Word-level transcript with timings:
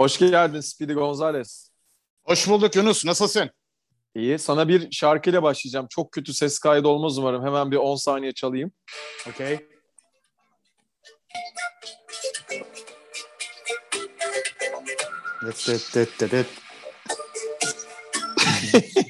Hoş 0.00 0.18
geldin 0.18 0.60
Speedy 0.60 0.92
Gonzales. 0.92 1.70
Hoş 2.24 2.48
bulduk 2.48 2.76
Yunus. 2.76 3.04
Nasılsın? 3.04 3.50
İyi. 4.14 4.38
Sana 4.38 4.68
bir 4.68 4.92
şarkıyla 4.92 5.42
başlayacağım. 5.42 5.86
Çok 5.90 6.12
kötü 6.12 6.34
ses 6.34 6.58
kaydı 6.58 6.88
olmaz 6.88 7.18
umarım. 7.18 7.44
Hemen 7.44 7.70
bir 7.70 7.76
10 7.76 7.96
saniye 7.96 8.32
çalayım. 8.32 8.72
Okey. 9.28 9.58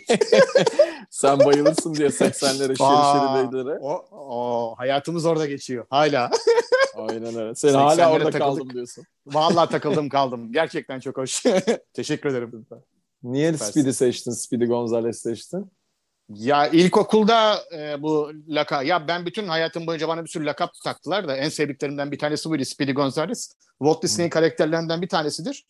Sen 1.23 1.39
bayılırsın 1.39 1.95
diye 1.95 2.09
80'lere 2.09 2.77
şeri 2.77 2.77
şeri 2.77 3.53
beylere. 3.53 3.79
O, 3.83 4.05
o, 4.13 4.75
hayatımız 4.79 5.27
orada 5.27 5.47
geçiyor. 5.47 5.87
Hala. 5.91 6.31
Aynen 6.97 7.37
öyle. 7.37 7.55
Sen 7.55 7.69
80'lere 7.69 7.77
hala 7.77 8.13
orada 8.13 8.31
takıldık. 8.31 8.41
kaldım 8.41 8.71
diyorsun. 8.73 9.05
Vallahi 9.27 9.71
takıldım 9.71 10.09
kaldım. 10.17 10.53
Gerçekten 10.53 11.01
çok 11.01 11.17
hoş. 11.17 11.43
Teşekkür 11.95 12.31
ederim. 12.31 12.67
Niye 13.23 13.53
Süpersin. 13.53 13.71
Speedy 13.73 13.91
seçtin? 13.91 14.31
Speedy 14.31 14.65
Gonzales 14.65 15.23
seçtin? 15.23 15.73
Ya 16.29 16.69
ilkokulda 16.69 17.63
e, 17.77 18.03
bu 18.03 18.33
laka 18.49 18.83
ya 18.83 19.09
ben 19.09 19.27
bütün 19.27 19.49
hayatım 19.49 19.87
boyunca 19.87 20.09
bana 20.09 20.25
bir 20.25 20.29
sürü 20.29 20.47
lakap 20.47 20.71
taktılar 20.85 21.29
da 21.29 21.37
en 21.37 21.49
sevdiklerimden 21.49 22.13
bir 22.13 22.19
tanesi 22.19 22.51
buydu 22.51 22.65
Speedy 22.65 22.93
Gonzales. 22.93 23.53
Walt 23.79 24.03
Disney'in 24.03 24.31
karakterlerinden 24.31 25.03
bir 25.03 25.09
tanesidir. 25.09 25.65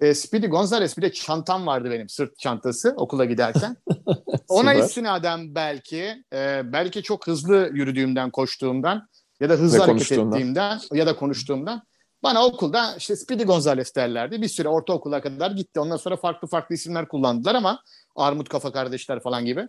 E, 0.00 0.14
Speedy 0.14 0.46
Gonzales 0.46 0.96
bir 0.96 1.02
de 1.02 1.12
çantam 1.12 1.66
vardı 1.66 1.90
benim 1.90 2.08
sırt 2.08 2.38
çantası 2.38 2.94
okula 2.96 3.24
giderken. 3.24 3.76
Ona 4.48 4.74
istinaden 4.74 5.54
belki 5.54 6.24
e, 6.32 6.72
belki 6.72 7.02
çok 7.02 7.26
hızlı 7.26 7.70
yürüdüğümden 7.72 8.30
koştuğumdan 8.30 9.08
ya 9.40 9.50
da 9.50 9.54
hızlı 9.54 9.78
Ve 9.78 9.82
hareket 9.82 10.12
ettiğimden 10.12 10.80
ya 10.92 11.06
da 11.06 11.16
konuştuğumdan 11.16 11.82
bana 12.22 12.46
okulda 12.46 12.94
işte 12.98 13.16
Speedy 13.16 13.42
Gonzales 13.42 13.94
derlerdi. 13.94 14.42
Bir 14.42 14.48
süre 14.48 14.68
ortaokula 14.68 15.20
kadar 15.20 15.50
gitti. 15.50 15.80
Ondan 15.80 15.96
sonra 15.96 16.16
farklı 16.16 16.48
farklı 16.48 16.74
isimler 16.74 17.08
kullandılar 17.08 17.54
ama 17.54 17.82
Armut 18.16 18.48
Kafa 18.48 18.72
kardeşler 18.72 19.20
falan 19.20 19.44
gibi. 19.44 19.68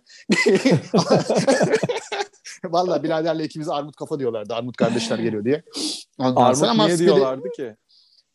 Vallahi 2.64 3.02
biraderle 3.02 3.44
ikimiz 3.44 3.68
Armut 3.68 3.96
Kafa 3.96 4.18
diyorlardı. 4.18 4.54
Armut 4.54 4.76
kardeşler 4.76 5.18
geliyor 5.18 5.44
diye. 5.44 5.62
Ondan 6.18 6.42
Armut 6.42 6.58
sonra 6.58 6.70
ama 6.70 6.84
niye 6.84 6.96
Speedy- 6.96 7.04
diyorlardı 7.04 7.50
ki? 7.56 7.76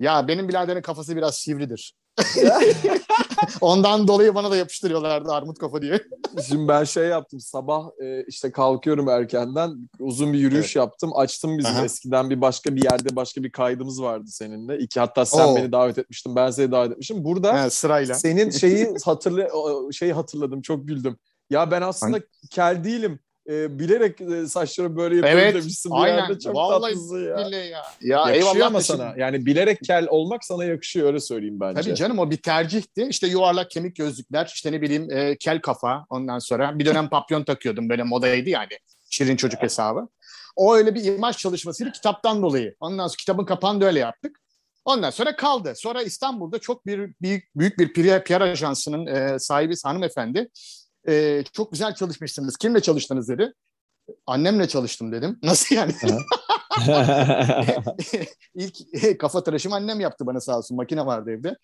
Ya 0.03 0.27
benim 0.27 0.49
biraderin 0.49 0.81
kafası 0.81 1.15
biraz 1.15 1.35
sivridir. 1.35 1.93
Ondan 3.61 4.07
dolayı 4.07 4.35
bana 4.35 4.51
da 4.51 4.55
yapıştırıyorlardı 4.55 5.31
Armut 5.31 5.59
Kafa 5.59 5.81
diye. 5.81 5.99
Şimdi 6.47 6.67
ben 6.67 6.83
şey 6.83 7.07
yaptım 7.07 7.39
sabah 7.39 7.87
e, 8.03 8.23
işte 8.27 8.51
kalkıyorum 8.51 9.09
erkenden 9.09 9.89
uzun 9.99 10.33
bir 10.33 10.37
yürüyüş 10.39 10.75
yaptım 10.75 11.11
açtım 11.15 11.57
bizim 11.57 11.75
Aha. 11.75 11.85
eskiden 11.85 12.29
bir 12.29 12.41
başka 12.41 12.75
bir 12.75 12.83
yerde 12.83 13.15
başka 13.15 13.43
bir 13.43 13.51
kaydımız 13.51 14.01
vardı 14.01 14.25
seninle 14.27 14.77
iki 14.77 14.99
hatta 14.99 15.25
sen 15.25 15.47
Oo. 15.47 15.55
beni 15.55 15.71
davet 15.71 15.97
etmiştin 15.97 16.35
ben 16.35 16.49
seni 16.49 16.71
davet 16.71 16.91
etmiştim 16.91 17.23
burada 17.23 17.63
He, 17.63 17.69
sırayla. 17.69 18.15
senin 18.15 18.49
şeyi 18.49 18.93
hatırla 19.05 19.49
şeyi 19.91 20.13
hatırladım 20.13 20.61
çok 20.61 20.87
güldüm 20.87 21.17
ya 21.49 21.71
ben 21.71 21.81
aslında 21.81 22.19
kel 22.51 22.83
değilim 22.83 23.19
E, 23.49 23.79
bilerek 23.79 24.47
saçlarımı 24.49 24.95
böyle 24.97 25.15
yapıyorum 25.15 25.39
Evet, 25.39 25.55
demiştim 25.55 25.91
bir 25.91 25.97
aynen. 25.97 26.17
yerde 26.17 26.39
çok 26.39 26.55
Vallahi 26.55 26.93
tatlısın 26.93 27.27
ya. 27.27 27.37
Billahi 27.37 27.53
ya. 27.53 27.83
Ya 28.01 28.17
yakışıyor 28.17 28.35
eyvallah 28.35 28.67
ama 28.67 28.81
sana 28.81 29.07
şimdi- 29.09 29.21
yani 29.21 29.45
bilerek 29.45 29.79
kel 29.83 30.07
olmak 30.09 30.43
sana 30.43 30.65
yakışıyor 30.65 31.07
öyle 31.07 31.19
söyleyeyim 31.19 31.59
bence. 31.59 31.81
Tabii 31.81 31.95
canım 31.95 32.19
o 32.19 32.31
bir 32.31 32.37
tercihti. 32.37 33.07
İşte 33.09 33.27
yuvarlak 33.27 33.71
kemik 33.71 33.95
gözlükler, 33.95 34.51
işte 34.55 34.71
ne 34.71 34.81
bileyim 34.81 35.11
e, 35.11 35.37
kel 35.37 35.61
kafa 35.61 36.05
ondan 36.09 36.39
sonra. 36.39 36.79
Bir 36.79 36.85
dönem 36.85 37.09
papyon 37.09 37.43
takıyordum 37.43 37.89
böyle 37.89 38.03
modaydı 38.03 38.49
yani. 38.49 38.79
Şirin 39.09 39.35
çocuk 39.35 39.61
hesabı. 39.61 40.07
O 40.55 40.75
öyle 40.75 40.95
bir 40.95 41.03
imaj 41.03 41.37
çalışmasıydı 41.37 41.91
kitaptan 41.91 42.41
dolayı. 42.43 42.75
Ondan 42.79 43.07
sonra 43.07 43.17
kitabın 43.19 43.45
kapağını 43.45 43.81
da 43.81 43.85
öyle 43.85 43.99
yaptık. 43.99 44.39
Ondan 44.85 45.09
sonra 45.09 45.35
kaldı. 45.35 45.73
Sonra 45.75 46.01
İstanbul'da 46.01 46.59
çok 46.59 46.85
bir 46.85 47.13
büyük, 47.21 47.55
büyük 47.55 47.79
bir 47.79 47.93
PR, 47.93 48.23
PR 48.23 48.41
ajansının 48.41 49.05
e, 49.05 49.39
sahibi 49.39 49.73
hanımefendi. 49.83 50.49
E, 51.07 51.43
çok 51.53 51.71
güzel 51.71 51.95
çalışmışsınız. 51.95 52.57
Kimle 52.57 52.81
çalıştınız 52.81 53.29
dedi. 53.29 53.53
Annemle 54.25 54.67
çalıştım 54.67 55.11
dedim. 55.11 55.39
Nasıl 55.43 55.75
yani? 55.75 55.93
İlk 58.55 58.75
kafa 59.19 59.43
tıraşımı 59.43 59.75
annem 59.75 59.99
yaptı 59.99 60.25
bana 60.25 60.41
sağ 60.41 60.57
olsun. 60.57 60.77
Makine 60.77 61.05
vardı 61.05 61.31
evde. 61.31 61.55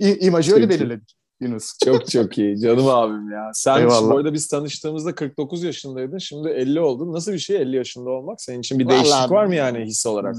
İ- 0.00 0.26
İmajı 0.26 0.54
öyle 0.54 0.64
Çok 0.64 0.70
belirledik 0.70 1.14
Yunus. 1.40 1.72
Çok 1.84 2.10
çok 2.10 2.38
iyi. 2.38 2.60
Canım 2.60 2.88
abim 2.88 3.30
ya. 3.32 3.50
Sen 3.54 3.80
Eyvallah. 3.80 4.10
bu 4.10 4.16
arada 4.16 4.32
biz 4.32 4.48
tanıştığımızda 4.48 5.14
49 5.14 5.62
yaşındaydın. 5.62 6.18
Şimdi 6.18 6.48
50 6.48 6.80
oldun. 6.80 7.12
Nasıl 7.12 7.32
bir 7.32 7.38
şey 7.38 7.56
50 7.56 7.76
yaşında 7.76 8.10
olmak? 8.10 8.42
Senin 8.42 8.60
için 8.60 8.78
bir 8.78 8.84
Vallahi- 8.86 9.04
değişiklik 9.04 9.30
var 9.30 9.44
mı 9.46 9.54
yani 9.54 9.84
his 9.84 10.06
olarak? 10.06 10.36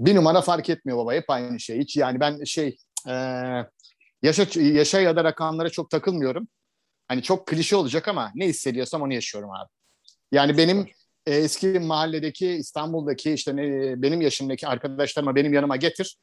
Bir 0.00 0.14
numara 0.14 0.40
fark 0.40 0.70
etmiyor 0.70 0.98
baba. 0.98 1.14
Hep 1.14 1.24
aynı 1.28 1.60
şey. 1.60 1.78
Hiç 1.78 1.96
yani 1.96 2.20
ben 2.20 2.44
şey 2.44 2.76
e, 3.08 3.12
yaşa, 4.22 4.46
yaşa 4.60 5.00
ya 5.00 5.16
da 5.16 5.24
rakamlara 5.24 5.68
çok 5.70 5.90
takılmıyorum. 5.90 6.48
Hani 7.12 7.22
çok 7.22 7.46
klişe 7.46 7.76
olacak 7.76 8.08
ama 8.08 8.32
ne 8.34 8.46
hissediyorsam 8.46 9.02
onu 9.02 9.14
yaşıyorum 9.14 9.50
abi. 9.50 9.68
Yani 10.32 10.58
benim 10.58 10.88
e, 11.26 11.34
eski 11.34 11.66
mahalledeki 11.66 12.48
İstanbul'daki 12.48 13.32
işte 13.32 13.56
ne, 13.56 13.62
benim 14.02 14.20
yaşımdaki 14.20 14.68
arkadaşlarıma 14.68 15.34
benim 15.34 15.52
yanıma 15.52 15.76
getir. 15.76 16.18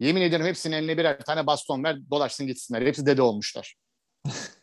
Yemin 0.00 0.20
ederim 0.20 0.46
hepsinin 0.46 0.76
eline 0.76 0.98
birer 0.98 1.20
tane 1.20 1.46
baston 1.46 1.84
ver 1.84 1.96
dolaşsın 2.10 2.46
gitsinler. 2.46 2.82
Hepsi 2.82 3.06
dede 3.06 3.22
olmuşlar. 3.22 3.74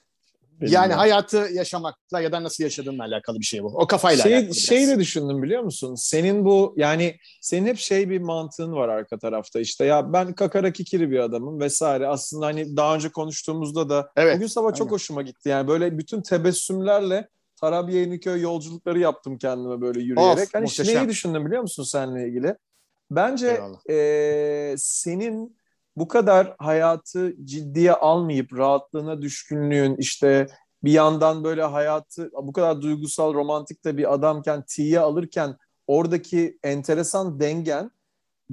Benim 0.64 0.74
yani 0.74 0.92
ya. 0.92 0.98
hayatı 0.98 1.38
yaşamakla 1.54 2.22
ya 2.22 2.32
da 2.32 2.44
nasıl 2.44 2.64
yaşadığınla 2.64 3.04
alakalı 3.04 3.40
bir 3.40 3.46
şey 3.46 3.64
bu. 3.64 3.68
O 3.68 3.88
kafayla 3.88 4.24
şey, 4.24 4.34
alakalı 4.34 4.46
biraz. 4.52 4.58
şey 4.66 4.88
de 4.88 5.00
düşündüm 5.00 5.44
biliyor 5.44 5.64
musun? 5.64 5.96
Senin 5.96 6.46
bu 6.46 6.74
yani 6.78 7.18
senin 7.42 7.66
hep 7.68 7.78
şey 7.78 8.10
bir 8.10 8.22
mantığın 8.22 8.74
var 8.74 8.90
arka 8.90 9.18
tarafta 9.18 9.60
işte 9.60 9.86
ya 9.86 10.14
ben 10.14 10.34
kakara 10.36 10.72
kikiri 10.74 11.12
bir 11.12 11.20
adamım 11.20 11.60
vesaire. 11.60 12.08
Aslında 12.08 12.46
hani 12.46 12.78
daha 12.78 12.96
önce 12.96 13.10
konuştuğumuzda 13.10 13.90
da 13.90 14.12
Evet, 14.16 14.36
bugün 14.36 14.48
sabah 14.48 14.70
çok 14.74 14.82
aynen. 14.82 14.92
hoşuma 14.92 15.22
gitti. 15.22 15.50
Yani 15.50 15.68
böyle 15.68 15.98
bütün 15.98 16.22
tebessümlerle 16.22 17.28
Tarabya 17.62 18.00
Yeniköy 18.00 18.42
yolculukları 18.42 19.00
yaptım 19.00 19.38
kendime 19.38 19.82
böyle 19.82 20.00
yürüyerek. 20.02 20.48
Of, 20.48 20.54
hani 20.54 20.64
muhteşem. 20.64 20.96
neyi 20.96 21.10
düşündüm 21.10 21.46
biliyor 21.46 21.62
musun 21.62 21.84
seninle 21.84 22.28
ilgili? 22.28 22.56
Bence 23.12 23.48
Eyvallah. 23.48 23.80
eee, 23.90 24.76
senin 24.78 25.58
bu 25.98 26.08
kadar 26.08 26.56
hayatı 26.58 27.36
ciddiye 27.44 27.94
almayıp 27.94 28.58
rahatlığına 28.58 29.22
düşkünlüğün 29.22 29.96
işte 29.96 30.48
bir 30.84 30.92
yandan 30.92 31.44
böyle 31.44 31.64
hayatı 31.64 32.32
bu 32.34 32.54
kadar 32.54 32.82
duygusal 32.82 33.34
romantik 33.34 33.86
de 33.86 33.98
bir 33.98 34.14
adamken 34.14 34.64
tiye 34.68 35.00
alırken 35.00 35.58
oradaki 35.88 36.58
enteresan 36.64 37.40
dengen 37.40 37.92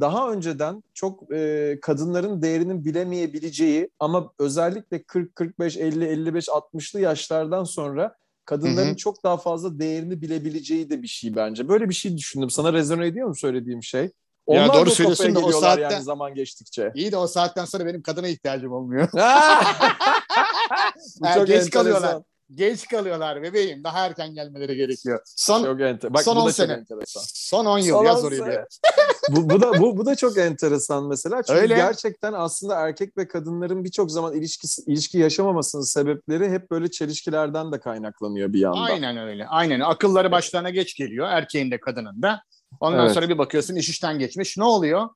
daha 0.01 0.33
önceden 0.33 0.83
çok 0.95 1.33
e, 1.33 1.79
kadınların 1.83 2.43
değerinin 2.43 2.85
bilemeyebileceği 2.85 3.91
ama 3.99 4.33
özellikle 4.39 5.03
40 5.03 5.37
45 5.37 5.77
50 5.77 6.05
55 6.05 6.49
60'lı 6.49 7.01
yaşlardan 7.01 7.65
sonra 7.65 8.17
kadınların 8.45 8.89
Hı 8.89 8.93
hı. 8.93 8.97
çok 8.97 9.25
daha 9.25 9.37
fazla 9.37 9.79
değerini 9.79 10.23
bilebileceği 10.23 10.91
de 10.91 11.03
bir 11.03 11.09
şey 11.09 11.37
bence. 11.37 11.69
Böyle 11.69 11.89
bir 11.89 11.95
şey 11.95 12.17
düşündüm. 12.17 12.51
Sana 12.51 12.73
rezone 12.73 13.07
ediyor 13.07 13.29
mu 13.29 13.37
söylediğim 13.37 13.83
şey? 13.83 14.11
Onlar 14.47 14.69
doğru 14.69 14.77
o 14.77 14.85
kafaya 14.85 14.95
söylüyorsun 14.95 15.35
da 15.35 15.39
o 15.39 15.43
geliyorlar 15.43 15.79
saatte- 15.79 15.93
yani 15.93 16.03
zaman 16.03 16.35
geçtikçe. 16.35 16.93
İyi 16.95 17.13
de 17.13 17.17
o 17.17 17.27
saatten 17.27 17.65
sonra 17.65 17.87
benim 17.87 18.03
kadına 18.03 18.29
ihtiyacım 18.29 18.73
olmuyor. 18.73 19.09
Çok 21.35 21.47
geç 21.47 21.57
enteresan. 21.57 21.71
kalıyorlar. 21.71 22.17
Geç 22.55 22.89
kalıyorlar 22.89 23.43
bebeğim. 23.43 23.85
Daha 23.85 24.07
erken 24.07 24.35
gelmeleri 24.35 24.77
gerekiyor. 24.77 25.21
Son 25.25 25.65
Çok 25.65 25.81
enter. 25.81 26.15
Bak 26.15 26.23
Son 26.23 26.37
bu 26.37 26.41
on 26.41 26.47
da 26.47 26.51
çok 26.51 26.57
sene. 26.57 26.73
enteresan. 26.73 27.23
son 27.27 27.67
10 27.67 27.79
yıl 27.79 27.97
Son 27.97 28.05
yaz 28.05 28.31
bir. 28.31 28.39
sene. 28.39 28.65
bu, 29.31 29.51
bu 29.51 29.61
da 29.61 29.81
bu, 29.81 29.97
bu 29.99 30.07
da 30.07 30.17
çok 30.17 30.39
enteresan 30.39 31.07
mesela. 31.07 31.43
Çünkü 31.43 31.61
Öyle. 31.61 31.75
gerçekten 31.75 32.33
aslında 32.33 32.75
erkek 32.75 33.17
ve 33.17 33.29
kadınların 33.29 33.85
birçok 33.85 34.11
zaman 34.11 34.35
ilişkisi 34.35 34.83
ilişki 34.87 35.19
yaşamamasının 35.19 35.83
sebepleri 35.83 36.51
hep 36.51 36.71
böyle 36.71 36.91
çelişkilerden 36.91 37.73
de 37.73 37.81
kaynaklanıyor 37.81 38.53
bir 38.53 38.61
yandan. 38.61 38.83
Aynen 38.83 39.17
öyle. 39.19 39.47
Aynen. 39.47 39.81
Akılları 39.81 40.33
başlarına 40.33 40.71
geç 40.71 40.95
geliyor. 40.97 41.27
Erkeğin 41.31 41.71
de 41.71 41.81
kadının 41.81 42.23
da. 42.23 42.43
Ondan 42.81 43.05
Evet. 43.05 43.15
sonra 43.15 43.29
bir 43.29 43.39
bakıyorsun 43.39 43.77
iş 43.77 43.89
işten 43.89 44.19
geçmiş. 44.19 44.57
Ne 44.57 44.65
oluyor? 44.65 45.09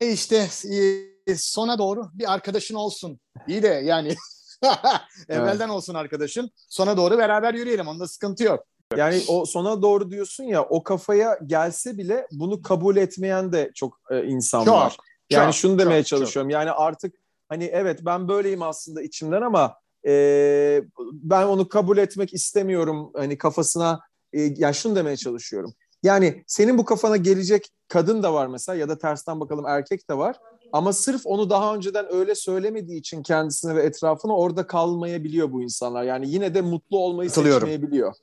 E 0.00 0.12
işte 0.12 0.48
e, 1.26 1.34
sona 1.36 1.78
doğru 1.78 2.10
bir 2.14 2.32
arkadaşın 2.32 2.74
olsun. 2.74 3.20
İyi 3.48 3.62
de 3.62 3.68
yani 3.68 4.14
evvelden 5.28 5.68
olsun 5.68 5.94
arkadaşın. 5.94 6.50
Sona 6.68 6.96
doğru 6.96 7.18
beraber 7.18 7.54
yürüyelim. 7.54 7.88
Onda 7.88 8.08
sıkıntı 8.08 8.44
yok. 8.44 8.64
Yani 8.96 9.22
o 9.28 9.46
sona 9.46 9.82
doğru 9.82 10.10
diyorsun 10.10 10.44
ya 10.44 10.62
o 10.62 10.82
kafaya 10.82 11.38
gelse 11.46 11.98
bile 11.98 12.26
bunu 12.32 12.62
kabul 12.62 12.96
etmeyen 12.96 13.52
de 13.52 13.70
çok 13.74 14.00
e, 14.10 14.24
insan 14.24 14.64
Çok. 14.64 14.74
var. 14.74 14.96
Yani 15.30 15.52
çok, 15.52 15.54
şunu 15.54 15.78
demeye 15.78 16.04
çok, 16.04 16.18
çalışıyorum. 16.18 16.50
Yani 16.50 16.70
artık 16.70 17.14
hani 17.48 17.64
evet 17.64 18.00
ben 18.02 18.28
böyleyim 18.28 18.62
aslında 18.62 19.02
içimden 19.02 19.42
ama 19.42 19.74
e, 20.06 20.82
ben 21.12 21.46
onu 21.46 21.68
kabul 21.68 21.98
etmek 21.98 22.34
istemiyorum 22.34 23.10
hani 23.16 23.38
kafasına 23.38 24.00
e, 24.32 24.40
yani 24.40 24.74
şunu 24.74 24.96
demeye 24.96 25.16
çalışıyorum. 25.16 25.74
Yani 26.04 26.44
senin 26.46 26.78
bu 26.78 26.84
kafana 26.84 27.16
gelecek 27.16 27.68
kadın 27.88 28.22
da 28.22 28.34
var 28.34 28.46
mesela 28.46 28.76
ya 28.76 28.88
da 28.88 28.98
tersten 28.98 29.40
bakalım 29.40 29.66
erkek 29.66 30.10
de 30.10 30.18
var. 30.18 30.36
Ama 30.72 30.92
sırf 30.92 31.26
onu 31.26 31.50
daha 31.50 31.74
önceden 31.74 32.06
öyle 32.14 32.34
söylemediği 32.34 32.98
için 32.98 33.22
kendisine 33.22 33.74
ve 33.74 33.82
etrafına 33.82 34.36
orada 34.36 34.66
kalmayabiliyor 34.66 35.52
bu 35.52 35.62
insanlar. 35.62 36.04
Yani 36.04 36.30
yine 36.30 36.54
de 36.54 36.60
mutlu 36.60 36.98
olmayı 36.98 37.30
seçmeyebiliyor. 37.30 38.14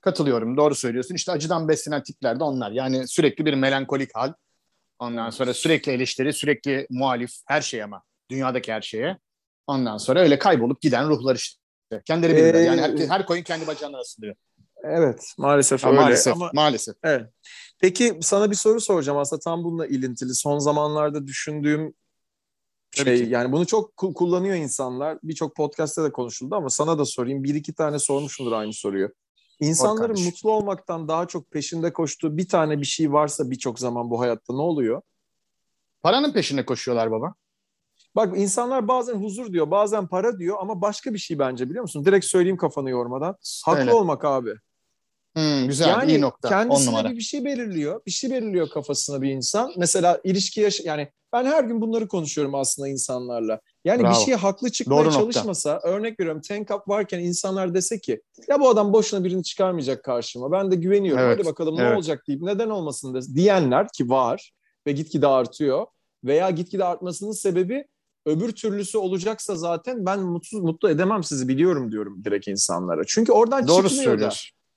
Katılıyorum. 0.00 0.56
Doğru 0.56 0.74
söylüyorsun. 0.74 1.14
İşte 1.14 1.32
acıdan 1.32 1.68
beslenen 1.68 2.02
tipler 2.02 2.40
de 2.40 2.44
onlar. 2.44 2.70
Yani 2.70 3.08
sürekli 3.08 3.46
bir 3.46 3.54
melankolik 3.54 4.14
hal. 4.14 4.32
Ondan 4.98 5.30
sonra 5.30 5.54
sürekli 5.54 5.92
eleştiri, 5.92 6.32
sürekli 6.32 6.86
muhalif 6.90 7.32
her 7.46 7.60
şey 7.60 7.82
ama. 7.82 8.02
Dünyadaki 8.30 8.72
her 8.72 8.82
şeye. 8.82 9.18
Ondan 9.66 9.96
sonra 9.96 10.20
öyle 10.20 10.38
kaybolup 10.38 10.80
giden 10.80 11.08
ruhlar 11.08 11.36
işte. 11.36 11.58
Kendileri 12.04 12.36
bilirler. 12.36 12.54
Ee, 12.54 12.62
yani 12.62 12.80
her, 12.80 13.08
her 13.08 13.26
koyun 13.26 13.42
kendi 13.42 13.66
bacağına 13.66 13.98
asılıyor. 13.98 14.34
Evet 14.84 15.34
maalesef 15.38 15.84
ha, 15.84 15.88
öyle. 15.88 16.00
Maalesef, 16.00 16.34
ama, 16.34 16.50
maalesef. 16.54 16.96
Evet. 17.02 17.30
Peki 17.78 18.18
sana 18.22 18.50
bir 18.50 18.56
soru 18.56 18.80
soracağım 18.80 19.18
aslında 19.18 19.40
tam 19.40 19.64
bununla 19.64 19.86
ilintili. 19.86 20.34
Son 20.34 20.58
zamanlarda 20.58 21.26
düşündüğüm 21.26 21.94
şey 22.92 23.28
yani 23.28 23.52
bunu 23.52 23.66
çok 23.66 23.96
kullanıyor 23.96 24.56
insanlar. 24.56 25.18
Birçok 25.22 25.56
podcast'te 25.56 26.02
de 26.02 26.12
konuşuldu 26.12 26.54
ama 26.54 26.70
sana 26.70 26.98
da 26.98 27.04
sorayım. 27.04 27.44
Bir 27.44 27.54
iki 27.54 27.74
tane 27.74 27.98
sormuşumdur 27.98 28.52
aynı 28.52 28.72
soruyu. 28.72 29.08
İnsanların 29.60 30.24
mutlu 30.24 30.50
olmaktan 30.50 31.08
daha 31.08 31.28
çok 31.28 31.50
peşinde 31.50 31.92
koştuğu 31.92 32.36
bir 32.36 32.48
tane 32.48 32.80
bir 32.80 32.86
şey 32.86 33.12
varsa 33.12 33.50
birçok 33.50 33.78
zaman 33.78 34.10
bu 34.10 34.20
hayatta 34.20 34.54
ne 34.54 34.60
oluyor? 34.60 35.02
Paranın 36.02 36.32
peşinde 36.32 36.66
koşuyorlar 36.66 37.10
baba. 37.10 37.34
Bak 38.16 38.38
insanlar 38.38 38.88
bazen 38.88 39.14
huzur 39.14 39.52
diyor, 39.52 39.70
bazen 39.70 40.06
para 40.06 40.38
diyor 40.38 40.56
ama 40.60 40.80
başka 40.80 41.14
bir 41.14 41.18
şey 41.18 41.38
bence 41.38 41.68
biliyor 41.68 41.82
musun? 41.82 42.04
Direkt 42.04 42.26
söyleyeyim 42.26 42.56
kafanı 42.56 42.90
yormadan. 42.90 43.36
Haklı 43.64 43.80
Öyle. 43.80 43.92
olmak 43.92 44.24
abi. 44.24 44.54
Hmm, 45.34 45.66
güzel, 45.66 45.88
yani 45.88 46.10
iyi 46.12 46.20
nokta. 46.20 46.48
Kendisine 46.48 47.04
bir, 47.04 47.16
bir 47.16 47.20
şey 47.20 47.44
belirliyor. 47.44 48.00
Bir 48.06 48.10
şey 48.10 48.30
belirliyor 48.30 48.68
kafasına 48.68 49.22
bir 49.22 49.30
insan. 49.30 49.72
Mesela 49.76 50.20
ilişki 50.24 50.60
yaş 50.60 50.80
yani 50.80 51.08
ben 51.32 51.44
her 51.44 51.64
gün 51.64 51.80
bunları 51.80 52.08
konuşuyorum 52.08 52.54
aslında 52.54 52.88
insanlarla. 52.88 53.60
Yani 53.84 54.02
Bravo. 54.02 54.12
bir 54.12 54.16
şeye 54.16 54.36
haklı 54.36 54.70
çıkmaya 54.70 55.04
Doğru 55.04 55.12
çalışmasa, 55.12 55.74
nokta. 55.74 55.88
örnek 55.88 56.20
veriyorum 56.20 56.42
tank 56.48 56.70
up 56.70 56.88
varken 56.88 57.18
insanlar 57.18 57.74
dese 57.74 58.00
ki 58.00 58.22
ya 58.48 58.60
bu 58.60 58.68
adam 58.68 58.92
boşuna 58.92 59.24
birini 59.24 59.44
çıkarmayacak 59.44 60.04
karşıma. 60.04 60.52
Ben 60.52 60.70
de 60.70 60.76
güveniyorum. 60.76 61.24
Evet. 61.24 61.38
Hadi 61.38 61.48
bakalım 61.48 61.74
evet. 61.78 61.90
ne 61.90 61.96
olacak 61.96 62.24
deyip 62.28 62.42
neden 62.42 62.68
olmasın 62.70 63.14
des 63.14 63.34
diyenler 63.34 63.88
ki 63.88 64.08
var 64.08 64.52
ve 64.86 64.92
gitgide 64.92 65.26
artıyor. 65.26 65.86
Veya 66.24 66.50
gitgide 66.50 66.84
artmasının 66.84 67.32
sebebi 67.32 67.86
öbür 68.26 68.52
türlüsü 68.52 68.98
olacaksa 68.98 69.56
zaten 69.56 70.06
ben 70.06 70.20
mutsuz 70.20 70.60
mutlu 70.60 70.90
edemem 70.90 71.24
sizi 71.24 71.48
biliyorum 71.48 71.92
diyorum 71.92 72.24
direkt 72.24 72.48
insanlara. 72.48 73.02
Çünkü 73.06 73.32
oradan 73.32 73.68
Doğru 73.68 73.88
çıkmıyor 73.88 74.20
da. 74.20 74.30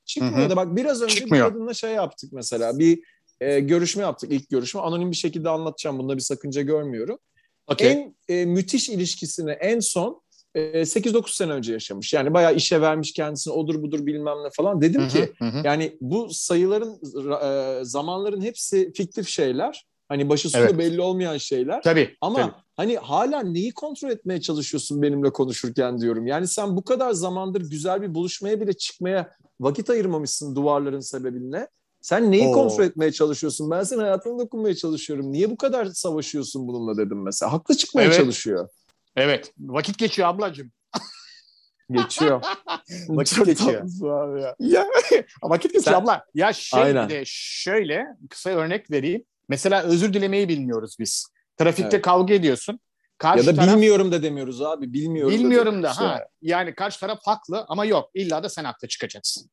Çıkmıyor 0.08 0.38
Hı-hı. 0.38 0.50
da 0.50 0.56
bak 0.56 0.76
biraz 0.76 1.02
önce 1.02 1.16
Çıkmıyor. 1.16 1.46
bir 1.46 1.54
kadınla 1.54 1.74
şey 1.74 1.92
yaptık 1.92 2.34
mesela 2.34 2.80
bir 2.80 3.00
e, 3.42 3.60
görüşme 3.60 4.04
yaptık 4.04 4.32
ilk 4.32 4.50
görüşme. 4.50 4.82
Anonim 4.82 5.12
bir 5.12 5.16
şekilde 5.16 5.50
anlatacağım 5.50 6.00
bunda 6.00 6.16
bir 6.16 6.22
sakınca 6.22 6.62
görmüyorum. 6.62 7.20
Okay. 7.68 7.92
En 7.92 8.16
e, 8.36 8.46
müthiş 8.46 8.90
ilişkisini 8.90 9.52
en 9.52 9.80
son 9.80 10.22
e, 10.56 10.62
8-9 10.62 11.36
sene 11.36 11.52
önce 11.52 11.74
yaşamış. 11.74 12.14
Yani 12.14 12.34
bayağı 12.34 12.56
işe 12.56 12.82
vermiş 12.82 13.14
kendisini 13.14 13.54
odur 13.54 13.82
budur 13.82 14.06
bilmem 14.06 14.38
ne 14.44 14.50
falan. 14.54 14.82
Dedim 14.82 15.02
hı-hı, 15.02 15.10
ki 15.10 15.34
hı. 15.40 15.62
yani 15.64 15.98
bu 16.02 16.30
sayıların 16.34 17.00
e, 17.44 17.86
zamanların 17.86 18.42
hepsi 18.42 18.94
fiktif 18.94 19.28
şeyler. 19.28 19.86
Hani 20.10 20.30
başı 20.30 20.50
sonu 20.50 20.62
evet. 20.62 20.78
belli 20.78 21.02
olmayan 21.02 21.38
şeyler. 21.38 21.82
Tabii. 21.82 22.16
Ama 22.22 22.42
tabii. 22.42 22.67
Hani 22.78 22.98
hala 22.98 23.44
neyi 23.44 23.74
kontrol 23.74 24.10
etmeye 24.10 24.42
çalışıyorsun 24.42 25.02
benimle 25.02 25.30
konuşurken 25.30 26.02
diyorum. 26.02 26.28
Yani 26.28 26.48
sen 26.48 26.76
bu 26.78 26.84
kadar 26.84 27.12
zamandır 27.12 27.62
güzel 27.62 28.02
bir 28.02 28.14
buluşmaya 28.14 28.62
bile 28.62 28.74
çıkmaya 28.74 29.32
vakit 29.60 29.90
ayırmamışsın 29.90 30.56
duvarların 30.56 31.00
sebebiyle. 31.00 31.68
Sen 32.02 32.32
neyi 32.32 32.48
Oo. 32.48 32.52
kontrol 32.52 32.84
etmeye 32.84 33.12
çalışıyorsun? 33.12 33.72
Ben 33.72 33.84
senin 33.84 34.02
hayatına 34.02 34.40
dokunmaya 34.40 34.76
çalışıyorum. 34.76 35.32
Niye 35.32 35.50
bu 35.50 35.58
kadar 35.58 35.86
savaşıyorsun 35.86 36.68
bununla 36.68 36.98
dedim 36.98 37.24
mesela. 37.24 37.54
Haklı 37.54 37.78
çıkmaya 37.78 38.08
evet. 38.08 38.18
çalışıyor. 38.18 38.70
Evet. 39.16 39.54
Vakit 39.60 39.98
geçiyor 39.98 40.28
ablacığım. 40.28 40.72
Geçiyor. 41.92 42.42
vakit 43.10 43.36
Çok 43.36 43.46
geçiyor. 43.46 43.82
Abi 44.02 44.42
ya. 44.42 44.56
ya. 44.60 44.88
vakit 45.44 45.74
geçiyor 45.74 45.96
Sen... 45.96 46.02
abla. 46.02 46.26
Ya 46.36 46.54
şey 46.54 46.82
Aynen. 46.84 47.10
de 47.10 47.24
şöyle 47.26 48.06
kısa 48.30 48.50
örnek 48.50 48.92
vereyim. 48.92 49.24
Mesela 49.50 49.84
özür 49.84 50.14
dilemeyi 50.14 50.50
bilmiyoruz 50.50 50.96
biz. 51.00 51.37
Trafikte 51.58 51.96
evet. 51.96 52.06
kavga 52.06 52.34
ediyorsun. 52.34 52.80
Karşı 53.18 53.46
ya 53.46 53.54
da 53.54 53.56
taraf, 53.56 53.76
bilmiyorum 53.76 54.12
da 54.12 54.24
demiyoruz 54.24 54.62
abi. 54.62 54.94
Bilmiyorum, 54.94 55.34
bilmiyorum 55.34 55.84
da. 55.84 55.88
da 55.88 55.98
ha. 55.98 56.26
Yani 56.42 56.76
karşı 56.76 57.00
taraf 57.00 57.20
haklı 57.26 57.66
ama 57.68 57.86
yok. 57.86 58.10
İlla 58.14 58.44
da 58.44 58.50
sen 58.50 58.64
haklı 58.64 58.88
çıkacaksın. 58.88 59.50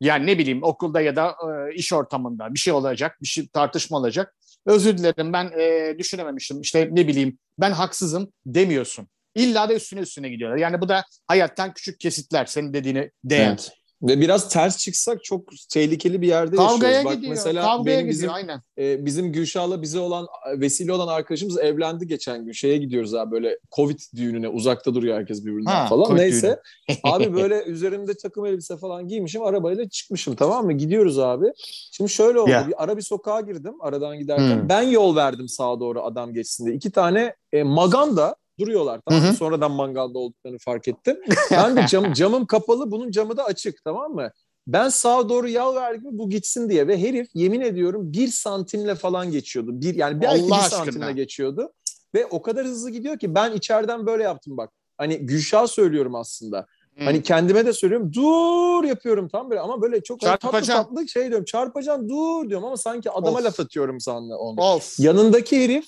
Yani 0.00 0.26
ne 0.26 0.38
bileyim 0.38 0.62
okulda 0.62 1.00
ya 1.00 1.16
da 1.16 1.36
e, 1.70 1.74
iş 1.74 1.92
ortamında 1.92 2.54
bir 2.54 2.58
şey 2.58 2.72
olacak, 2.72 3.16
bir 3.22 3.26
şey 3.26 3.48
tartışma 3.48 3.96
olacak. 3.98 4.34
Özür 4.66 4.98
dilerim 4.98 5.32
ben 5.32 5.52
e, 5.58 5.94
düşünememiştim. 5.98 6.60
İşte 6.60 6.88
ne 6.92 7.08
bileyim 7.08 7.38
ben 7.58 7.70
haksızım 7.70 8.32
demiyorsun. 8.46 9.08
İlla 9.34 9.68
da 9.68 9.74
üstüne 9.74 10.00
üstüne 10.00 10.28
gidiyorlar. 10.28 10.58
Yani 10.58 10.80
bu 10.80 10.88
da 10.88 11.04
hayattan 11.26 11.74
küçük 11.74 12.00
kesitler 12.00 12.46
senin 12.46 12.72
dediğini 12.72 13.10
değen. 13.24 13.48
Evet. 13.48 13.72
Ve 14.02 14.20
biraz 14.20 14.48
ters 14.48 14.78
çıksak 14.78 15.24
çok 15.24 15.48
tehlikeli 15.70 16.22
bir 16.22 16.26
yerde 16.26 16.56
Kavgaya 16.56 16.92
yaşıyoruz. 16.92 17.04
Bak 17.04 17.14
gidiyor. 17.14 17.30
mesela 17.30 17.62
Kavgaya 17.62 17.98
benim 17.98 18.10
bizim 18.10 18.30
aynen. 18.30 18.60
E, 18.78 19.06
bizim 19.06 19.32
Gülşah'la 19.32 19.82
bize 19.82 19.98
olan 19.98 20.26
vesile 20.56 20.92
olan 20.92 21.08
arkadaşımız 21.08 21.58
evlendi 21.58 22.06
geçen 22.06 22.44
gün. 22.44 22.52
Şeye 22.52 22.76
gidiyoruz 22.76 23.14
abi 23.14 23.30
böyle 23.30 23.58
Covid 23.76 23.98
düğününe 24.16 24.48
uzakta 24.48 24.94
duruyor 24.94 25.18
herkes 25.18 25.44
birbirinden 25.44 25.70
ha, 25.70 25.86
falan. 25.86 26.04
COVID 26.04 26.20
Neyse. 26.20 26.60
abi 27.02 27.34
böyle 27.36 27.62
üzerimde 27.62 28.14
takım 28.14 28.46
elbise 28.46 28.76
falan 28.76 29.08
giymişim 29.08 29.42
arabayla 29.42 29.88
çıkmışım 29.88 30.36
tamam 30.36 30.64
mı? 30.64 30.72
Gidiyoruz 30.72 31.18
abi. 31.18 31.46
Şimdi 31.92 32.10
şöyle 32.10 32.40
oldu. 32.40 32.50
Yeah. 32.50 32.68
Bir 32.68 32.82
ara 32.82 32.96
bir 32.96 33.02
sokağa 33.02 33.40
girdim 33.40 33.74
aradan 33.80 34.18
giderken. 34.18 34.60
Hmm. 34.60 34.68
Ben 34.68 34.82
yol 34.82 35.16
verdim 35.16 35.48
sağa 35.48 35.80
doğru 35.80 36.02
adam 36.02 36.34
geçsin 36.34 36.66
diye. 36.66 36.76
İki 36.76 36.90
tane 36.90 37.34
e, 37.52 37.62
maganda 37.62 38.36
duruyorlar. 38.58 39.00
Tamam 39.08 39.26
mı? 39.26 39.34
Sonradan 39.34 39.70
mangalda 39.70 40.18
olduklarını 40.18 40.58
fark 40.58 40.88
ettim. 40.88 41.20
Ben 41.50 41.76
de 41.76 41.86
cam, 41.86 42.12
camım 42.12 42.46
kapalı 42.46 42.90
bunun 42.90 43.10
camı 43.10 43.36
da 43.36 43.44
açık 43.44 43.84
tamam 43.84 44.12
mı? 44.14 44.30
Ben 44.66 44.88
sağa 44.88 45.28
doğru 45.28 45.48
yal 45.48 45.74
verdim 45.74 46.10
bu 46.12 46.30
gitsin 46.30 46.70
diye 46.70 46.88
ve 46.88 47.02
herif 47.02 47.28
yemin 47.34 47.60
ediyorum 47.60 48.12
bir 48.12 48.28
santimle 48.28 48.94
falan 48.94 49.30
geçiyordu. 49.30 49.80
Bir 49.80 49.94
yani 49.94 50.20
belki 50.20 50.42
Allah 50.42 50.46
bir 50.46 50.64
aşkına. 50.64 50.84
santimle 50.84 51.12
geçiyordu. 51.12 51.72
Ve 52.14 52.26
o 52.26 52.42
kadar 52.42 52.66
hızlı 52.66 52.90
gidiyor 52.90 53.18
ki 53.18 53.34
ben 53.34 53.52
içeriden 53.52 54.06
böyle 54.06 54.22
yaptım 54.22 54.56
bak. 54.56 54.70
Hani 54.98 55.18
Gülşah 55.18 55.66
söylüyorum 55.66 56.14
aslında. 56.14 56.66
Hmm. 56.94 57.04
Hani 57.04 57.22
kendime 57.22 57.66
de 57.66 57.72
söylüyorum 57.72 58.12
dur 58.12 58.84
yapıyorum 58.84 59.28
tam 59.28 59.50
böyle 59.50 59.60
ama 59.60 59.82
böyle 59.82 60.02
çok 60.02 60.20
tatlı 60.20 60.62
tatlı 60.62 61.08
şey 61.08 61.28
diyorum 61.28 61.44
çarpacan 61.44 62.08
dur 62.08 62.48
diyorum 62.48 62.66
ama 62.66 62.76
sanki 62.76 63.10
adama 63.10 63.38
of. 63.38 63.44
laf 63.44 63.60
atıyorum 63.60 64.00
sandı 64.00 64.34
onu. 64.34 64.60
Of. 64.60 65.00
Yanındaki 65.00 65.64
herif 65.64 65.84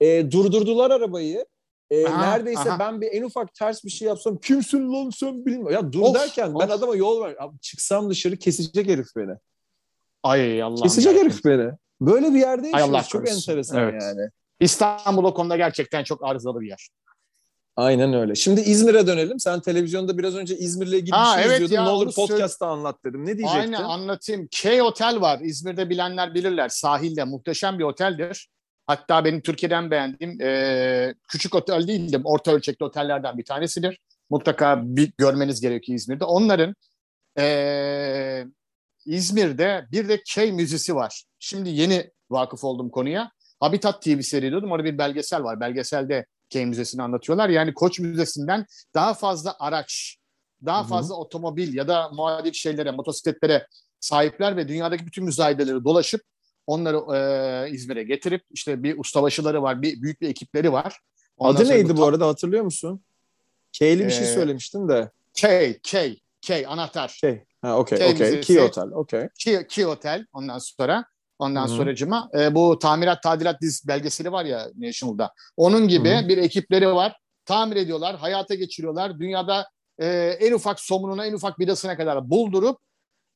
e, 0.00 0.30
durdurdular 0.30 0.90
arabayı 0.90 1.46
e, 1.90 2.06
aha, 2.06 2.30
neredeyse 2.30 2.70
aha. 2.70 2.78
ben 2.78 3.00
bir 3.00 3.08
en 3.12 3.22
ufak 3.22 3.54
ters 3.54 3.84
bir 3.84 3.90
şey 3.90 4.08
yapsam 4.08 4.36
kimsin 4.36 4.92
lan 4.92 5.10
sen 5.10 5.46
bilmiyorum. 5.46 5.72
Ya 5.72 5.92
dur 5.92 6.00
of, 6.00 6.14
derken 6.14 6.54
of. 6.54 6.60
ben 6.60 6.68
adama 6.68 6.96
yol 6.96 7.24
ver. 7.24 7.36
Abi, 7.38 7.58
çıksam 7.58 8.10
dışarı 8.10 8.36
kesecek 8.36 8.88
herif 8.88 9.06
beni. 9.16 9.34
Ay 10.22 10.62
Allah. 10.62 10.82
Kesecek 10.82 11.14
ya. 11.16 11.22
herif 11.22 11.44
beni. 11.44 11.70
Böyle 12.00 12.34
bir 12.34 12.38
yerde 12.38 12.68
yaşıyoruz. 12.68 13.08
Çok 13.08 13.26
korusun. 13.26 13.36
enteresan 13.36 13.78
evet. 13.78 14.02
yani. 14.02 14.30
İstanbul 14.60 15.24
o 15.24 15.34
konuda 15.34 15.56
gerçekten 15.56 16.04
çok 16.04 16.24
arızalı 16.24 16.60
bir 16.60 16.68
yer. 16.68 16.88
Aynen 17.76 18.14
öyle. 18.14 18.34
Şimdi 18.34 18.60
İzmir'e 18.60 19.06
dönelim. 19.06 19.40
Sen 19.40 19.60
televizyonda 19.60 20.18
biraz 20.18 20.36
önce 20.36 20.56
İzmir'le 20.56 20.92
ilgili 20.92 21.14
Aa, 21.14 21.36
bir 21.36 21.42
şey 21.42 21.50
evet 21.50 21.60
izliyordun. 21.60 21.74
Ya, 21.74 21.82
ne 21.84 21.88
olur 21.88 22.14
podcast'ta 22.14 22.66
söyle... 22.66 22.72
anlat 22.72 23.04
dedim. 23.04 23.26
Ne 23.26 23.38
diyecektin? 23.38 23.60
Aynen 23.60 23.82
anlatayım. 23.82 24.48
K 24.50 24.82
Otel 24.82 25.20
var. 25.20 25.40
İzmir'de 25.42 25.90
bilenler 25.90 26.34
bilirler. 26.34 26.68
Sahilde 26.68 27.24
muhteşem 27.24 27.78
bir 27.78 27.84
oteldir. 27.84 28.48
Hatta 28.90 29.24
benim 29.24 29.40
Türkiye'den 29.40 29.90
beğendiğim 29.90 30.40
e, 30.40 31.14
küçük 31.28 31.54
otel 31.54 31.88
değil 31.88 32.12
de 32.12 32.20
orta 32.24 32.52
ölçekli 32.52 32.84
otellerden 32.84 33.38
bir 33.38 33.44
tanesidir. 33.44 34.00
Mutlaka 34.30 34.82
bir 34.82 35.12
görmeniz 35.18 35.60
gerekiyor 35.60 35.96
İzmir'de. 35.96 36.24
Onların 36.24 36.74
e, 37.38 38.44
İzmir'de 39.06 39.86
bir 39.92 40.08
de 40.08 40.22
K 40.34 40.52
müzisi 40.52 40.94
var. 40.94 41.24
Şimdi 41.38 41.68
yeni 41.68 42.10
vakıf 42.30 42.64
oldum 42.64 42.90
konuya. 42.90 43.30
Habitat 43.60 44.02
TV 44.02 44.20
seyrediyordum. 44.20 44.72
Orada 44.72 44.84
bir 44.84 44.98
belgesel 44.98 45.42
var. 45.42 45.60
Belgeselde 45.60 46.26
K 46.48 46.66
Müzesi'ni 46.66 47.02
anlatıyorlar. 47.02 47.48
Yani 47.48 47.74
Koç 47.74 48.00
Müzesi'nden 48.00 48.66
daha 48.94 49.14
fazla 49.14 49.56
araç, 49.58 50.16
daha 50.66 50.84
fazla 50.84 51.14
Hı-hı. 51.14 51.22
otomobil 51.22 51.74
ya 51.74 51.88
da 51.88 52.08
muadil 52.08 52.52
şeylere, 52.52 52.90
motosikletlere 52.90 53.66
sahipler 54.00 54.56
ve 54.56 54.68
dünyadaki 54.68 55.06
bütün 55.06 55.24
müzayedeleri 55.24 55.84
dolaşıp 55.84 56.22
Onları 56.66 57.16
e, 57.16 57.70
İzmir'e 57.70 58.02
getirip 58.02 58.44
işte 58.50 58.82
bir 58.82 58.98
ustabaşıları 58.98 59.62
var, 59.62 59.82
bir 59.82 60.02
büyük 60.02 60.20
bir 60.20 60.28
ekipleri 60.28 60.72
var. 60.72 61.00
Ondan 61.36 61.60
Adı 61.60 61.70
neydi 61.70 61.96
bu, 61.96 62.04
arada 62.04 62.26
hatırlıyor 62.26 62.64
musun? 62.64 63.00
K'li 63.72 64.06
bir 64.06 64.10
şey 64.10 64.24
ee, 64.24 64.34
söylemiştin 64.34 64.88
de. 64.88 65.10
K, 65.34 65.74
K, 65.82 66.16
K 66.42 66.66
anahtar. 66.68 67.18
K. 67.20 67.44
Ha 67.62 67.78
okey, 67.78 68.12
okey. 68.12 68.40
Key 68.40 68.56
Hotel, 68.56 68.90
okey. 68.92 69.28
Key, 69.38 69.66
Key 69.66 69.84
Hotel 69.84 70.26
ondan 70.32 70.58
sonra. 70.58 71.04
Ondan 71.38 71.68
Hı-hı. 71.68 71.76
sonracıma 71.76 72.30
e, 72.38 72.54
bu 72.54 72.78
tamirat 72.78 73.22
tadilat 73.22 73.60
diz 73.60 73.88
belgeseli 73.88 74.32
var 74.32 74.44
ya 74.44 74.70
National'da. 74.76 75.32
Onun 75.56 75.88
gibi 75.88 76.10
Hı-hı. 76.10 76.28
bir 76.28 76.38
ekipleri 76.38 76.94
var. 76.94 77.16
tamir 77.44 77.76
ediyorlar, 77.76 78.16
hayata 78.16 78.54
geçiriyorlar. 78.54 79.18
Dünyada 79.18 79.68
e, 79.98 80.06
en 80.40 80.52
ufak 80.52 80.80
somununa, 80.80 81.26
en 81.26 81.32
ufak 81.32 81.58
vidasına 81.58 81.96
kadar 81.96 82.30
buldurup 82.30 82.78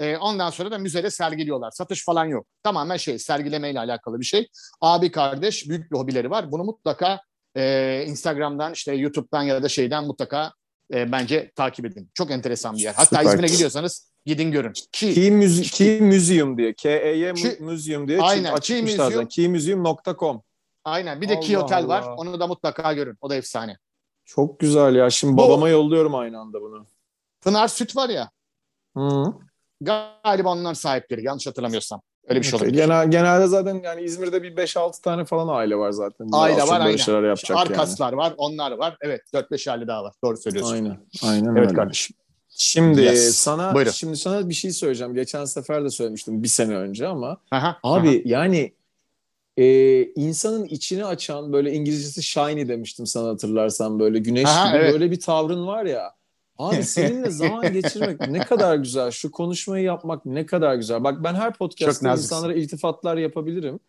e, 0.00 0.16
ondan 0.16 0.50
sonra 0.50 0.70
da 0.70 0.78
müzede 0.78 1.10
sergiliyorlar. 1.10 1.70
Satış 1.70 2.04
falan 2.04 2.24
yok. 2.24 2.46
Tamamen 2.62 2.96
şey 2.96 3.18
sergilemeyle 3.18 3.78
alakalı 3.78 4.20
bir 4.20 4.24
şey. 4.24 4.48
Abi 4.80 5.10
kardeş 5.10 5.68
büyük 5.68 5.92
bir 5.92 5.96
hobileri 5.96 6.30
var. 6.30 6.52
Bunu 6.52 6.64
mutlaka 6.64 7.20
e, 7.56 8.04
Instagram'dan 8.06 8.72
işte 8.72 8.94
YouTube'dan 8.94 9.42
ya 9.42 9.62
da 9.62 9.68
şeyden 9.68 10.04
mutlaka 10.06 10.52
e, 10.94 11.12
bence 11.12 11.52
takip 11.56 11.86
edin. 11.86 12.10
Çok 12.14 12.30
enteresan 12.30 12.76
bir 12.76 12.80
yer. 12.80 12.94
Hatta 12.94 13.16
Süper. 13.16 13.24
İzmir'e 13.34 13.46
gidiyorsanız 13.46 14.10
gidin 14.26 14.52
görün. 14.52 14.72
Ki 14.72 15.14
Key, 15.14 15.28
Müzi- 15.28 15.70
Key 15.76 16.00
Museum 16.00 16.58
diye. 16.58 16.74
K-E-Y 16.74 17.32
mu- 17.32 17.38
Ki- 17.38 17.56
Museum 17.60 18.08
diye 18.08 18.20
Aynen, 18.20 18.50
zaten. 18.56 18.82
Museum. 18.84 19.28
Keymuseum.com 19.28 20.42
aynen 20.84 21.20
bir 21.20 21.28
de 21.28 21.40
Ki 21.40 21.56
Allah 21.58 21.64
Otel 21.64 21.88
var. 21.88 22.02
Allah. 22.02 22.14
Onu 22.16 22.40
da 22.40 22.46
mutlaka 22.46 22.92
görün. 22.92 23.16
O 23.20 23.30
da 23.30 23.34
efsane. 23.34 23.76
Çok 24.24 24.60
güzel 24.60 24.94
ya. 24.94 25.10
Şimdi 25.10 25.32
Bu- 25.32 25.38
babama 25.42 25.68
yolluyorum 25.68 26.14
aynı 26.14 26.38
anda 26.40 26.60
bunu. 26.60 26.86
Pınar 27.40 27.68
Süt 27.68 27.96
var 27.96 28.08
ya. 28.08 28.30
Hı. 28.96 29.24
Galiba 29.84 30.48
onlar 30.48 30.74
sahipleri. 30.74 31.24
Yanlış 31.24 31.46
hatırlamıyorsam. 31.46 32.00
Öyle 32.28 32.40
bir 32.40 32.44
şey 32.46 32.56
olabilir. 32.58 32.74
Genel, 32.74 33.10
genelde 33.10 33.46
zaten 33.46 33.80
yani 33.84 34.02
İzmir'de 34.02 34.42
bir 34.42 34.56
5-6 34.56 35.02
tane 35.02 35.24
falan 35.24 35.48
aile 35.58 35.76
var 35.76 35.90
zaten. 35.90 36.28
Aile 36.32 36.54
Az 36.62 36.68
çok 36.68 36.76
var, 36.78 36.80
aynen. 36.86 36.96
şeyler 36.96 37.22
yapacak 37.22 37.50
yani. 37.50 37.60
Arkaslar 37.60 38.12
var, 38.12 38.34
onlar 38.36 38.70
var. 38.72 38.96
Evet, 39.00 39.20
4-5 39.34 39.70
aile 39.70 39.86
daha 39.86 40.04
var. 40.04 40.14
Doğru 40.24 40.36
söylüyorsun. 40.36 40.72
Aynen. 40.74 40.98
Aynen 41.22 41.56
Evet 41.56 41.66
öyle. 41.66 41.74
kardeşim. 41.74 42.16
Şimdi 42.56 43.00
Yes. 43.00 43.34
sana 43.34 43.74
Buyurun. 43.74 43.90
şimdi 43.90 44.16
sana 44.16 44.48
bir 44.48 44.54
şey 44.54 44.70
söyleyeceğim. 44.70 45.14
Geçen 45.14 45.44
sefer 45.44 45.84
de 45.84 45.90
söylemiştim 45.90 46.42
bir 46.42 46.48
sene 46.48 46.76
önce 46.76 47.06
ama 47.08 47.36
Aha, 47.50 47.78
abi 47.82 48.08
aha. 48.08 48.16
yani 48.24 48.72
e, 49.56 50.02
insanın 50.04 50.64
içini 50.64 51.04
açan 51.04 51.52
böyle 51.52 51.72
İngilizcesi 51.72 52.22
shiny 52.22 52.68
demiştim 52.68 53.06
sana 53.06 53.28
hatırlarsan 53.28 53.98
böyle 54.00 54.18
güneş 54.18 54.46
Aha, 54.46 54.68
gibi 54.68 54.76
evet. 54.78 54.92
böyle 54.92 55.10
bir 55.10 55.20
tavrın 55.20 55.66
var 55.66 55.84
ya. 55.84 56.14
Abi 56.58 56.84
seninle 56.84 57.30
zaman 57.30 57.72
geçirmek 57.72 58.28
ne 58.28 58.38
kadar 58.38 58.76
güzel. 58.76 59.10
Şu 59.10 59.30
konuşmayı 59.30 59.84
yapmak 59.84 60.26
ne 60.26 60.46
kadar 60.46 60.74
güzel. 60.74 61.04
Bak 61.04 61.24
ben 61.24 61.34
her 61.34 61.52
podcast'ta 61.52 62.12
insanlara 62.12 62.54
iltifatlar 62.54 63.16
yapabilirim. 63.16 63.80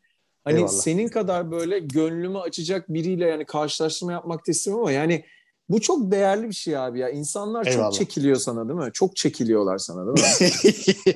Hani 0.43 0.55
Eyvallah. 0.55 0.71
senin 0.71 1.07
kadar 1.07 1.51
böyle 1.51 1.79
gönlümü 1.79 2.37
açacak 2.37 2.89
biriyle 2.89 3.25
yani 3.25 3.45
karşılaştırma 3.45 4.11
yapmak 4.11 4.47
da 4.47 4.51
istemem 4.51 4.79
ama 4.79 4.91
yani 4.91 5.25
bu 5.69 5.81
çok 5.81 6.11
değerli 6.11 6.47
bir 6.49 6.53
şey 6.53 6.77
abi 6.77 6.99
ya. 6.99 7.09
İnsanlar 7.09 7.65
Eyvallah. 7.65 7.83
çok 7.85 7.93
çekiliyor 7.93 8.35
sana 8.37 8.69
değil 8.69 8.79
mi? 8.79 8.89
Çok 8.93 9.15
çekiliyorlar 9.15 9.77
sana 9.77 10.15
değil 10.15 10.27
mi? 10.27 10.51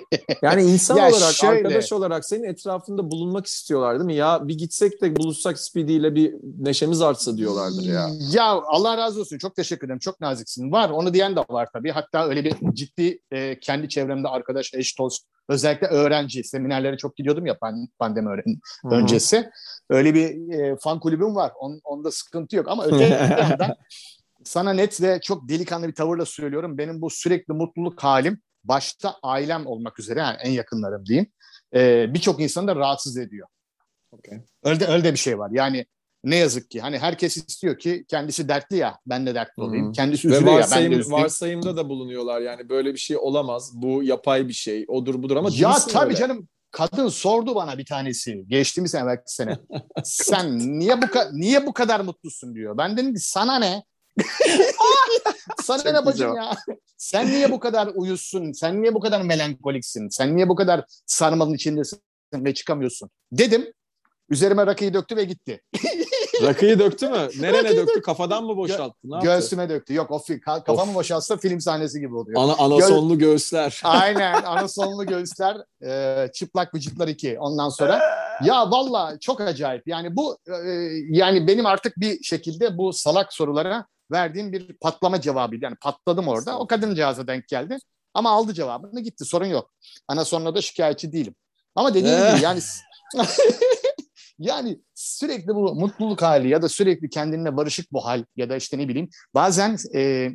Yani 0.42 0.64
insan 0.64 0.98
Ya 0.98 1.10
olarak, 1.10 1.34
şöyle. 1.34 1.68
arkadaş 1.68 1.94
olarak 1.94 2.26
senin 2.26 2.44
etrafında 2.44 3.12
bulunmak 3.12 3.46
istiyorlar 3.46 3.94
değil 3.96 4.06
mi? 4.06 4.16
Ya 4.16 4.48
bir 4.48 4.58
gitsek 4.58 5.02
de 5.02 5.16
buluşsak 5.16 5.60
Speedy 5.60 5.96
ile 5.96 6.16
bir 6.16 6.36
neşemiz 6.60 7.02
artsa 7.02 7.38
diyorlardır 7.38 7.84
ya. 7.84 8.10
Ya 8.32 8.44
Allah 8.46 8.98
razı 8.98 9.20
olsun. 9.22 9.38
Çok 9.38 9.56
teşekkür 9.56 9.88
ederim. 9.88 10.00
Çok 10.00 10.22
naziksin. 10.22 10.72
Var. 10.72 10.90
Onu 10.90 11.14
diyen 11.14 11.36
de 11.36 11.40
var 11.50 11.70
tabii. 11.74 11.92
Hatta 11.92 12.28
öyle 12.28 12.44
bir 12.44 12.56
ciddi 12.74 13.20
e, 13.32 13.60
kendi 13.60 13.90
çevremde 13.90 14.28
arkadaş, 14.28 14.74
eş, 14.74 15.00
dost, 15.00 15.26
özellikle 15.50 15.88
öğrenci 15.88 16.44
seminerlere 16.44 16.98
çok 16.98 17.16
gidiyordum 17.16 17.46
ya 17.46 17.54
pan- 17.54 17.88
pandemi 18.00 18.30
öğren- 18.30 18.60
Hı 18.82 18.88
hı. 18.88 18.96
öncesi. 18.96 19.50
Öyle 19.90 20.14
bir 20.14 20.54
e, 20.54 20.78
fan 20.84 21.00
kulübüm 21.00 21.36
var. 21.36 21.52
On, 21.60 21.80
onda 21.84 22.12
sıkıntı 22.12 22.56
yok. 22.56 22.68
Ama 22.68 22.86
öte 22.86 23.04
yandan 23.40 23.76
sana 24.50 24.74
net 24.74 25.02
ve 25.02 25.20
çok 25.24 25.50
delikanlı 25.50 25.88
bir 25.88 25.96
tavırla 25.96 26.26
söylüyorum. 26.26 26.78
Benim 26.78 27.02
bu 27.02 27.10
sürekli 27.10 27.54
mutluluk 27.54 28.04
halim 28.04 28.42
başta 28.64 29.16
ailem 29.24 29.66
olmak 29.68 30.00
üzere 30.00 30.20
yani 30.20 30.38
en 30.44 30.52
yakınlarım 30.52 31.06
diyeyim. 31.06 31.32
e, 31.76 32.14
Birçok 32.14 32.40
insanı 32.42 32.68
da 32.68 32.76
rahatsız 32.76 33.18
ediyor. 33.18 33.48
Okey. 34.12 34.38
Öyle 34.64 34.80
de, 34.80 34.88
öyle 34.88 35.04
de 35.04 35.14
bir 35.14 35.18
şey 35.18 35.40
var. 35.40 35.50
Yani 35.54 35.86
ne 36.24 36.36
yazık 36.36 36.70
ki 36.72 36.82
hani 36.82 36.98
herkes 36.98 37.38
istiyor 37.38 37.78
ki 37.78 38.06
kendisi 38.08 38.50
dertli 38.50 38.76
ya 38.78 38.98
ben 39.06 39.26
de 39.26 39.36
dertli 39.36 39.64
olayım. 39.64 39.88
Hı. 39.88 39.92
Kendisi 39.92 40.30
Ve 40.30 40.34
üzülüyor 40.36 40.52
ya 40.54 40.58
ben 40.60 40.62
de 40.62 40.72
varsayım, 40.72 40.94
üzüleyim. 40.94 41.24
varsayımda 41.24 41.78
da 41.78 41.90
bulunuyorlar 41.90 42.42
yani 42.42 42.70
böyle 42.70 42.94
bir 42.94 43.00
şey 43.00 43.18
olamaz. 43.18 43.72
Bu 43.74 44.04
yapay 44.04 44.48
bir 44.48 44.54
şey. 44.54 44.86
Odur 44.88 45.24
budur 45.24 45.36
ama 45.38 45.50
Ya 45.54 45.74
tabii 45.90 46.06
öyle. 46.06 46.16
canım 46.20 46.48
kadın 46.72 47.08
sordu 47.08 47.56
bana 47.56 47.78
bir 47.78 47.86
tanesi 47.86 48.44
geçtiğimiz 48.48 48.92
sene 48.92 49.06
belki 49.08 49.22
sene. 49.26 49.58
Sen 50.04 50.60
niye 50.80 51.02
bu 51.02 51.06
niye 51.34 51.66
bu 51.66 51.74
kadar 51.74 52.00
mutlusun 52.00 52.56
diyor. 52.56 52.78
Ben 52.78 52.98
dedim 52.98 53.14
ki 53.14 53.20
sana 53.20 53.60
ne? 53.60 53.84
Sana 55.62 55.84
Çok 55.84 55.94
ne 55.94 56.06
bacım 56.06 56.36
ya? 56.36 56.52
Sen 56.98 57.28
niye 57.28 57.52
bu 57.52 57.60
kadar 57.60 57.90
uyuzsun? 57.96 58.52
Sen 58.52 58.82
niye 58.82 58.94
bu 58.94 59.00
kadar 59.00 59.22
melankoliksin? 59.22 60.10
Sen 60.10 60.36
niye 60.36 60.50
bu 60.50 60.56
kadar 60.56 60.86
sarmalın 61.06 61.54
içindesin 61.54 62.00
ve 62.34 62.54
çıkamıyorsun? 62.54 63.10
Dedim. 63.32 63.74
Üzerime 64.30 64.68
rakıyı 64.68 64.94
döktü 64.94 65.16
ve 65.16 65.24
gitti. 65.24 65.62
Rakıyı 66.42 66.80
döktü 66.80 67.10
mü? 67.10 67.30
Nerene 67.40 67.64
döktü? 67.64 67.78
döktü. 67.78 68.02
Kafadan 68.02 68.44
mı 68.44 68.58
boşalttı? 68.58 68.98
Ne 69.04 69.16
yaptı? 69.16 69.30
Göğsüme 69.30 69.70
döktü. 69.70 69.94
Yok 69.94 70.12
o 70.12 70.16
ka- 70.18 70.64
kafamı 70.64 70.94
boşaltsa 70.94 71.38
film 71.38 71.62
sahnesi 71.62 72.00
gibi 72.00 72.16
oluyor. 72.16 72.42
Ana, 72.42 72.56
anasonlu 72.58 73.18
göğüsler. 73.18 73.82
Aynen 73.84 74.44
anasonlu 74.44 75.06
göğüsler, 75.06 75.58
e, 75.86 76.28
çıplak 76.34 76.76
vücutlar 76.76 77.08
iki. 77.08 77.40
Ondan 77.40 77.70
sonra 77.70 78.02
ya 78.44 78.72
valla 78.72 79.18
çok 79.20 79.42
acayip. 79.42 79.88
Yani 79.88 80.16
bu 80.16 80.38
e, 80.48 80.70
yani 81.10 81.48
benim 81.48 81.66
artık 81.66 81.98
bir 81.98 82.24
şekilde 82.24 82.78
bu 82.78 82.94
salak 82.94 83.34
sorulara 83.34 83.86
verdiğim 84.12 84.52
bir 84.52 84.74
patlama 84.74 85.22
cevabıydı. 85.22 85.66
Yani 85.66 85.76
patladım 85.82 86.28
orada. 86.28 86.60
O 86.60 86.68
kadıncağıza 86.68 87.28
denk 87.28 87.48
geldi. 87.48 87.78
Ama 88.14 88.30
aldı 88.30 88.54
cevabını 88.54 89.00
gitti. 89.00 89.26
Sorun 89.26 89.46
yok. 89.46 89.72
Ana 90.08 90.26
sonra 90.26 90.56
da 90.56 90.62
şikayetçi 90.62 91.12
değilim. 91.12 91.36
Ama 91.76 91.94
dediğim 91.94 92.18
gibi 92.18 92.44
yani 92.44 92.60
yani 94.40 94.80
sürekli 94.96 95.56
bu 95.56 95.76
mutluluk 95.76 96.22
hali 96.22 96.50
ya 96.50 96.62
da 96.62 96.70
sürekli 96.70 97.10
kendinle 97.10 97.58
barışık 97.58 97.92
bu 97.92 98.06
hal 98.06 98.24
ya 98.36 98.50
da 98.50 98.56
işte 98.56 98.78
ne 98.78 98.88
bileyim 98.88 99.10
bazen 99.34 99.78
e, 99.96 100.32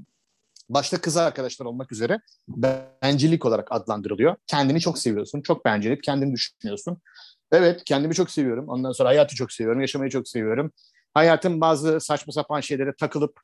başta 0.69 1.01
kız 1.01 1.17
arkadaşlar 1.17 1.67
olmak 1.67 1.93
üzere 1.93 2.21
bencillik 3.03 3.45
olarak 3.45 3.73
adlandırılıyor. 3.73 4.37
Kendini 4.47 4.81
çok 4.81 4.99
seviyorsun. 4.99 5.43
Çok 5.43 5.65
bencillik. 5.65 6.03
Kendini 6.03 6.33
düşünüyorsun. 6.33 6.99
Evet 7.53 7.83
kendimi 7.85 8.15
çok 8.15 8.31
seviyorum. 8.31 8.69
Ondan 8.69 8.93
sonra 8.93 9.09
hayatı 9.09 9.35
çok 9.35 9.53
seviyorum. 9.53 9.81
Yaşamayı 9.81 10.11
çok 10.11 10.29
seviyorum. 10.29 10.73
Hayatın 11.15 11.61
bazı 11.61 12.01
saçma 12.01 12.33
sapan 12.33 12.61
şeylere 12.61 12.93
takılıp 13.01 13.41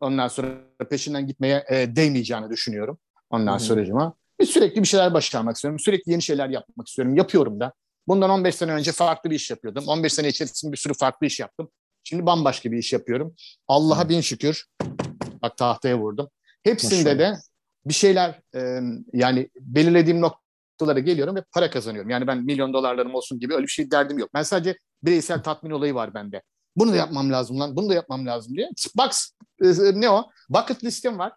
ondan 0.00 0.28
sonra 0.28 0.48
peşinden 0.90 1.26
gitmeye 1.26 1.64
e, 1.70 1.96
değmeyeceğini 1.96 2.50
düşünüyorum. 2.50 2.98
Ondan 3.30 3.58
sonracıma. 3.58 4.14
Bir 4.40 4.46
sürekli 4.46 4.82
bir 4.82 4.86
şeyler 4.86 5.14
başarmak 5.14 5.56
istiyorum. 5.56 5.78
Sürekli 5.78 6.12
yeni 6.12 6.22
şeyler 6.22 6.48
yapmak 6.48 6.88
istiyorum. 6.88 7.16
Yapıyorum 7.16 7.60
da. 7.60 7.72
Bundan 8.08 8.30
15 8.30 8.54
sene 8.54 8.72
önce 8.72 8.92
farklı 8.92 9.30
bir 9.30 9.36
iş 9.36 9.50
yapıyordum. 9.50 9.84
15 9.86 10.12
sene 10.12 10.28
içerisinde 10.28 10.72
bir 10.72 10.76
sürü 10.76 10.94
farklı 10.94 11.26
iş 11.26 11.40
yaptım. 11.40 11.70
Şimdi 12.04 12.26
bambaşka 12.26 12.72
bir 12.72 12.78
iş 12.78 12.92
yapıyorum. 12.92 13.34
Allah'a 13.68 14.08
bin 14.08 14.20
şükür. 14.20 14.66
Bak 15.42 15.56
tahtaya 15.56 15.98
vurdum. 15.98 16.28
Hepsinde 16.62 17.18
de 17.18 17.34
bir 17.86 17.94
şeyler 17.94 18.40
e, 18.54 18.80
yani 19.12 19.48
belirlediğim 19.60 20.20
noktalara 20.20 20.98
geliyorum 20.98 21.36
ve 21.36 21.42
para 21.52 21.70
kazanıyorum. 21.70 22.10
Yani 22.10 22.26
ben 22.26 22.44
milyon 22.44 22.72
dolarlarım 22.72 23.14
olsun 23.14 23.40
gibi 23.40 23.54
öyle 23.54 23.62
bir 23.62 23.70
şey 23.70 23.90
derdim 23.90 24.18
yok. 24.18 24.30
Ben 24.34 24.42
sadece 24.42 24.76
bireysel 25.02 25.42
tatmin 25.42 25.70
olayı 25.70 25.94
var 25.94 26.14
bende. 26.14 26.42
Bunu 26.76 26.92
da 26.92 26.96
yapmam 26.96 27.32
lazım 27.32 27.60
lan, 27.60 27.76
bunu 27.76 27.88
da 27.88 27.94
yapmam 27.94 28.26
lazım 28.26 28.56
diye. 28.56 28.68
Bak 28.96 29.12
e, 29.62 30.00
ne 30.00 30.10
o? 30.10 30.24
Bucket 30.48 30.84
listem 30.84 31.18
var. 31.18 31.32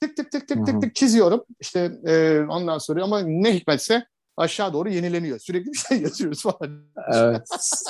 Tık 0.00 0.16
tık 0.16 0.32
tık 0.32 0.48
tık 0.48 0.66
tık 0.66 0.82
tık 0.82 0.94
çiziyorum. 0.94 1.44
İşte 1.60 1.92
e, 2.06 2.40
ondan 2.48 2.78
sonra 2.78 3.04
ama 3.04 3.20
ne 3.20 3.54
hikmetse 3.54 4.06
aşağı 4.36 4.72
doğru 4.72 4.88
yenileniyor. 4.88 5.38
Sürekli 5.38 5.72
bir 5.72 5.78
şey 5.78 5.98
yazıyoruz 6.02 6.42
falan. 6.42 6.84
Evet. 7.12 7.42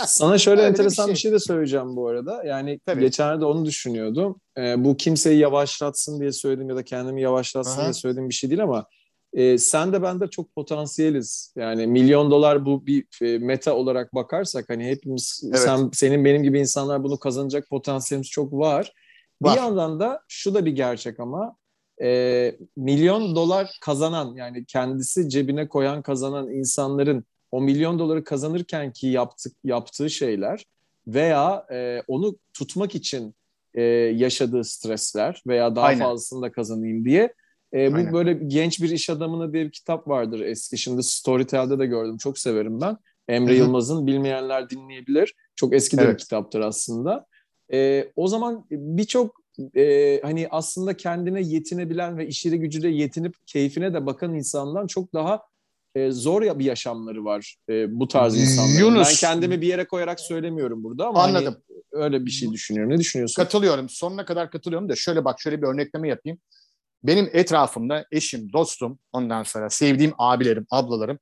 Sana 0.07 0.39
şöyle 0.39 0.61
Öyle 0.61 0.69
bir 0.73 0.79
enteresan 0.79 1.09
bir 1.09 1.15
şey. 1.15 1.23
şey. 1.23 1.33
de 1.33 1.39
söyleyeceğim 1.39 1.97
bu 1.97 2.09
arada. 2.09 2.45
Yani 2.45 2.81
Tabii. 2.87 3.01
geçenlerde 3.01 3.45
onu 3.45 3.65
düşünüyordum. 3.65 4.41
Ee, 4.59 4.85
bu 4.85 4.97
kimseyi 4.97 5.39
yavaşlatsın 5.39 6.21
diye 6.21 6.33
söyledim 6.33 6.69
ya 6.69 6.77
da 6.77 6.85
kendimi 6.85 7.23
yavaşlatsın 7.23 7.77
Aha. 7.77 7.83
diye 7.83 7.93
söylediğim 7.93 8.29
bir 8.29 8.35
şey 8.35 8.51
değil 8.51 8.63
ama 8.63 8.87
e, 9.35 9.59
sen 9.59 9.93
de 9.93 10.03
ben 10.03 10.21
de 10.21 10.31
çok 10.31 10.55
potansiyeliz. 10.55 11.55
Yani 11.57 11.87
milyon 11.87 12.31
dolar 12.31 12.67
bu 12.67 12.87
bir 12.87 13.07
e, 13.23 13.39
meta 13.39 13.75
olarak 13.75 14.15
bakarsak 14.15 14.69
hani 14.69 14.87
hepimiz 14.87 15.43
Evet. 15.49 15.61
sen 15.61 15.91
senin 15.93 16.25
benim 16.25 16.43
gibi 16.43 16.61
insanlar 16.61 17.05
bunu 17.05 17.19
kazanacak 17.19 17.69
potansiyelimiz 17.71 18.31
çok 18.31 18.53
var. 18.53 18.93
Var. 19.43 19.53
Bir 19.53 19.61
yandan 19.61 20.01
da 20.01 20.21
şu 20.29 20.55
da 20.55 20.65
bir 20.65 20.73
gerçek 20.73 21.21
ama 21.21 21.57
e, 22.03 22.57
milyon 22.77 23.37
dolar 23.37 23.79
kazanan 23.81 24.35
yani 24.37 24.65
kendisi 24.65 25.29
cebine 25.29 25.69
koyan 25.69 26.03
kazanan 26.03 26.51
insanların 26.51 27.25
o 27.53 27.61
milyon 27.61 27.99
doları 27.99 28.25
kazanırken 28.25 28.93
ki 28.93 29.07
yaptık, 29.07 29.53
yaptığı 29.65 30.11
şeyler 30.11 30.65
veya 31.07 31.67
e, 31.71 32.03
onu 32.09 32.37
tutmak 32.53 32.95
için 32.95 33.35
e, 33.75 33.83
yaşadığı 34.17 34.65
stresler 34.65 35.43
veya 35.47 35.77
daha 35.77 35.87
Aynen. 35.87 36.05
fazlasını 36.05 36.43
da 36.43 36.53
kazanayım 36.53 37.05
diye. 37.05 37.35
E, 37.75 37.93
bu 37.93 37.97
Aynen. 37.97 38.13
böyle 38.13 38.33
genç 38.33 38.83
bir 38.83 38.91
iş 38.91 39.11
adamına 39.11 39.53
diye 39.53 39.65
bir 39.65 39.71
kitap 39.71 40.09
vardır 40.09 40.41
eski. 40.41 40.79
Şimdi 40.79 41.03
Storytel'de 41.03 41.79
de 41.79 41.87
gördüm. 41.87 42.17
Çok 42.17 42.39
severim 42.39 42.81
ben. 42.81 42.97
Emre 43.29 43.51
Hı 43.53 43.55
hı. 43.55 43.59
Yılmaz'ın 43.59 44.07
bilmeyenler 44.07 44.71
dinleyebilir. 44.71 45.35
Çok 45.57 45.75
eski 45.75 45.97
de 45.97 46.01
bir 46.03 46.07
Evet. 46.07 46.21
kitaptır 46.21 46.61
aslında. 46.61 47.27
E, 47.73 48.09
o 48.17 48.29
zaman 48.29 48.67
birçok 48.71 49.45
e, 49.77 50.21
hani 50.23 50.49
aslında 50.51 50.97
kendine 50.97 51.41
yetinebilen 51.43 52.19
ve 52.19 52.27
işiyle 52.27 52.57
gücüyle 52.57 52.89
yetinip 52.89 53.35
keyfine 53.47 53.95
de 53.95 54.07
bakan 54.07 54.35
insandan 54.35 54.87
çok 54.87 55.15
daha 55.15 55.43
e, 55.95 56.11
zor 56.11 56.43
bir 56.43 56.65
yaşamları 56.65 57.25
var 57.25 57.57
e, 57.69 58.01
bu 58.01 58.09
tarz 58.09 58.41
insanların. 58.41 58.79
Yunus. 58.79 59.09
Ben 59.09 59.15
kendimi 59.29 59.61
bir 59.61 59.67
yere 59.67 59.87
koyarak 59.87 60.21
söylemiyorum 60.21 60.85
burada 60.85 61.07
ama 61.07 61.23
hani 61.23 61.37
Anladım. 61.37 61.57
Hani 61.69 62.03
öyle 62.05 62.27
bir 62.27 62.31
şey 62.31 62.53
düşünüyorum. 62.53 62.93
Ne 62.93 62.99
düşünüyorsun? 62.99 63.43
Katılıyorum. 63.43 63.89
Sonuna 63.89 64.25
kadar 64.25 64.51
katılıyorum 64.51 64.89
da 64.89 64.97
şöyle 64.97 65.25
bak 65.25 65.41
şöyle 65.41 65.63
bir 65.63 65.67
örnekleme 65.67 66.09
yapayım. 66.09 66.39
Benim 67.05 67.31
etrafımda 67.33 68.05
eşim, 68.13 68.53
dostum, 68.53 68.99
ondan 69.13 69.43
sonra 69.43 69.71
sevdiğim 69.71 70.13
abilerim, 70.19 70.67
ablalarım 70.71 71.19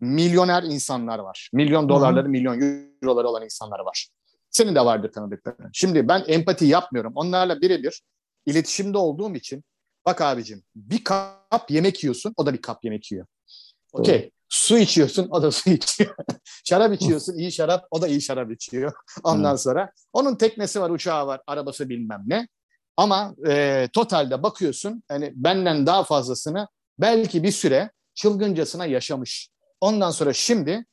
milyoner 0.00 0.62
insanlar 0.62 1.18
var. 1.18 1.50
Milyon 1.52 1.88
dolarları, 1.88 2.28
milyon 2.28 2.60
euroları 3.02 3.28
olan 3.28 3.44
insanlar 3.44 3.78
var. 3.78 4.08
Senin 4.50 4.74
de 4.74 4.84
vardır 4.84 5.12
tanıdıkların. 5.12 5.70
Şimdi 5.72 6.08
ben 6.08 6.24
empati 6.26 6.64
yapmıyorum. 6.64 7.12
Onlarla 7.14 7.60
birebir 7.60 8.02
iletişimde 8.46 8.98
olduğum 8.98 9.34
için 9.34 9.64
bak 10.06 10.20
abicim 10.20 10.62
bir 10.76 11.04
kap 11.04 11.70
yemek 11.70 12.04
yiyorsun 12.04 12.34
o 12.36 12.46
da 12.46 12.52
bir 12.52 12.62
kap 12.62 12.84
yemek 12.84 13.12
yiyor. 13.12 13.26
Okey. 13.92 14.30
Su 14.48 14.78
içiyorsun 14.78 15.28
o 15.30 15.42
da 15.42 15.50
su 15.50 15.70
içiyor. 15.70 16.14
şarap 16.64 16.94
içiyorsun 16.94 17.34
iyi 17.38 17.52
şarap 17.52 17.84
o 17.90 18.02
da 18.02 18.08
iyi 18.08 18.22
şarap 18.22 18.52
içiyor. 18.52 18.92
Ondan 19.22 19.56
sonra 19.56 19.92
onun 20.12 20.36
teknesi 20.36 20.80
var 20.80 20.90
uçağı 20.90 21.26
var 21.26 21.40
arabası 21.46 21.88
bilmem 21.88 22.22
ne. 22.26 22.48
Ama 22.96 23.34
e, 23.48 23.88
totalde 23.92 24.42
bakıyorsun 24.42 25.02
hani 25.08 25.32
benden 25.34 25.86
daha 25.86 26.04
fazlasını 26.04 26.68
belki 26.98 27.42
bir 27.42 27.52
süre 27.52 27.90
çılgıncasına 28.14 28.86
yaşamış. 28.86 29.48
Ondan 29.80 30.10
sonra 30.10 30.32
şimdi 30.32 30.84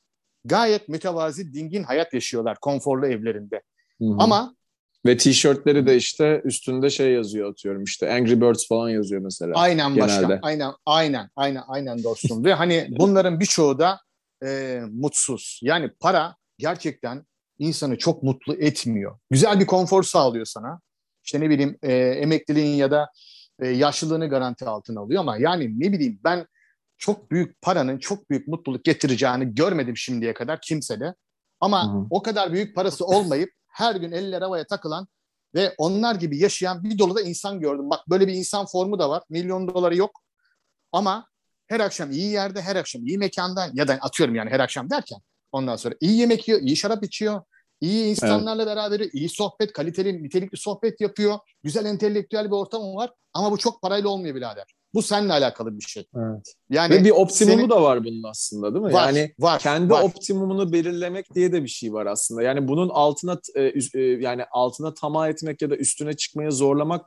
gayet 0.45 0.89
mütevazi, 0.89 1.53
dingin 1.53 1.83
hayat 1.83 2.13
yaşıyorlar 2.13 2.57
konforlu 2.61 3.07
evlerinde. 3.07 3.61
Hı-hı. 4.01 4.15
Ama 4.19 4.55
ve 5.05 5.17
tişörtleri 5.17 5.87
de 5.87 5.95
işte 5.95 6.41
üstünde 6.43 6.89
şey 6.89 7.11
yazıyor 7.11 7.51
atıyorum 7.51 7.83
işte 7.83 8.13
Angry 8.13 8.41
Birds 8.41 8.67
falan 8.67 8.89
yazıyor 8.89 9.21
mesela. 9.21 9.53
Aynen 9.55 9.95
genelde. 9.95 10.23
başkan. 10.23 10.39
Aynen 10.41 10.73
aynen 10.85 11.29
aynen 11.35 11.63
aynen 11.67 12.03
dostum. 12.03 12.45
Ve 12.45 12.53
hani 12.53 12.87
bunların 12.89 13.39
birçoğu 13.39 13.79
da 13.79 13.99
e, 14.45 14.81
mutsuz. 14.91 15.59
Yani 15.63 15.89
para 15.99 16.35
gerçekten 16.57 17.25
insanı 17.59 17.97
çok 17.97 18.23
mutlu 18.23 18.53
etmiyor. 18.53 19.19
Güzel 19.29 19.59
bir 19.59 19.65
konfor 19.65 20.03
sağlıyor 20.03 20.45
sana. 20.45 20.81
İşte 21.31 21.45
ne 21.45 21.49
bileyim 21.49 21.77
e, 21.81 21.93
emekliliğin 21.93 22.75
ya 22.75 22.91
da 22.91 23.11
e, 23.59 23.67
yaşlılığını 23.67 24.29
garanti 24.29 24.65
altına 24.65 24.99
alıyor 24.99 25.21
ama 25.21 25.37
yani 25.37 25.79
ne 25.79 25.91
bileyim 25.91 26.19
ben 26.23 26.47
çok 26.97 27.31
büyük 27.31 27.61
paranın 27.61 27.97
çok 27.97 28.29
büyük 28.29 28.47
mutluluk 28.47 28.83
getireceğini 28.83 29.55
görmedim 29.55 29.97
şimdiye 29.97 30.33
kadar 30.33 30.61
kimsede. 30.61 31.15
Ama 31.59 31.83
Hı-hı. 31.83 32.07
o 32.09 32.21
kadar 32.21 32.53
büyük 32.53 32.75
parası 32.75 33.05
olmayıp 33.05 33.49
her 33.67 33.95
gün 33.95 34.11
eller 34.11 34.41
havaya 34.41 34.67
takılan 34.67 35.07
ve 35.55 35.75
onlar 35.77 36.15
gibi 36.15 36.37
yaşayan 36.37 36.83
bir 36.83 36.99
dolu 36.99 37.15
da 37.15 37.21
insan 37.21 37.59
gördüm. 37.59 37.89
Bak 37.89 38.09
böyle 38.09 38.27
bir 38.27 38.33
insan 38.33 38.65
formu 38.65 38.99
da 38.99 39.09
var. 39.09 39.23
Milyon 39.29 39.67
doları 39.67 39.95
yok. 39.97 40.21
Ama 40.91 41.27
her 41.67 41.79
akşam 41.79 42.11
iyi 42.11 42.31
yerde, 42.31 42.61
her 42.61 42.75
akşam 42.75 43.05
iyi 43.07 43.17
mekanda 43.17 43.69
ya 43.73 43.87
da 43.87 43.93
atıyorum 43.93 44.35
yani 44.35 44.49
her 44.49 44.59
akşam 44.59 44.89
derken 44.89 45.19
ondan 45.51 45.75
sonra 45.75 45.95
iyi 45.99 46.17
yemek 46.17 46.47
yiyor, 46.47 46.61
iyi 46.61 46.77
şarap 46.77 47.03
içiyor, 47.03 47.41
iyi 47.81 48.09
insanlarla 48.09 48.63
evet. 48.63 48.75
beraber 48.75 48.99
iyi 49.13 49.29
sohbet, 49.29 49.73
kaliteli, 49.73 50.23
nitelikli 50.23 50.57
sohbet 50.57 51.01
yapıyor. 51.01 51.39
Güzel 51.63 51.85
entelektüel 51.85 52.45
bir 52.45 52.55
ortamı 52.55 52.95
var 52.95 53.11
ama 53.33 53.51
bu 53.51 53.57
çok 53.57 53.81
parayla 53.81 54.09
olmuyor 54.09 54.35
birader. 54.35 54.65
Bu 54.93 55.01
seninle 55.01 55.33
alakalı 55.33 55.77
bir 55.77 55.83
şey. 55.83 56.07
Evet. 56.15 56.53
Yani 56.69 56.95
Ve 56.95 57.03
bir 57.03 57.11
optimumu 57.11 57.57
senin... 57.57 57.69
da 57.69 57.81
var 57.81 58.03
bunun 58.03 58.23
aslında 58.23 58.73
değil 58.73 58.85
mi? 58.85 58.93
Var, 58.93 59.07
yani 59.07 59.33
var, 59.39 59.59
kendi 59.59 59.89
var. 59.89 60.03
optimumunu 60.03 60.73
belirlemek 60.73 61.35
diye 61.35 61.51
de 61.51 61.63
bir 61.63 61.67
şey 61.67 61.93
var 61.93 62.05
aslında. 62.05 62.43
Yani 62.43 62.67
bunun 62.67 62.89
altına 62.89 63.39
e, 63.55 63.73
e, 63.93 64.01
yani 64.01 64.43
altına 64.51 64.93
tamah 64.93 65.27
etmek 65.27 65.61
ya 65.61 65.69
da 65.69 65.75
üstüne 65.75 66.13
çıkmaya 66.13 66.51
zorlamak 66.51 67.05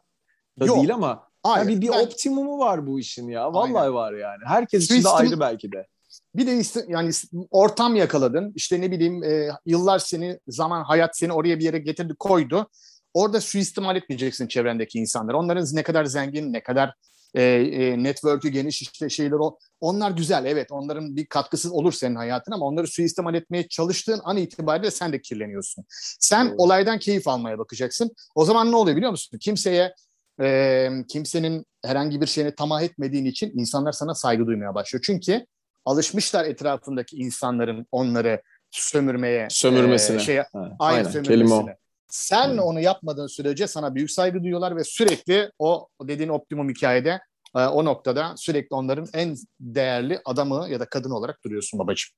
da 0.61 0.67
Yok. 0.67 0.77
değil 0.77 0.95
ama 0.95 1.29
Hayır, 1.43 1.69
bir, 1.69 1.81
bir 1.81 1.89
ben... 1.89 2.07
optimumu 2.07 2.59
var 2.59 2.87
bu 2.87 3.01
işin 3.01 3.29
ya. 3.29 3.53
Vallahi 3.53 3.79
Aynen. 3.79 3.95
var 3.95 4.13
yani. 4.13 4.41
Herkes 4.47 4.85
için 4.85 5.05
de 5.05 5.09
ayrı 5.09 5.41
belki 5.41 5.73
de. 5.73 5.87
Bir 6.35 6.47
de 6.47 6.83
yani 6.89 7.11
ortam 7.51 7.97
yakaladın. 7.97 8.53
İşte 8.57 8.81
ne 8.81 8.91
bileyim 8.91 9.25
e, 9.25 9.49
yıllar 9.67 9.99
seni 9.99 10.39
zaman 10.49 10.85
hayat 10.85 11.17
seni 11.17 11.33
oraya 11.33 11.59
bir 11.59 11.65
yere 11.65 11.79
getirdi 11.79 12.15
koydu. 12.19 12.71
Orada 13.15 13.41
suistimal 13.41 13.97
etmeyeceksin 13.97 14.49
çevrendeki 14.49 14.99
insanları. 14.99 15.37
Onların 15.37 15.67
ne 15.73 15.83
kadar 15.83 16.05
zengin, 16.05 16.53
ne 16.53 16.63
kadar 16.63 16.95
e, 17.35 17.43
e, 17.43 18.03
network'ü 18.03 18.49
geniş 18.49 18.83
işte 18.83 19.09
şeyler 19.09 19.37
o. 19.37 19.59
Onlar 19.81 20.11
güzel 20.11 20.45
evet 20.45 20.73
onların 20.73 21.17
bir 21.17 21.27
katkısı 21.27 21.73
olur 21.73 21.93
senin 21.93 22.15
hayatına 22.15 22.55
ama 22.55 22.67
onları 22.67 22.87
suistimal 22.87 23.35
etmeye 23.35 23.69
çalıştığın 23.69 24.21
an 24.25 24.37
itibariyle 24.37 24.91
sen 24.91 25.13
de 25.13 25.21
kirleniyorsun. 25.21 25.85
Sen 26.21 26.47
evet. 26.47 26.55
olaydan 26.59 26.99
keyif 26.99 27.29
almaya 27.29 27.59
bakacaksın. 27.59 28.11
O 28.35 28.45
zaman 28.45 28.73
ne 28.73 28.77
oluyor 28.77 28.97
biliyor 28.97 29.11
musun? 29.11 29.39
Kimseye 29.39 29.95
e, 30.43 30.89
kimsenin 31.09 31.65
herhangi 31.85 32.21
bir 32.21 32.27
şeyine 32.27 32.55
tamah 32.55 32.83
etmediğin 32.83 33.25
için 33.25 33.53
insanlar 33.55 33.93
sana 33.93 34.15
saygı 34.15 34.47
duymaya 34.47 34.75
başlıyor. 34.75 35.03
Çünkü 35.07 35.47
alışmışlar 35.85 36.45
etrafındaki 36.45 37.17
insanların 37.17 37.87
onları 37.93 38.43
sömürmeye, 38.71 39.47
sömürmesine. 39.51 40.17
E, 40.17 40.21
şeye, 40.21 40.43
ha, 40.43 40.77
aynen, 40.79 41.05
aynen 41.05 41.11
sömürmesine. 41.11 41.77
Sen 42.09 42.53
hmm. 42.53 42.59
onu 42.59 42.81
yapmadığın 42.81 43.27
sürece 43.27 43.67
sana 43.67 43.95
büyük 43.95 44.11
saygı 44.11 44.43
duyuyorlar 44.43 44.77
ve 44.77 44.85
sürekli 44.85 45.51
o 45.59 45.89
dediğin 46.03 46.29
optimum 46.29 46.69
hikayede 46.69 47.21
e, 47.57 47.59
o 47.59 47.85
noktada 47.85 48.35
sürekli 48.37 48.75
onların 48.75 49.07
en 49.15 49.37
değerli 49.61 50.21
adamı 50.25 50.67
ya 50.69 50.81
da 50.81 50.89
kadın 50.89 51.11
olarak 51.11 51.45
duruyorsun 51.45 51.79
babacığım. 51.79 52.11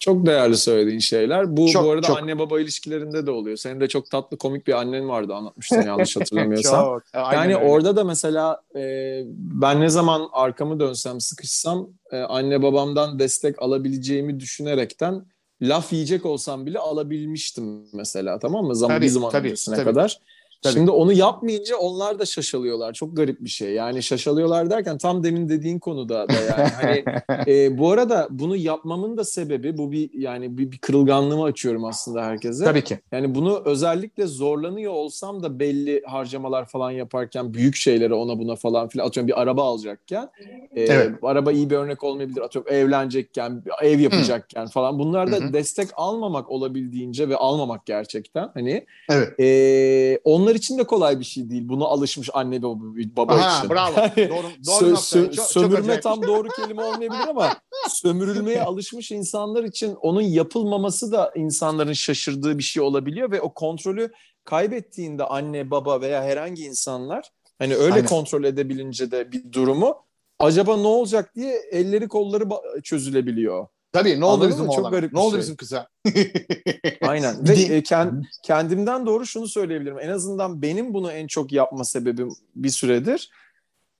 Çok 0.00 0.26
değerli 0.26 0.56
söylediğin 0.56 0.98
şeyler. 0.98 1.56
Bu 1.56 1.68
çok, 1.68 1.84
bu 1.84 1.90
arada 1.90 2.06
çok. 2.06 2.18
anne 2.18 2.38
baba 2.38 2.60
ilişkilerinde 2.60 3.26
de 3.26 3.30
oluyor. 3.30 3.56
Senin 3.56 3.80
de 3.80 3.88
çok 3.88 4.10
tatlı 4.10 4.38
komik 4.38 4.66
bir 4.66 4.72
annen 4.72 5.08
vardı 5.08 5.34
anlatmıştın 5.34 5.82
yanlış 5.82 6.16
hatırlamıyorsam. 6.20 6.84
çok, 6.84 7.02
yani 7.14 7.56
öyle. 7.56 7.66
orada 7.66 7.96
da 7.96 8.04
mesela 8.04 8.62
e, 8.76 9.22
ben 9.36 9.80
ne 9.80 9.88
zaman 9.88 10.28
arkamı 10.32 10.80
dönsem 10.80 11.20
sıkışsam 11.20 11.88
e, 12.10 12.16
anne 12.16 12.62
babamdan 12.62 13.18
destek 13.18 13.62
alabileceğimi 13.62 14.40
düşünerekten 14.40 15.26
laf 15.62 15.92
yiyecek 15.92 16.26
olsam 16.26 16.66
bile 16.66 16.78
alabilmiştim 16.78 17.86
mesela 17.92 18.38
tamam 18.38 18.64
mı? 18.64 18.76
Zaman, 18.76 18.96
tabii, 18.96 19.04
bir 19.04 19.10
zaman 19.10 19.30
tabii, 19.30 19.48
öncesine 19.48 19.76
tabii. 19.76 19.84
kadar. 19.84 20.20
Tabii. 20.64 20.74
Şimdi 20.74 20.90
onu 20.90 21.12
yapmayınca 21.12 21.76
onlar 21.76 22.18
da 22.18 22.24
şaşalıyorlar. 22.24 22.92
Çok 22.92 23.16
garip 23.16 23.40
bir 23.40 23.48
şey. 23.48 23.72
Yani 23.72 24.02
şaşalıyorlar 24.02 24.70
derken 24.70 24.98
tam 24.98 25.24
demin 25.24 25.48
dediğin 25.48 25.78
konuda 25.78 26.28
da 26.28 26.32
yani. 26.32 26.70
hani, 26.82 27.04
e, 27.50 27.78
bu 27.78 27.90
arada 27.90 28.28
bunu 28.30 28.56
yapmamın 28.56 29.16
da 29.16 29.24
sebebi 29.24 29.78
bu 29.78 29.92
bir 29.92 30.10
yani 30.14 30.58
bir, 30.58 30.72
bir 30.72 30.78
kırılganlığımı 30.78 31.44
açıyorum 31.44 31.84
aslında 31.84 32.22
herkese. 32.22 32.64
Tabii 32.64 32.84
ki. 32.84 32.98
Yani 33.12 33.34
bunu 33.34 33.62
özellikle 33.64 34.26
zorlanıyor 34.26 34.92
olsam 34.92 35.42
da 35.42 35.58
belli 35.58 36.02
harcamalar 36.06 36.64
falan 36.64 36.90
yaparken 36.90 37.54
büyük 37.54 37.76
şeylere 37.76 38.14
ona 38.14 38.38
buna 38.38 38.56
falan 38.56 38.88
filan 38.88 39.06
atıyorum 39.06 39.28
bir 39.28 39.40
araba 39.42 39.64
alacakken 39.64 40.30
e, 40.76 40.82
evet. 40.82 41.10
araba 41.22 41.52
iyi 41.52 41.70
bir 41.70 41.76
örnek 41.76 42.04
olmayabilir 42.04 42.40
atıyorum 42.40 42.72
evlenecekken 42.72 43.62
ev 43.82 44.00
yapacakken 44.00 44.66
Hı. 44.66 44.70
falan 44.70 44.98
bunlarda 44.98 45.36
Hı-hı. 45.36 45.52
destek 45.52 45.88
almamak 45.96 46.50
olabildiğince 46.50 47.28
ve 47.28 47.36
almamak 47.36 47.86
gerçekten 47.86 48.50
hani 48.54 48.86
evet. 49.10 49.40
e, 49.40 50.20
onlar 50.24 50.53
onlar 50.54 50.58
için 50.58 50.78
de 50.78 50.84
kolay 50.84 51.20
bir 51.20 51.24
şey 51.24 51.50
değil. 51.50 51.68
Buna 51.68 51.84
alışmış 51.84 52.30
anne 52.32 52.62
baba, 52.62 52.84
baba 53.16 53.34
Aha, 53.34 53.58
için. 53.58 53.70
Bravo. 53.70 53.96
doğru, 53.96 54.46
doğru 54.66 54.94
sö- 54.94 55.18
sö- 55.18 55.36
çok, 55.36 55.46
sömürme 55.46 55.94
çok 55.94 56.02
tam 56.02 56.22
doğru 56.22 56.48
kelime 56.48 56.84
olmayabilir 56.84 57.28
ama 57.28 57.56
sömürülmeye 57.88 58.62
alışmış 58.64 59.10
insanlar 59.10 59.64
için 59.64 59.94
onun 59.94 60.22
yapılmaması 60.22 61.12
da 61.12 61.32
insanların 61.36 61.92
şaşırdığı 61.92 62.58
bir 62.58 62.62
şey 62.62 62.82
olabiliyor 62.82 63.30
ve 63.30 63.40
o 63.40 63.54
kontrolü 63.54 64.12
kaybettiğinde 64.44 65.24
anne 65.24 65.70
baba 65.70 66.00
veya 66.00 66.22
herhangi 66.22 66.64
insanlar 66.64 67.30
hani 67.58 67.74
öyle 67.74 67.94
Aynen. 67.94 68.06
kontrol 68.06 68.44
edebilince 68.44 69.10
de 69.10 69.32
bir 69.32 69.52
durumu 69.52 69.96
acaba 70.38 70.76
ne 70.76 70.86
olacak 70.86 71.34
diye 71.34 71.54
elleri 71.70 72.08
kolları 72.08 72.44
çözülebiliyor. 72.82 73.66
Tabii 73.94 74.20
ne 74.20 74.24
oldu 74.24 74.48
bizim 74.48 74.68
oğlan? 74.68 75.08
Ne 75.12 75.18
oldu 75.18 75.30
şey. 75.30 75.40
bizim 75.40 75.56
kıza? 75.56 75.88
Aynen. 77.00 77.48
Ve 77.48 77.52
e, 77.54 77.82
kend, 77.82 78.24
kendimden 78.42 79.06
doğru 79.06 79.26
şunu 79.26 79.48
söyleyebilirim. 79.48 79.98
En 80.00 80.08
azından 80.08 80.62
benim 80.62 80.94
bunu 80.94 81.12
en 81.12 81.26
çok 81.26 81.52
yapma 81.52 81.84
sebebim 81.84 82.28
bir 82.56 82.68
süredir. 82.68 83.30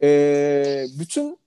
E, 0.02 0.86
bütün 0.98 1.38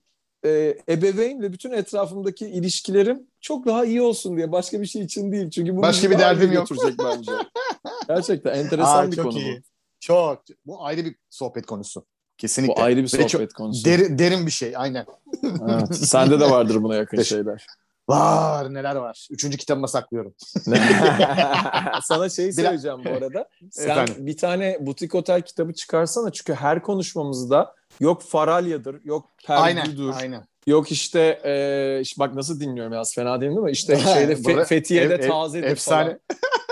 e, 0.44 0.78
ebeveyn 0.88 1.42
ve 1.42 1.52
bütün 1.52 1.70
etrafımdaki 1.70 2.46
ilişkilerim 2.46 3.26
çok 3.40 3.66
daha 3.66 3.84
iyi 3.84 4.02
olsun 4.02 4.36
diye 4.36 4.52
başka 4.52 4.80
bir 4.80 4.86
şey 4.86 5.02
için 5.02 5.32
değil. 5.32 5.50
Çünkü 5.50 5.76
bu 5.76 5.82
başka 5.82 6.10
bir 6.10 6.18
derdim 6.18 6.52
yok. 6.52 6.68
bence. 6.98 7.32
Gerçekten 8.08 8.54
enteresan 8.54 9.08
Aa, 9.08 9.12
bir 9.12 9.16
konu 9.16 9.38
iyi. 9.38 9.56
bu. 9.56 9.62
Çok. 10.00 10.42
Bu 10.66 10.84
ayrı 10.84 11.04
bir 11.04 11.16
sohbet 11.30 11.66
konusu. 11.66 12.04
Kesinlikle. 12.38 12.76
Bu 12.76 12.82
ayrı 12.82 13.02
bir 13.02 13.08
sohbet 13.08 13.28
çok 13.28 13.54
konusu. 13.54 13.84
Der, 13.84 14.18
derin 14.18 14.46
bir 14.46 14.50
şey 14.50 14.72
aynen. 14.76 15.06
evet, 15.44 15.96
sende 15.96 16.40
de 16.40 16.50
vardır 16.50 16.82
buna 16.82 16.96
yakın 16.96 17.22
şeyler. 17.22 17.66
Var 18.08 18.74
neler 18.74 18.96
var. 18.96 19.28
Üçüncü 19.30 19.58
kitabıma 19.58 19.88
saklıyorum. 19.88 20.34
Sana 22.02 22.28
şey 22.28 22.52
söyleyeceğim 22.52 23.04
bu 23.04 23.08
arada. 23.10 23.48
Sen 23.70 23.90
Efendim? 23.90 24.14
bir 24.18 24.36
tane 24.36 24.76
butik 24.80 25.14
otel 25.14 25.42
kitabı 25.42 25.74
çıkarsana. 25.74 26.32
Çünkü 26.32 26.54
her 26.54 26.82
konuşmamızda 26.82 27.74
yok 28.00 28.22
Faralya'dır, 28.22 29.00
yok 29.04 29.30
Pergül'dür. 29.46 30.02
Aynen, 30.02 30.12
aynen. 30.20 30.44
Yok 30.66 30.92
işte, 30.92 31.40
e, 31.44 32.00
işte 32.02 32.20
bak 32.20 32.34
nasıl 32.34 32.60
dinliyorum 32.60 32.92
biraz 32.92 33.14
fena 33.14 33.40
değil 33.40 33.52
mi? 33.52 33.70
İşte 33.70 33.96
şeyde 34.14 34.36
Fe, 34.36 34.64
Fethiye'de 34.64 35.14
ev, 35.14 35.28
tazedir 35.28 35.66
efsane. 35.66 36.04
falan. 36.04 36.18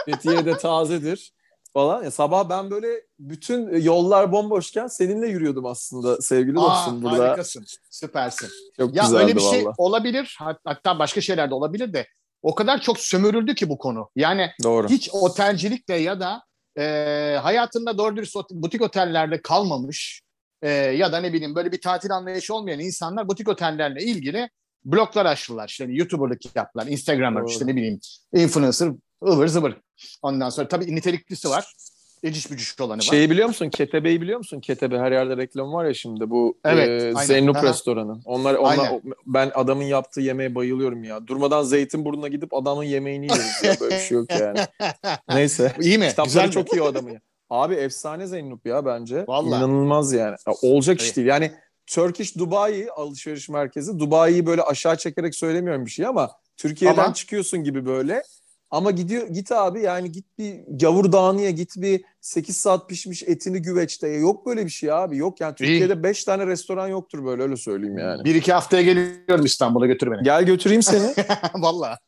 Fethiye'de 0.07 0.59
tazedir. 0.59 1.33
Falan. 1.77 2.05
Ya 2.05 2.11
sabah 2.11 2.49
ben 2.49 2.71
böyle 2.71 2.89
bütün 3.19 3.81
yollar 3.81 4.33
bomboşken 4.33 4.87
seninle 4.87 5.29
yürüyordum 5.29 5.67
aslında 5.67 6.23
sevgili 6.23 6.55
dostum 6.55 6.99
Aa, 6.99 7.03
burada. 7.03 7.29
Harikasın. 7.29 7.65
Süpersin. 7.91 8.49
Çok 8.77 8.97
Ya 8.97 9.03
güzeldi 9.03 9.23
öyle 9.23 9.37
bir 9.37 9.41
şey 9.41 9.67
olabilir. 9.79 10.37
Hat- 10.39 10.61
Hatta 10.65 10.99
başka 10.99 11.21
şeyler 11.21 11.51
de 11.51 11.55
olabilir 11.55 11.93
de 11.93 12.07
o 12.43 12.55
kadar 12.55 12.81
çok 12.81 12.99
sömürüldü 13.01 13.55
ki 13.55 13.69
bu 13.69 13.79
konu. 13.79 14.11
Yani 14.17 14.51
Doğru. 14.65 14.89
hiç 14.89 15.11
otelcilikle 15.13 15.95
ya 15.97 16.21
da 16.21 16.43
e, 16.79 16.83
hayatında 17.43 17.99
doğru 17.99 18.17
dürüst 18.17 18.37
butik 18.51 18.83
otellerde 18.83 19.43
kalmamış 19.43 20.23
e, 20.63 20.71
ya 20.71 21.13
da 21.13 21.19
ne 21.19 21.33
bileyim 21.33 21.55
böyle 21.55 21.73
bir 21.73 21.81
tatil 21.81 22.11
anlayışı 22.11 22.55
olmayan 22.55 22.81
insanlar 22.81 23.29
butik 23.29 23.49
otellerle 23.49 24.03
ilgili 24.03 24.51
bloglar 24.85 25.27
açtılar. 25.27 25.69
İşte 25.69 25.85
hani 25.85 25.99
YouTuber'lık 25.99 26.57
yaptılar, 26.57 26.87
Instagram'lar 26.87 27.49
işte 27.49 27.67
ne 27.67 27.77
bileyim 27.77 28.01
influencer 28.33 28.93
ıvır 29.23 29.49
zıvır. 29.49 29.77
Ondan 30.23 30.51
sonra 30.51 30.69
tabii 30.69 30.95
niteliklisi 30.97 31.51
var. 31.51 31.73
Eciş 32.23 32.51
bücüş 32.51 32.81
olanı 32.81 32.99
var. 32.99 33.03
Şeyi 33.03 33.31
biliyor 33.31 33.49
musun? 33.49 33.71
Ketebe'yi 33.71 34.21
biliyor 34.21 34.39
musun? 34.39 34.61
Ketebe 34.61 34.99
her 34.99 35.13
yerde 35.13 35.37
reklam 35.37 35.73
var 35.73 35.85
ya 35.85 35.95
şimdi 35.95 36.31
bu 36.31 36.59
Evet, 36.65 37.03
e. 37.03 37.25
Zeynep 37.25 37.63
restoranı. 37.63 38.21
Onlar, 38.25 38.55
onlar 38.55 38.79
Aynen. 38.79 39.03
ben 39.27 39.51
adamın 39.55 39.83
yaptığı 39.85 40.21
yemeğe 40.21 40.55
bayılıyorum 40.55 41.05
ya. 41.05 41.27
Durmadan 41.27 41.63
Zeytinburnu'na 41.63 42.29
gidip 42.29 42.55
adamın 42.55 42.85
yemeğini 42.85 43.25
yiyoruz 43.25 43.63
ya. 43.65 43.77
Böyle 43.81 43.95
bir 43.95 44.01
şey 44.01 44.19
yok 44.19 44.31
yani. 44.31 44.59
Neyse. 45.29 45.73
İyi 45.81 45.99
mi? 45.99 46.09
Kitapları 46.09 46.27
Güzel 46.27 46.47
mi? 46.47 46.53
çok 46.53 46.73
iyi 46.73 46.83
o 46.83 46.87
adamın. 46.87 47.19
Abi 47.51 47.75
efsane 47.75 48.27
Zeynep 48.27 48.67
ya 48.67 48.87
bence. 48.87 49.25
Vallahi. 49.29 49.49
İnanılmaz 49.59 50.13
yani. 50.13 50.37
Ya, 50.49 50.55
olacak 50.63 51.01
iş 51.01 51.17
değil. 51.17 51.29
Yani 51.29 51.53
Turkish 51.87 52.39
Dubai 52.39 52.89
alışveriş 52.97 53.49
merkezi. 53.49 53.99
Dubai'yi 53.99 54.47
böyle 54.47 54.63
aşağı 54.63 54.97
çekerek 54.97 55.35
söylemiyorum 55.35 55.87
bir 55.87 55.91
şey 55.91 56.07
ama 56.07 56.31
Türkiye'den 56.57 57.05
Ama- 57.05 57.15
çıkıyorsun 57.15 57.65
gibi 57.65 57.87
böyle. 57.87 58.23
Ama 58.71 58.91
gidiyor 58.91 59.29
git 59.29 59.53
abi 59.53 59.81
yani 59.81 60.13
git 60.13 60.39
bir 60.39 60.61
gavur 60.69 61.13
dağınıya 61.13 61.51
git 61.51 61.73
bir 61.77 62.05
8 62.21 62.57
saat 62.57 62.89
pişmiş 62.89 63.23
etini 63.23 63.63
güveçte. 63.63 64.09
Yok 64.09 64.47
böyle 64.47 64.65
bir 64.65 64.71
şey 64.71 64.93
abi. 64.93 65.17
Yok 65.17 65.41
yani 65.41 65.55
Türkiye'de 65.55 66.03
5 66.03 66.25
tane 66.25 66.47
restoran 66.47 66.89
yoktur 66.89 67.25
böyle 67.25 67.43
öyle 67.43 67.57
söyleyeyim 67.57 67.99
yani. 67.99 68.25
Bir 68.25 68.35
iki 68.35 68.53
haftaya 68.53 68.83
geliyorum 68.83 69.45
İstanbul'a 69.45 69.87
götür 69.87 70.11
beni. 70.11 70.23
Gel 70.23 70.45
götüreyim 70.45 70.83
seni. 70.83 71.15
Vallahi. 71.55 71.99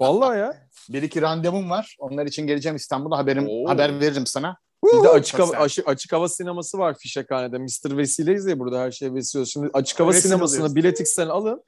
Vallahi 0.00 0.38
ya. 0.38 0.68
Bir 0.88 1.02
iki 1.02 1.22
randevum 1.22 1.70
var. 1.70 1.96
Onlar 1.98 2.26
için 2.26 2.46
geleceğim 2.46 2.76
İstanbul'a 2.76 3.18
haberim 3.18 3.46
Oo. 3.48 3.68
haber 3.68 4.00
veririm 4.00 4.26
sana. 4.26 4.56
Bir 4.84 5.04
de 5.04 5.08
açık 5.08 5.38
hava, 5.38 5.56
açık, 5.56 5.88
açık 5.88 6.12
hava 6.12 6.28
sineması 6.28 6.78
var 6.78 6.96
Fişekhane'de. 6.98 7.58
Mr. 7.58 7.96
Vesileyiz 7.96 8.46
ya 8.46 8.58
burada 8.58 8.80
her 8.80 8.90
şey 8.90 9.14
vesile. 9.14 9.46
Şimdi 9.46 9.70
açık 9.72 10.00
hava 10.00 10.08
Vesile 10.08 10.22
sinemasına 10.22 10.56
oluyoruz. 10.56 10.76
bilet 10.76 11.00
X'ten 11.00 11.28
alın. 11.28 11.62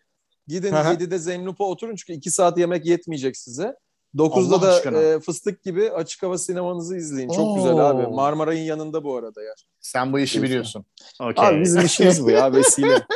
Gidin 0.47 0.73
hı. 0.73 0.77
7'de 0.77 1.19
Zeynup'a 1.19 1.65
oturun 1.65 1.95
çünkü 1.97 2.13
2 2.13 2.31
saat 2.31 2.59
yemek 2.59 2.87
yetmeyecek 2.87 3.37
size. 3.37 3.77
9'da 4.17 4.55
Allah 4.57 4.63
da 4.63 4.75
aşkına. 4.75 4.99
e, 5.03 5.21
fıstık 5.21 5.63
gibi 5.63 5.91
açık 5.91 6.23
hava 6.23 6.39
sinemanızı 6.39 6.97
izleyin. 6.97 7.29
Çok 7.29 7.45
Oo. 7.47 7.55
güzel 7.57 7.77
abi. 7.77 8.07
Marmaray'ın 8.07 8.63
yanında 8.65 9.05
bu 9.05 9.17
arada 9.17 9.43
ya. 9.43 9.55
Sen 9.81 10.13
bu 10.13 10.19
işi 10.19 10.43
biliyorsun. 10.43 10.85
Okey. 11.21 11.47
Abi 11.47 11.61
bizim 11.61 11.85
işimiz 11.85 12.25
bu 12.25 12.31
ya 12.31 12.53
vesile. 12.53 13.07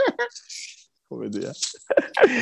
Komedi 1.10 1.44
ya. 1.44 1.52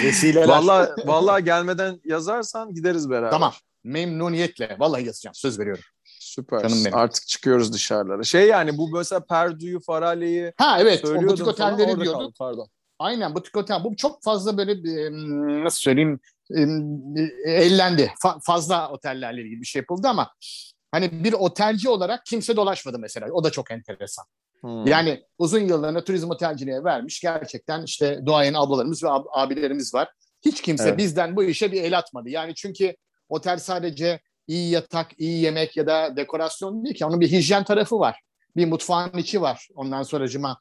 Vesileler. 0.05 0.49
Vallahi, 0.49 0.91
vallahi 1.07 1.45
gelmeden 1.45 2.01
yazarsan 2.05 2.75
gideriz 2.75 3.11
beraber. 3.11 3.31
Tamam. 3.31 3.53
Memnuniyetle. 3.85 4.77
Vallahi 4.79 5.07
yazacağım. 5.07 5.35
Söz 5.35 5.59
veriyorum. 5.59 5.85
Süper. 6.05 6.61
Canım 6.63 6.85
benim. 6.85 6.97
Artık 6.99 7.27
çıkıyoruz 7.27 7.73
dışarılara. 7.73 8.23
Şey 8.23 8.47
yani 8.47 8.79
bu 8.79 8.91
mesela 8.91 9.21
Perdu'yu, 9.25 9.81
Farale'yi 9.81 10.53
Ha 10.57 10.77
evet. 10.81 11.05
O 11.05 11.23
butik 11.23 11.47
otelleri 11.47 11.87
diyorduk. 12.01 12.07
kaldı, 12.13 12.33
Pardon. 12.39 12.69
Aynen 12.99 13.35
butik 13.35 13.57
otel. 13.57 13.85
Bu 13.85 13.97
çok 13.97 14.23
fazla 14.23 14.57
böyle 14.59 14.83
bir, 14.85 14.97
em, 15.07 15.65
nasıl 15.65 15.79
söyleyeyim 15.79 16.21
ellendi. 17.45 18.13
Fa- 18.25 18.41
fazla 18.43 18.91
otellerle 18.91 19.43
ilgili 19.43 19.61
bir 19.61 19.67
şey 19.67 19.81
yapıldı 19.81 20.09
ama 20.09 20.33
hani 20.93 21.25
bir 21.25 21.33
otelci 21.33 21.89
olarak 21.89 22.27
kimse 22.27 22.57
dolaşmadı 22.57 22.99
mesela. 22.99 23.27
O 23.33 23.45
da 23.45 23.51
çok 23.51 23.71
enteresan. 23.71 24.25
Hmm. 24.61 24.87
Yani 24.87 25.23
uzun 25.39 25.61
yıllarını 25.61 26.05
turizm 26.05 26.31
otelciliğe 26.31 26.85
vermiş 26.85 27.21
gerçekten 27.21 27.83
işte 27.83 28.21
duayen 28.27 28.55
ablalarımız 28.55 29.05
ve 29.05 29.09
ab- 29.09 29.31
abilerimiz 29.33 29.95
var. 29.95 30.09
Hiç 30.45 30.63
kimse 30.63 30.89
Evet. 30.89 30.99
bizden 30.99 31.37
bu 31.37 31.45
işe 31.45 31.73
bir 31.73 31.83
el 31.83 31.99
atmadı. 31.99 32.29
Yani 32.29 32.55
çünkü 32.55 32.97
otel 33.29 33.59
sadece 33.59 34.21
iyi 34.47 34.71
yatak, 34.71 35.11
iyi 35.19 35.43
yemek 35.43 35.77
ya 35.77 35.87
da 35.87 36.17
dekorasyon 36.17 36.85
değil 36.85 36.95
ki. 36.95 37.05
Onun 37.05 37.21
bir 37.21 37.33
hijyen 37.33 37.65
tarafı 37.65 37.99
var. 37.99 38.21
Bir 38.57 38.67
mutfağın 38.67 39.19
içi 39.19 39.41
var. 39.41 39.69
Ondan 39.75 40.03
sonracıma 40.03 40.59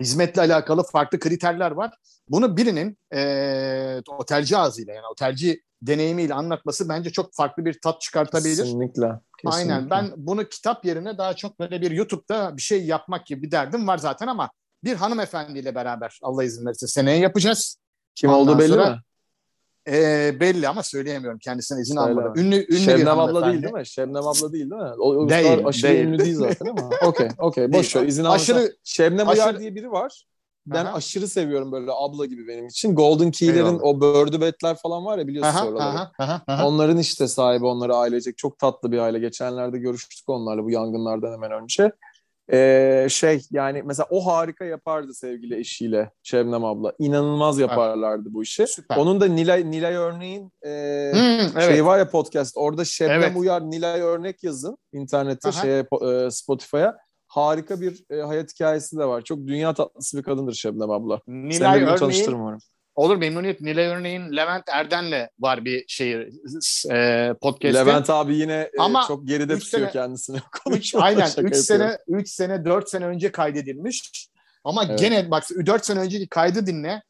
hizmetle 0.00 0.42
alakalı 0.42 0.82
farklı 0.82 1.18
kriterler 1.18 1.70
var. 1.70 1.94
Bunu 2.28 2.56
birinin 2.56 2.98
eee, 3.12 4.02
otelci 4.08 4.56
ağzıyla 4.56 4.94
yani 4.94 5.06
otelci 5.12 5.62
deneyimiyle 5.82 6.34
anlatması 6.34 6.88
bence 6.88 7.10
çok 7.10 7.34
farklı 7.34 7.64
bir 7.64 7.80
tat 7.80 8.00
çıkartabilir. 8.00 8.56
Kesinlikle. 8.56 9.06
Aynen. 9.06 9.20
kesinlikle. 9.52 9.90
Ben 9.90 10.10
bunu 10.16 10.44
kitap 10.48 10.84
yerine 10.84 11.18
daha 11.18 11.34
çok 11.34 11.60
böyle 11.60 11.80
bir 11.80 11.90
YouTube'da 11.90 12.56
bir 12.56 12.62
şey 12.62 12.86
yapmak 12.86 13.26
gibi 13.26 13.42
bir 13.42 13.50
derdim 13.50 13.86
var 13.88 13.98
zaten 13.98 14.26
ama 14.26 14.50
bir 14.84 14.94
hanımefendiyle 14.96 15.74
beraber 15.74 16.18
Allah 16.22 16.44
izin 16.44 16.66
verirse 16.66 16.86
seneye 16.86 17.18
yapacağız. 17.18 17.76
Kim 18.14 18.30
Ondan 18.30 18.40
olduğu 18.42 18.58
belli 18.58 18.68
sonra- 18.68 18.90
mi? 18.90 19.00
Ee, 19.90 20.36
belli 20.40 20.68
ama 20.68 20.82
söyleyemiyorum 20.82 21.38
kendisine 21.38 21.80
izin 21.80 21.94
Söyle. 21.94 22.10
almadan. 22.10 22.34
Ünlü, 22.36 22.56
ünlü 22.56 22.68
bir 22.68 22.76
Şebnem 22.78 23.08
abla 23.18 23.22
hanımefendi. 23.22 23.52
değil 23.52 23.62
değil 23.62 23.74
mi? 23.74 23.86
Şebnem 23.86 24.26
abla 24.26 24.52
değil 24.52 24.70
değil 24.70 24.82
mi? 24.82 24.88
O, 24.98 25.08
o 25.14 25.28
Değil, 25.28 25.66
aşırı 25.66 25.92
değil. 25.92 26.04
ünlü 26.06 26.18
değil 26.18 26.36
zaten 26.36 26.66
ama. 26.66 26.90
Okey, 27.06 27.28
okey. 27.38 27.72
Boş 27.72 27.96
ver. 27.96 28.02
İzin. 28.06 28.24
Aşırı 28.24 28.72
Şebnem 28.84 29.28
aşırı- 29.28 29.44
Uyar 29.44 29.60
diye 29.60 29.74
biri 29.74 29.90
var. 29.90 30.24
Ben 30.66 30.84
Aha. 30.84 30.94
aşırı 30.96 31.28
seviyorum 31.28 31.72
böyle 31.72 31.90
abla 31.94 32.26
gibi 32.26 32.48
benim 32.48 32.66
için. 32.66 32.94
Golden 32.94 33.30
Key'lerin 33.30 33.78
o 33.82 34.00
Bird'ü 34.00 34.40
betler 34.40 34.76
falan 34.76 35.04
var 35.04 35.18
ya 35.18 35.26
biliyorsun 35.26 35.50
Aha, 35.50 35.66
oraları. 35.68 35.82
aha, 35.88 36.12
aha, 36.18 36.42
aha. 36.46 36.66
Onların 36.68 36.98
işte 36.98 37.28
sahibi 37.28 37.66
onları 37.66 37.94
ailecek. 37.96 38.38
Çok 38.38 38.58
tatlı 38.58 38.92
bir 38.92 38.98
aile. 38.98 39.18
Geçenlerde 39.18 39.78
görüştük 39.78 40.28
onlarla 40.28 40.64
bu 40.64 40.70
yangınlardan 40.70 41.32
hemen 41.32 41.50
önce. 41.62 41.92
Ee, 42.52 43.06
şey 43.10 43.42
yani 43.50 43.82
mesela 43.82 44.06
o 44.10 44.26
harika 44.26 44.64
yapardı 44.64 45.14
sevgili 45.14 45.58
eşiyle 45.58 46.10
Şebnem 46.22 46.64
abla. 46.64 46.92
İnanılmaz 46.98 47.58
yaparlardı 47.58 48.28
bu 48.32 48.42
işi. 48.42 48.66
Süper. 48.66 48.96
Onun 48.96 49.20
da 49.20 49.26
Nilay, 49.26 49.70
Nilay 49.70 49.94
Örneğin 49.94 50.52
e, 50.62 50.68
Hmm, 51.12 51.60
evet. 51.62 51.68
şey 51.68 51.84
var 51.84 51.98
ya 51.98 52.10
podcast 52.10 52.56
orada 52.56 52.84
Şebnem 52.84 53.22
Evet. 53.22 53.32
Uyar 53.36 53.70
Nilay 53.70 54.00
Örnek 54.00 54.44
yazın 54.44 54.78
internette 54.92 55.48
Aha. 55.48 55.62
şeye 55.62 55.86
e, 56.02 56.30
Spotify'a. 56.30 56.96
Harika 57.26 57.80
bir 57.80 58.04
e, 58.10 58.20
hayat 58.22 58.50
hikayesi 58.54 58.98
de 58.98 59.04
var. 59.04 59.22
Çok 59.22 59.38
dünya 59.46 59.74
tatlısı 59.74 60.18
bir 60.18 60.22
kadındır 60.22 60.54
Şebnem 60.54 60.90
abla. 60.90 61.20
Nilay 61.26 61.82
örneğin. 61.82 62.58
Olur 62.98 63.16
memnuniyet. 63.16 63.60
Nilay 63.60 63.86
örneğin 63.86 64.36
Levent 64.36 64.64
Erden'le 64.68 65.28
var 65.40 65.64
bir 65.64 65.84
şey 65.88 66.12
e, 66.90 67.34
podcast'te. 67.42 67.74
Levent 67.80 68.10
abi 68.10 68.36
yine 68.36 68.54
e, 68.54 68.70
Ama 68.78 69.04
çok 69.08 69.26
geride 69.28 69.58
tutuyor 69.58 69.82
sene- 69.82 69.92
kendisini. 69.92 70.38
Üç, 70.70 70.94
aynen 70.94 71.26
şaka 71.26 71.42
3 71.42 71.56
yapıyorum. 71.56 71.64
sene 71.64 71.98
3 72.08 72.28
sene 72.28 72.64
4 72.64 72.90
sene 72.90 73.06
önce 73.06 73.32
kaydedilmiş. 73.32 74.28
Ama 74.64 74.84
Evet. 74.88 74.98
gene 74.98 75.30
bak 75.30 75.44
4 75.66 75.86
sene 75.86 76.00
önceki 76.00 76.28
kaydı 76.28 76.66
dinle. 76.66 77.02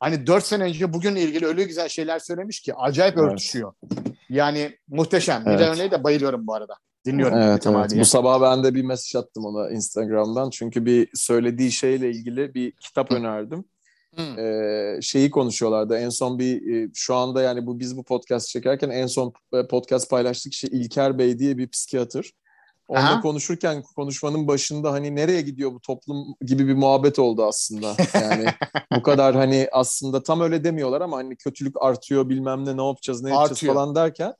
Hani 0.00 0.26
4 0.26 0.44
sene 0.44 0.62
önce 0.64 0.92
bugünle 0.92 1.20
ilgili 1.22 1.46
öyle 1.46 1.64
güzel 1.64 1.88
şeyler 1.88 2.18
söylemiş 2.18 2.60
ki 2.60 2.74
acayip 2.74 3.18
Evet. 3.18 3.32
örtüşüyor. 3.32 3.72
Yani 4.28 4.78
muhteşem. 4.88 5.42
Evet. 5.46 5.60
Nilay 5.60 5.72
örneği 5.74 5.90
de 5.90 6.04
bayılıyorum 6.04 6.46
bu 6.46 6.54
arada. 6.54 6.74
Dinliyorum. 7.06 7.38
Evet, 7.38 7.66
evet. 7.66 7.90
Bu 8.00 8.04
sabah 8.04 8.40
ben 8.42 8.64
de 8.64 8.74
bir 8.74 8.82
mesaj 8.82 9.14
attım 9.22 9.44
ona 9.44 9.70
Instagram'dan. 9.70 10.50
Çünkü 10.50 10.86
bir 10.86 11.08
söylediği 11.14 11.72
şeyle 11.72 12.10
ilgili 12.10 12.54
bir 12.54 12.72
kitap 12.72 13.12
önerdim. 13.12 13.64
Ee, 14.18 14.98
şeyi 15.02 15.30
konuşuyorlardı. 15.30 15.96
En 15.96 16.08
son 16.08 16.38
bir 16.38 16.74
e, 16.74 16.90
şu 16.94 17.14
anda 17.14 17.42
yani 17.42 17.66
bu 17.66 17.80
biz 17.80 17.96
bu 17.96 18.04
podcast 18.04 18.48
çekerken 18.48 18.90
en 18.90 19.06
son 19.06 19.32
e, 19.54 19.66
podcast 19.66 20.10
paylaştık 20.10 20.52
kişi 20.52 20.66
İlker 20.66 21.18
Bey 21.18 21.38
diye 21.38 21.58
bir 21.58 21.68
psikiyatr. 21.68 22.30
Onunla 22.88 23.12
Aha. 23.12 23.20
konuşurken 23.20 23.82
konuşmanın 23.82 24.48
başında 24.48 24.92
hani 24.92 25.16
nereye 25.16 25.40
gidiyor 25.40 25.72
bu 25.72 25.80
toplum 25.80 26.34
gibi 26.40 26.68
bir 26.68 26.74
muhabbet 26.74 27.18
oldu 27.18 27.44
aslında. 27.44 27.94
Yani 28.14 28.46
bu 28.96 29.02
kadar 29.02 29.34
hani 29.34 29.68
aslında 29.72 30.22
tam 30.22 30.40
öyle 30.40 30.64
demiyorlar 30.64 31.00
ama 31.00 31.16
hani 31.16 31.36
kötülük 31.36 31.82
artıyor 31.82 32.28
bilmem 32.28 32.64
ne 32.64 32.76
ne 32.76 32.86
yapacağız 32.86 33.22
ne 33.22 33.30
yapacağız 33.30 33.50
Artıyor. 33.50 33.74
falan 33.74 33.94
derken 33.94 34.34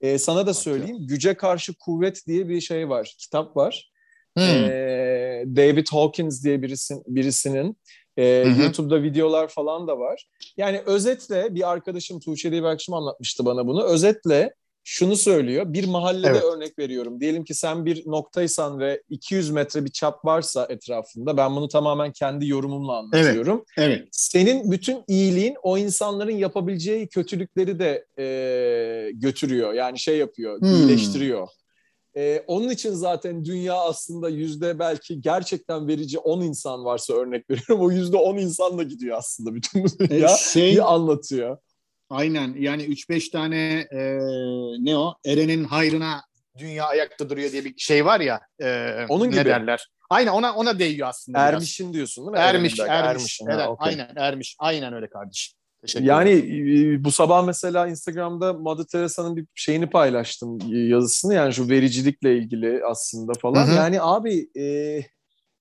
e, 0.00 0.18
sana 0.18 0.46
da 0.46 0.54
söyleyeyim 0.54 1.06
Güce 1.06 1.34
Karşı 1.34 1.74
Kuvvet 1.74 2.26
diye 2.26 2.48
bir 2.48 2.60
şey 2.60 2.88
var. 2.88 3.14
Kitap 3.18 3.56
var. 3.56 3.92
Hmm. 4.36 4.44
Ee, 4.44 5.44
David 5.46 5.86
Hawkins 5.90 6.44
diye 6.44 6.62
birisin, 6.62 7.02
birisinin 7.06 7.76
e. 8.16 8.24
YouTube'da 8.62 9.02
videolar 9.02 9.48
falan 9.48 9.88
da 9.88 9.98
var. 9.98 10.26
Yani 10.56 10.80
özetle 10.86 11.54
bir 11.54 11.70
arkadaşım 11.70 12.20
Tuğçe 12.20 12.50
diye 12.50 12.62
bir 12.62 12.66
arkadaşım 12.66 12.94
anlatmıştı 12.94 13.44
bana 13.44 13.66
bunu. 13.66 13.84
Özetle 13.84 14.54
şunu 14.84 15.16
söylüyor. 15.16 15.64
Bir 15.72 15.86
mahallede 15.88 16.28
Evet. 16.28 16.42
örnek 16.44 16.78
veriyorum. 16.78 17.20
Diyelim 17.20 17.44
ki 17.44 17.54
sen 17.54 17.84
bir 17.84 18.02
noktaysan 18.06 18.78
ve 18.80 19.02
200 19.10 19.50
metre 19.50 19.84
bir 19.84 19.90
çap 19.90 20.24
varsa 20.24 20.66
etrafında. 20.70 21.36
Ben 21.36 21.56
bunu 21.56 21.68
tamamen 21.68 22.12
kendi 22.12 22.48
yorumumla 22.48 22.96
anlatıyorum. 22.98 23.64
Evet. 23.78 24.08
Senin 24.12 24.70
bütün 24.70 25.04
iyiliğin 25.08 25.54
o 25.62 25.78
insanların 25.78 26.36
yapabileceği 26.36 27.08
kötülükleri 27.08 27.78
de 27.78 28.06
e, 28.18 29.10
götürüyor. 29.14 29.72
Yani 29.72 29.98
şey 29.98 30.16
yapıyor, 30.18 30.60
Hmm. 30.60 30.68
iyileştiriyor. 30.68 31.48
E, 32.16 32.44
onun 32.46 32.68
için 32.68 32.90
zaten 32.92 33.44
dünya 33.44 33.74
aslında 33.74 34.28
yüzde 34.28 34.78
belki 34.78 35.20
gerçekten 35.20 35.88
verici 35.88 36.18
10 36.18 36.40
insan 36.40 36.84
varsa 36.84 37.14
örnek 37.14 37.50
veriyorum. 37.50 37.80
O 37.86 37.90
yüzde 37.90 38.16
10 38.16 38.36
insanla 38.36 38.82
gidiyor 38.82 39.18
aslında 39.18 39.54
bütün 39.54 39.84
bu 39.84 39.88
dünya. 39.98 40.28
şey 40.28 40.72
Bir 40.72 40.92
anlatıyor. 40.94 41.58
aynen 42.10 42.54
yani 42.58 42.82
3-5 42.82 43.30
tane 43.30 43.86
e, 43.92 44.18
ne 44.84 44.96
o 44.96 45.14
Eren'in 45.26 45.64
hayrına 45.64 46.20
dünya 46.58 46.84
ayakta 46.84 47.30
duruyor 47.30 47.52
diye 47.52 47.64
bir 47.64 47.74
şey 47.78 48.04
var 48.04 48.20
ya. 48.20 48.40
E, 48.62 48.96
Onun 49.08 49.26
ne 49.26 49.30
gibi. 49.30 49.44
derler? 49.44 49.88
Aynen 50.10 50.32
ona 50.32 50.54
ona 50.54 50.78
değiyor 50.78 51.08
aslında. 51.08 51.38
biraz. 51.38 51.52
Ermiş'in 51.54 51.92
diyorsun 51.92 52.24
değil 52.26 52.32
mi? 52.32 52.38
Ermiş, 52.38 52.80
Ermiş. 52.80 52.90
Ermiş'in, 52.90 53.46
ha, 53.46 53.52
evet, 53.54 53.68
okey. 53.68 53.88
aynen 53.92 54.12
Ermiş. 54.16 54.56
Aynen 54.58 54.92
öyle 54.92 55.08
kardeşim. 55.08 55.58
Teşekkür 55.82 56.06
Yani 56.06 56.30
e, 56.30 57.04
bu 57.04 57.12
sabah 57.12 57.44
mesela 57.44 57.88
Instagram'da 57.88 58.52
Mother 58.52 58.84
Teresa'nın 58.84 59.36
bir 59.36 59.46
şeyini 59.54 59.90
paylaştım 59.90 60.58
yazısını 60.68 61.34
yani 61.34 61.54
şu 61.54 61.68
vericilikle 61.68 62.38
ilgili 62.38 62.84
aslında 62.84 63.32
falan. 63.42 63.66
Hı 63.66 63.70
hı. 63.70 63.74
Yani 63.74 64.02
abi 64.02 64.48
e, 64.58 64.64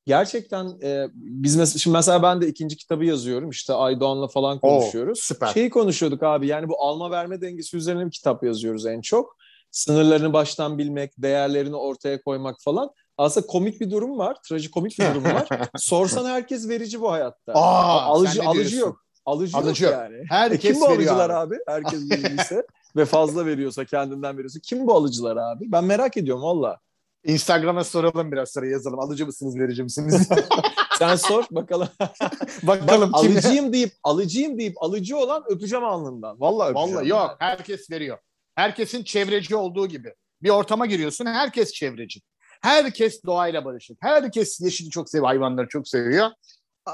gerçekten 0.05 0.65
e, 0.83 1.07
biz 1.13 1.55
mesela 1.55 1.79
şimdi 1.79 1.97
mesela 1.97 2.23
ben 2.23 2.41
de 2.41 2.47
ikinci 2.47 2.77
kitabı 2.77 3.05
yazıyorum 3.05 3.49
işte 3.49 3.73
Aydoğan'la 3.73 4.27
falan 4.27 4.59
konuşuyoruz. 4.59 5.19
süper. 5.19 5.47
Şeyi 5.47 5.69
konuşuyorduk 5.69 6.23
abi 6.23 6.47
yani 6.47 6.69
bu 6.69 6.81
alma 6.83 7.11
verme 7.11 7.41
dengesi 7.41 7.77
üzerine 7.77 8.05
bir 8.05 8.11
kitap 8.11 8.43
yazıyoruz 8.43 8.85
en 8.85 9.01
çok. 9.01 9.37
Sınırlarını 9.71 10.33
baştan 10.33 10.77
bilmek, 10.77 11.11
değerlerini 11.17 11.75
ortaya 11.75 12.21
koymak 12.21 12.55
falan. 12.61 12.89
Aslında 13.17 13.47
komik 13.47 13.81
bir 13.81 13.91
durum 13.91 14.17
var, 14.17 14.37
trajikomik 14.49 14.99
bir 14.99 15.05
durum 15.05 15.23
var. 15.23 15.47
Sorsan 15.77 16.25
herkes 16.25 16.69
verici 16.69 17.01
bu 17.01 17.11
hayatta. 17.11 17.53
Aa, 17.53 18.01
alıcı 18.01 18.43
alıcı 18.43 18.71
diyorsun? 18.71 18.77
yok. 18.77 19.05
Alıcı, 19.25 19.57
Alıcı 19.57 19.83
yok 19.83 19.93
yani. 19.93 20.23
Herkes 20.29 20.71
E 20.71 20.73
kim 20.73 20.81
bu 20.81 20.87
alıcılar 20.87 21.29
abi. 21.29 21.55
abi? 21.55 21.59
Herkes 21.67 22.11
vericiyse 22.11 22.65
ve 22.95 23.05
fazla 23.05 23.45
veriyorsa 23.45 23.85
kendinden 23.85 24.37
veriyorsa 24.37 24.59
kim 24.59 24.87
bu 24.87 24.93
alıcılar 24.95 25.37
abi? 25.37 25.71
Ben 25.71 25.83
merak 25.83 26.17
ediyorum 26.17 26.43
valla. 26.43 26.77
Instagram'a 27.23 27.83
soralım 27.83 28.31
biraz 28.31 28.49
sonra 28.49 28.67
yazalım. 28.67 28.99
Alıcı 28.99 29.25
mısınız, 29.25 29.59
verici 29.59 29.83
misiniz? 29.83 30.29
Sen 30.99 31.15
sor 31.15 31.43
bakalım. 31.51 31.87
Bakalım 32.63 33.13
Bak, 33.13 33.21
kim? 33.21 33.31
alıcıyım 33.31 33.73
deyip 33.73 33.91
alıcıyım 34.03 34.59
deyip 34.59 34.83
alıcı 34.83 35.17
olan 35.17 35.43
öpeceğim 35.47 35.85
alnından. 35.85 36.41
Valla 36.41 36.69
öpeceğim. 36.69 36.95
Vallahi 36.95 37.07
yok. 37.09 37.35
Herkes 37.39 37.91
veriyor. 37.91 38.17
Herkesin 38.55 39.03
çevreci 39.03 39.55
olduğu 39.55 39.87
gibi. 39.87 40.13
Bir 40.43 40.49
ortama 40.49 40.85
giriyorsun 40.85 41.25
herkes 41.25 41.73
çevreci. 41.73 42.19
Herkes 42.61 43.23
doğayla 43.25 43.65
barışık. 43.65 43.97
Herkes 44.01 44.61
yeşili 44.61 44.89
çok 44.89 45.09
seviyor, 45.09 45.27
hayvanları 45.27 45.67
çok 45.67 45.87
seviyor. 45.87 46.29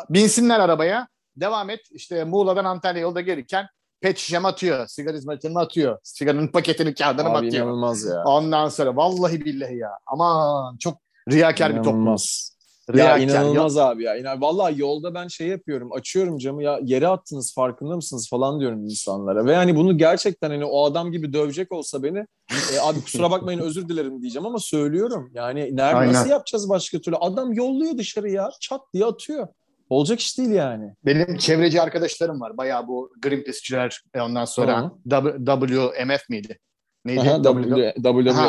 Binsinler 0.10 0.60
arabaya. 0.60 1.08
Devam 1.38 1.70
et. 1.70 1.80
İşte 1.92 2.24
Muğla'dan 2.24 2.66
Antalya 2.66 3.02
yolda 3.02 3.22
gelirken 3.22 3.66
pet 4.02 4.18
şişem 4.18 4.46
atıyor. 4.46 4.88
Sigara 4.88 5.18
hizmetini 5.18 5.60
atıyor. 5.60 6.00
Sigaranın 6.04 6.48
paketini 6.48 6.94
kağıdını 6.94 7.30
Abi 7.30 7.48
atıyor. 7.48 7.66
inanılmaz 7.66 8.06
ya. 8.06 8.24
Ondan 8.26 8.70
sonra 8.70 8.96
vallahi 8.96 9.46
billahi 9.46 9.78
ya. 9.78 9.92
Aman 10.08 10.78
çok 10.78 10.98
riyakar 11.32 11.72
bir 11.72 11.78
toplum. 11.78 11.94
İnanılmaz. 11.96 12.58
Ya 12.88 12.94
Riyakar. 12.96 13.20
inanılmaz 13.20 13.78
abi 13.78 14.04
ya. 14.04 14.16
İnan 14.16 14.42
Vallahi 14.42 14.82
yolda 14.82 15.14
ben 15.14 15.28
şey 15.28 15.48
yapıyorum. 15.48 15.94
Açıyorum 15.94 16.38
camı 16.38 16.64
ya 16.64 16.80
yere 16.84 17.08
attınız 17.08 17.54
farkında 17.54 17.96
mısınız 17.96 18.30
falan 18.30 18.60
diyorum 18.60 18.84
insanlara. 18.84 19.46
Ve 19.46 19.56
hani 19.56 19.76
bunu 19.76 19.98
gerçekten 19.98 20.50
hani 20.50 20.66
o 20.66 20.86
adam 20.86 21.12
gibi 21.12 21.34
dövecek 21.34 21.72
olsa 21.72 22.04
beni 22.04 22.18
e, 22.50 22.80
abi 22.84 23.02
kusura 23.02 23.32
bakmayın 23.32 23.60
özür 23.60 23.90
dilerim 23.90 24.22
diyeceğim 24.22 24.46
ama 24.46 24.60
söylüyorum. 24.60 25.32
Yani 25.34 25.62
nerede 25.76 25.96
Aynen. 25.98 26.14
nasıl 26.14 26.30
yapacağız 26.30 26.70
başka 26.70 27.00
türlü? 27.00 27.16
Adam 27.16 27.54
yolluyor 27.54 27.98
dışarı 27.98 28.30
ya. 28.32 28.50
Çat 28.60 28.82
diye 28.94 29.06
atıyor. 29.06 29.48
Olacak 29.90 30.20
iş 30.20 30.38
değil 30.38 30.50
yani. 30.50 30.94
Benim 31.06 31.38
çevreci 31.38 31.82
arkadaşlarım 31.82 32.42
var. 32.42 32.58
Bayağı 32.58 32.88
bu 32.88 33.12
Greenpeace'çiler 33.22 34.02
e, 34.14 34.22
ondan 34.22 34.46
sonra. 34.46 34.92
W- 35.08 35.94
WMF 35.96 36.30
miydi? 36.30 36.60
Neydi? 37.06 37.20
Aha, 37.20 37.38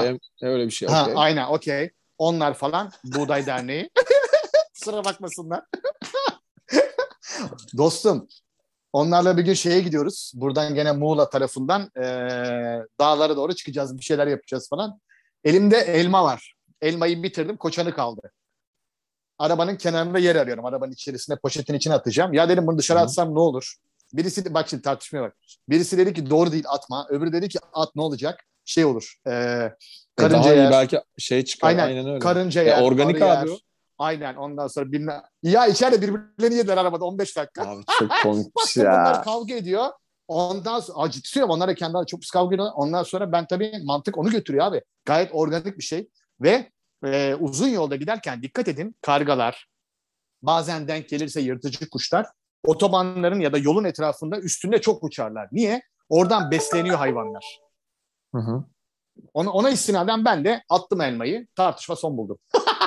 W- 0.04 0.18
öyle 0.42 0.66
bir 0.66 0.70
şey. 0.70 0.88
Ha, 0.88 1.02
okey. 1.02 1.14
aynen 1.16 1.46
okey. 1.46 1.90
Onlar 2.18 2.54
falan 2.54 2.90
Buğday 3.04 3.46
Derneği. 3.46 3.90
Kusura 4.74 5.04
bakmasınlar. 5.04 5.62
Dostum 7.76 8.28
onlarla 8.92 9.36
bir 9.36 9.42
gün 9.42 9.54
şeye 9.54 9.80
gidiyoruz. 9.80 10.32
Buradan 10.34 10.74
gene 10.74 10.92
Muğla 10.92 11.30
tarafından 11.30 11.90
eee, 11.96 12.82
dağlara 13.00 13.36
doğru 13.36 13.54
çıkacağız. 13.54 13.98
Bir 13.98 14.02
şeyler 14.02 14.26
yapacağız 14.26 14.68
falan. 14.68 15.00
Elimde 15.44 15.76
elma 15.76 16.24
var. 16.24 16.54
Elmayı 16.82 17.22
bitirdim. 17.22 17.56
Koçanı 17.56 17.94
kaldı. 17.94 18.32
Arabanın 19.38 19.76
kenarında 19.76 20.18
yer 20.18 20.36
arıyorum. 20.36 20.64
Arabanın 20.64 20.92
içerisine 20.92 21.36
poşetin 21.36 21.74
içine 21.74 21.94
atacağım. 21.94 22.32
Ya 22.32 22.48
dedim 22.48 22.66
bunu 22.66 22.78
dışarı 22.78 22.98
atsam 23.00 23.34
ne 23.34 23.38
olur? 23.38 23.74
Birisi 24.12 24.54
bak 24.54 24.68
şimdi 24.68 24.82
tartışmaya 24.82 25.22
bak. 25.22 25.36
Birisi 25.68 25.98
dedi 25.98 26.14
ki 26.14 26.30
doğru 26.30 26.52
değil 26.52 26.64
atma. 26.68 27.06
Öbürü 27.10 27.32
dedi 27.32 27.48
ki 27.48 27.58
at 27.72 27.96
ne 27.96 28.02
olacak? 28.02 28.40
Şey 28.64 28.84
olur. 28.84 29.14
Eee 29.26 29.32
E, 29.32 30.22
karınca 30.22 30.54
iyi 30.54 30.58
yer. 30.58 30.70
belki 30.70 31.00
şey 31.18 31.44
çıkar. 31.44 31.68
Aynen. 31.68 31.86
Aynen, 31.86 32.06
öyle. 32.08 32.18
Karınca 32.18 32.62
Ya 32.62 32.76
yer, 32.76 32.82
organik 32.82 33.22
abi 33.22 33.50
yer. 33.50 33.58
Aynen 33.98 34.34
ondan 34.34 34.66
sonra 34.66 34.92
bilmem. 34.92 35.22
Ya 35.42 35.66
içeride 35.66 36.02
birbirlerini 36.02 36.54
yediler 36.56 36.76
arabada 36.76 37.04
15 37.04 37.36
dakika. 37.36 37.62
Abi 37.70 37.82
çok 37.98 38.10
komikmiş 38.22 38.54
Baktım 38.56 38.82
bunlar 38.84 39.14
ya. 39.14 39.22
kavga 39.22 39.54
ediyor. 39.54 39.86
Ondan 40.28 40.80
sonra 40.80 41.10
söylüyorum 41.24 41.54
onlar 41.54 41.68
da 41.68 41.74
kendi 41.74 42.06
çok 42.06 42.20
pis 42.20 42.30
kavga 42.30 42.54
ediyorlar. 42.54 42.74
Ondan 42.76 43.02
sonra 43.02 43.32
ben 43.32 43.46
tabii 43.46 43.72
mantık 43.84 44.18
onu 44.18 44.30
götürüyor 44.30 44.64
abi. 44.66 44.82
Gayet 45.04 45.30
organik 45.32 45.78
bir 45.78 45.82
şey. 45.82 46.08
Ve 46.40 46.70
e, 47.04 47.34
uzun 47.34 47.68
yolda 47.68 47.96
giderken 47.96 48.42
dikkat 48.42 48.68
edin 48.68 48.96
kargalar 49.02 49.66
bazen 50.42 50.88
denk 50.88 51.08
gelirse 51.08 51.40
yırtıcı 51.40 51.90
kuşlar 51.90 52.26
otobanların 52.64 53.40
ya 53.40 53.52
da 53.52 53.58
yolun 53.58 53.84
etrafında 53.84 54.38
üstünde 54.38 54.80
çok 54.80 55.04
uçarlar. 55.04 55.48
Niye? 55.52 55.82
Oradan 56.08 56.50
besleniyor 56.50 56.96
hayvanlar. 56.96 57.60
Hı 58.34 58.38
hı. 58.38 58.64
Ona, 59.34 59.50
ona 59.50 59.70
istinaden 59.70 60.24
ben 60.24 60.44
de 60.44 60.62
attım 60.68 61.00
elmayı. 61.00 61.46
Tartışma 61.56 61.96
son 61.96 62.16
buldu. 62.16 62.38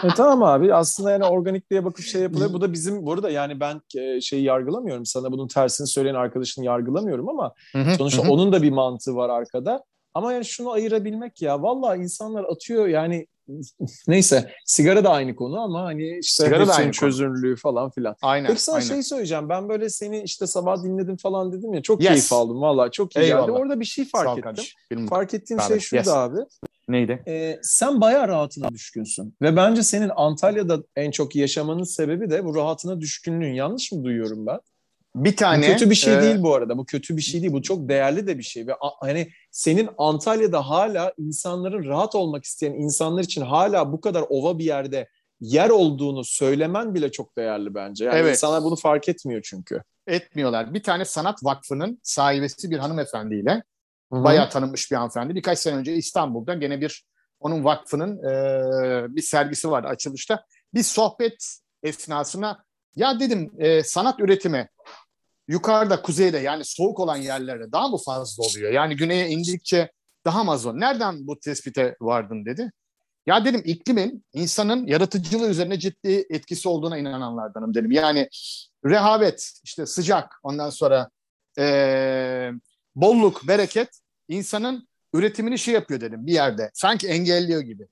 E 0.03 0.07
tamam 0.07 0.43
abi 0.43 0.73
aslında 0.73 1.11
yani 1.11 1.25
organikliğe 1.25 1.85
bakıp 1.85 2.05
şey 2.05 2.21
yapılıyor. 2.21 2.53
Bu 2.53 2.61
da 2.61 2.73
bizim 2.73 3.05
burada 3.05 3.29
yani 3.29 3.59
ben 3.59 3.81
e, 3.97 4.21
şeyi 4.21 4.43
yargılamıyorum. 4.43 5.05
Sana 5.05 5.31
bunun 5.31 5.47
tersini 5.47 5.87
söyleyen 5.87 6.15
arkadaşını 6.15 6.65
yargılamıyorum 6.65 7.29
ama 7.29 7.53
sonuçta 7.97 8.21
onun 8.21 8.51
da 8.51 8.61
bir 8.61 8.71
mantığı 8.71 9.15
var 9.15 9.29
arkada. 9.29 9.83
Ama 10.13 10.33
yani 10.33 10.45
şunu 10.45 10.71
ayırabilmek 10.71 11.41
ya. 11.41 11.61
Vallahi 11.61 11.99
insanlar 11.99 12.43
atıyor 12.43 12.87
yani 12.87 13.27
neyse 14.07 14.51
sigara 14.65 15.03
da 15.03 15.09
aynı 15.09 15.35
konu 15.35 15.59
ama 15.61 15.81
hani 15.83 16.19
işte 16.19 16.43
Sigara 16.43 16.67
da 16.67 16.73
aynı 16.73 16.83
konu. 16.85 16.91
çözünürlüğü 16.93 17.55
falan 17.55 17.89
filan. 17.91 18.15
Aynen. 18.21 18.47
Peki 18.47 18.61
sana 18.63 18.75
aynen. 18.75 18.87
şey 18.87 19.03
söyleyeceğim. 19.03 19.49
Ben 19.49 19.69
böyle 19.69 19.89
seni 19.89 20.21
işte 20.23 20.47
sabah 20.47 20.83
dinledim 20.83 21.17
falan 21.17 21.51
dedim 21.53 21.73
ya. 21.73 21.81
Çok 21.81 22.01
Yes. 22.03 22.09
keyif 22.09 22.33
aldım 22.33 22.61
vallahi. 22.61 22.91
Çok 22.91 23.15
iyi 23.15 23.19
geldi. 23.19 23.25
Eyvallah. 23.25 23.53
Orada 23.59 23.79
bir 23.79 23.85
şey 23.85 24.05
Sağ 24.05 24.09
fark 24.23 24.45
ol 24.45 24.51
ettim. 24.51 24.65
Benim- 24.91 25.07
Fark 25.07 25.33
ettiğim 25.33 25.59
Abi, 25.59 25.67
şey 25.67 25.79
şurada 25.79 25.99
yes. 26.09 26.17
abi. 26.17 26.37
Neydi? 26.87 27.23
Ee, 27.27 27.59
sen 27.63 28.01
bayağı 28.01 28.27
rahatına 28.27 28.69
düşkünsün. 28.69 29.35
Ve 29.41 29.55
bence 29.55 29.83
senin 29.83 30.11
Antalya'da 30.15 30.83
en 30.95 31.11
çok 31.11 31.35
yaşamanın 31.35 31.83
sebebi 31.83 32.29
de 32.29 32.45
bu 32.45 32.55
rahatına 32.55 33.01
düşkünlüğün. 33.01 33.53
Yanlış 33.53 33.91
mı 33.91 34.03
duyuyorum 34.03 34.45
ben? 34.45 34.59
Bir 35.15 35.31
Bu 35.31 35.35
tane 35.35 35.67
kötü 35.67 35.89
bir 35.89 35.95
şey 35.95 36.17
e, 36.17 36.21
değil 36.21 36.43
bu 36.43 36.55
arada. 36.55 36.77
Bu 36.77 36.85
kötü 36.85 37.17
bir 37.17 37.21
şey 37.21 37.41
değil. 37.41 37.53
Bu 37.53 37.61
çok 37.61 37.89
değerli 37.89 38.27
de 38.27 38.37
bir 38.37 38.43
şey. 38.43 38.67
Ve 38.67 38.73
hani 38.99 39.31
senin 39.51 39.89
Antalya'da 39.97 40.69
hala 40.69 41.13
insanların 41.17 41.85
rahat 41.85 42.15
olmak 42.15 42.43
isteyen 42.43 42.73
insanlar 42.73 43.23
için 43.23 43.41
hala 43.41 43.91
bu 43.91 44.01
kadar 44.01 44.23
ova 44.29 44.59
bir 44.59 44.65
yerde 44.65 45.07
yer 45.41 45.69
olduğunu 45.69 46.23
söylemen 46.23 46.93
bile 46.95 47.11
çok 47.11 47.37
değerli 47.37 47.75
bence. 47.75 48.05
Yani 48.05 48.17
Evet. 48.17 48.31
insanlar 48.31 48.63
bunu 48.63 48.75
fark 48.75 49.09
etmiyor 49.09 49.41
çünkü. 49.43 49.83
etmiyorlar. 50.07 50.73
Bir 50.73 50.83
tane 50.83 51.05
sanat 51.05 51.43
vakfının 51.43 51.99
sahibesi 52.03 52.71
bir 52.71 52.77
hanımefendiyle 52.77 53.63
Hı-hı. 54.11 54.23
bayağı 54.23 54.49
tanınmış 54.49 54.91
bir 54.91 54.95
hanımefendi. 54.95 55.35
Birkaç 55.35 55.59
sene 55.59 55.75
önce 55.75 55.93
İstanbul'da 55.93 56.53
gene 56.53 56.81
bir 56.81 57.05
onun 57.39 57.63
vakfının 57.63 58.17
e, 58.17 59.15
bir 59.15 59.21
sergisi 59.21 59.71
vardı 59.71 59.87
açılışta. 59.87 60.45
Bir 60.73 60.83
sohbet 60.83 61.57
esnasında 61.83 62.63
ya 62.95 63.19
dedim 63.19 63.51
e, 63.57 63.83
sanat 63.83 64.19
üretimi 64.19 64.69
yukarıda 65.51 66.01
kuzeyde 66.01 66.37
yani 66.37 66.65
soğuk 66.65 66.99
olan 66.99 67.17
yerlerde 67.17 67.71
daha 67.71 67.87
mı 67.87 67.97
fazla 67.97 68.43
oluyor? 68.43 68.71
Yani 68.71 68.95
güneye 68.95 69.29
indikçe 69.29 69.91
daha 70.25 70.43
mı 70.43 70.51
az 70.51 70.65
oluyor? 70.65 70.81
Nereden 70.81 71.27
bu 71.27 71.39
tespite 71.39 71.95
vardın 72.01 72.45
dedi. 72.45 72.71
Ya 73.25 73.45
dedim 73.45 73.61
iklimin 73.65 74.25
insanın 74.33 74.87
yaratıcılığı 74.87 75.49
üzerine 75.49 75.79
ciddi 75.79 76.25
etkisi 76.29 76.69
olduğuna 76.69 76.97
inananlardanım 76.97 77.73
dedim. 77.73 77.91
Yani 77.91 78.29
rehavet, 78.85 79.51
işte 79.63 79.85
sıcak, 79.85 80.39
ondan 80.43 80.69
sonra 80.69 81.09
eee, 81.57 82.53
bolluk, 82.95 83.47
bereket 83.47 83.89
insanın 84.27 84.87
üretimini 85.13 85.59
şey 85.59 85.73
yapıyor 85.73 86.01
dedim 86.01 86.27
bir 86.27 86.33
yerde. 86.33 86.71
Sanki 86.73 87.07
engelliyor 87.07 87.61
gibi. 87.61 87.87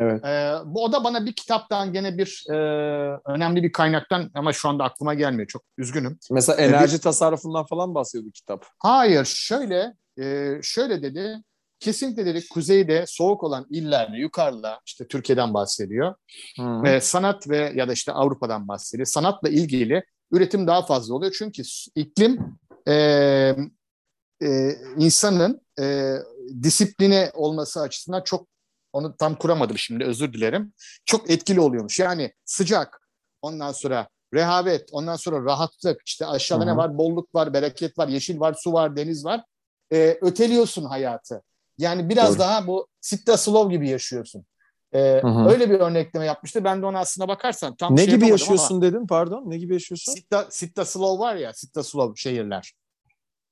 Evet. 0.00 0.24
Eee, 0.24 0.54
bu 0.64 0.84
o 0.84 0.92
da 0.92 1.04
bana 1.04 1.26
bir 1.26 1.32
kitaptan 1.32 1.92
gene 1.92 2.18
bir 2.18 2.44
eee, 2.48 3.18
önemli 3.26 3.62
bir 3.62 3.72
kaynaktan 3.72 4.30
ama 4.34 4.52
şu 4.52 4.68
anda 4.68 4.84
aklıma 4.84 5.14
gelmiyor. 5.14 5.48
Çok 5.48 5.62
üzgünüm. 5.78 6.18
Mesela 6.30 6.62
E, 6.62 6.64
enerji 6.64 7.00
tasarrufundan 7.00 7.66
falan 7.66 7.94
bahsediyordu 7.94 8.30
kitap. 8.34 8.66
Hayır, 8.78 9.24
şöyle 9.24 9.94
e, 10.20 10.54
şöyle 10.62 11.02
dedi. 11.02 11.42
Kesinlikle 11.80 12.26
dedi 12.26 12.48
kuzeyde 12.48 13.04
soğuk 13.06 13.42
olan 13.44 13.66
illerde 13.70 14.16
yukarıda 14.16 14.80
işte 14.86 15.06
Türkiye'den 15.08 15.54
bahsediyor. 15.54 16.14
Hı. 16.58 16.82
Ve 16.82 17.00
sanat 17.00 17.48
ve 17.48 17.72
ya 17.74 17.88
da 17.88 17.92
işte 17.92 18.12
Avrupa'dan 18.12 18.68
bahsediyor. 18.68 19.06
Sanatla 19.06 19.48
ilgili 19.48 20.04
üretim 20.32 20.66
daha 20.66 20.86
fazla 20.86 21.14
oluyor. 21.14 21.32
Çünkü 21.38 21.62
iklim 21.94 22.38
e, 22.88 22.94
e, 24.42 24.70
insanın 24.96 25.60
e, 25.80 26.14
disipline 26.62 27.30
olması 27.34 27.80
açısından 27.80 28.22
çok 28.22 28.46
onu 28.92 29.16
tam 29.16 29.34
kuramadım 29.34 29.78
şimdi 29.78 30.04
özür 30.04 30.32
dilerim. 30.32 30.72
Çok 31.04 31.30
etkili 31.30 31.60
oluyormuş. 31.60 31.98
Yani 31.98 32.32
sıcak, 32.44 33.08
ondan 33.42 33.72
sonra 33.72 34.08
rehavet, 34.34 34.88
ondan 34.92 35.16
sonra 35.16 35.44
rahatlık, 35.44 36.02
işte 36.06 36.26
aşağıda 36.26 36.64
Hı 36.64 36.68
hı. 36.68 36.72
ne 36.72 36.76
var? 36.76 36.98
Bolluk 36.98 37.34
var, 37.34 37.52
bereket 37.54 37.98
var, 37.98 38.08
yeşil 38.08 38.40
var, 38.40 38.54
su 38.58 38.72
var, 38.72 38.96
deniz 38.96 39.24
var. 39.24 39.44
E, 39.92 40.18
öteliyorsun 40.20 40.84
hayatı. 40.84 41.42
Yani 41.78 42.08
biraz 42.08 42.30
Doğru. 42.30 42.38
daha 42.38 42.66
bu 42.66 42.86
Sitta 43.00 43.36
Slov 43.36 43.70
gibi 43.70 43.88
yaşıyorsun. 43.88 44.44
Ee, 44.92 45.20
Hı 45.22 45.28
hı. 45.28 45.50
öyle 45.50 45.70
bir 45.70 45.80
örnekleme 45.80 46.26
yapmıştı. 46.26 46.64
Ben 46.64 46.82
de 46.82 46.86
ona 46.86 46.98
aslına 46.98 47.28
bakarsan 47.28 47.76
tam 47.76 47.96
Ne 47.96 48.04
şey 48.04 48.14
gibi 48.14 48.28
yaşıyorsun 48.28 48.82
dedin 48.82 49.06
pardon? 49.06 49.50
Ne 49.50 49.58
gibi 49.58 49.72
yaşıyorsun? 49.72 50.12
Ama 50.12 50.16
Sitta, 50.16 50.46
Sitta 50.50 50.84
Slov 50.84 51.18
var 51.18 51.36
ya 51.36 51.52
Sitta 51.52 51.82
Slov 51.82 52.14
şehirler. 52.14 52.72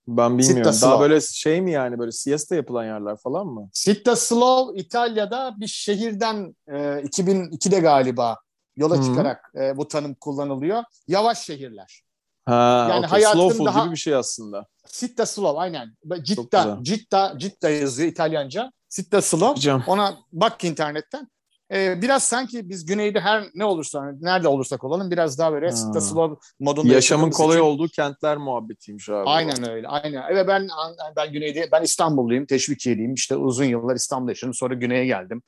Ben 0.09 0.39
bilmiyorum. 0.39 0.73
Sitta 0.73 0.87
Daha 0.87 0.95
Slov. 0.97 1.01
böyle 1.01 1.21
şey 1.21 1.61
mi 1.61 1.73
yani 1.73 1.99
böyle 1.99 2.13
siesta 2.13 2.55
yapılan 2.55 2.85
yerler 2.85 3.17
falan 3.17 3.47
mı? 3.47 3.69
Sitta 3.73 4.17
Slov 4.17 4.75
İtalya'da 4.75 5.55
bir 5.61 5.67
şehirden 5.67 6.57
e, 6.69 6.73
2002'de 6.79 7.81
galiba 7.81 8.37
yola 8.77 8.99
Hı. 8.99 9.03
çıkarak 9.05 9.53
e, 9.61 9.77
bu 9.77 9.89
tanım 9.89 10.15
kullanılıyor. 10.15 10.83
Yavaş 11.09 11.39
şehirler. 11.45 12.03
Ha, 12.45 12.87
Yani 12.91 13.07
hayatın 13.07 13.39
Slow 13.39 13.57
food 13.59 13.67
daha- 13.67 13.83
gibi 13.85 13.93
bir 13.93 13.99
şey 13.99 14.15
aslında. 14.15 14.67
Sitta 14.87 15.27
Slov 15.27 15.57
aynen. 15.57 15.97
Citta, 16.23 16.79
Citta, 16.83 17.35
Citta 17.39 17.69
yazıyor 17.71 18.09
İtalyanca. 18.09 18.73
Sitta. 18.89 19.21
Hocam. 19.51 19.85
Ona 19.87 20.17
bak 20.33 20.65
internetten. 20.65 21.29
Ee, 21.73 22.03
biraz 22.03 22.23
sanki 22.23 22.69
biz 22.69 22.85
güneyde 22.87 23.21
her 23.21 23.45
ne 23.55 23.65
olursa 23.65 24.13
nerede 24.21 24.49
olursak 24.49 24.85
olalım 24.85 25.11
biraz 25.11 25.39
daha 25.39 25.53
böyle 25.53 25.67
Ha. 25.67 25.73
Sitta 25.73 26.01
Slov 26.01 26.35
modunda 26.61 26.93
Yaşamın 26.95 27.31
kolay 27.31 27.57
için- 27.59 27.67
olduğu 27.67 27.89
kentler 27.89 28.37
muhabbetiymiş 28.37 29.09
abi. 29.09 29.29
Aynen 29.29 29.71
öyle. 29.71 29.89
Aynen. 29.89 30.23
Evet 30.31 30.49
ben 30.49 30.69
ben 31.17 31.33
güneyde 31.33 31.69
ben 31.73 31.83
İstanbulluyum, 31.83 32.47
Teşvikiyeliyim. 32.47 33.15
İşte 33.15 33.37
uzun 33.37 33.65
yıllar 33.65 33.97
İstanbul'da 33.97 34.31
yaşadım. 34.31 34.55
Sonra 34.55 34.75
güneye 34.75 35.07
geldim. 35.07 35.43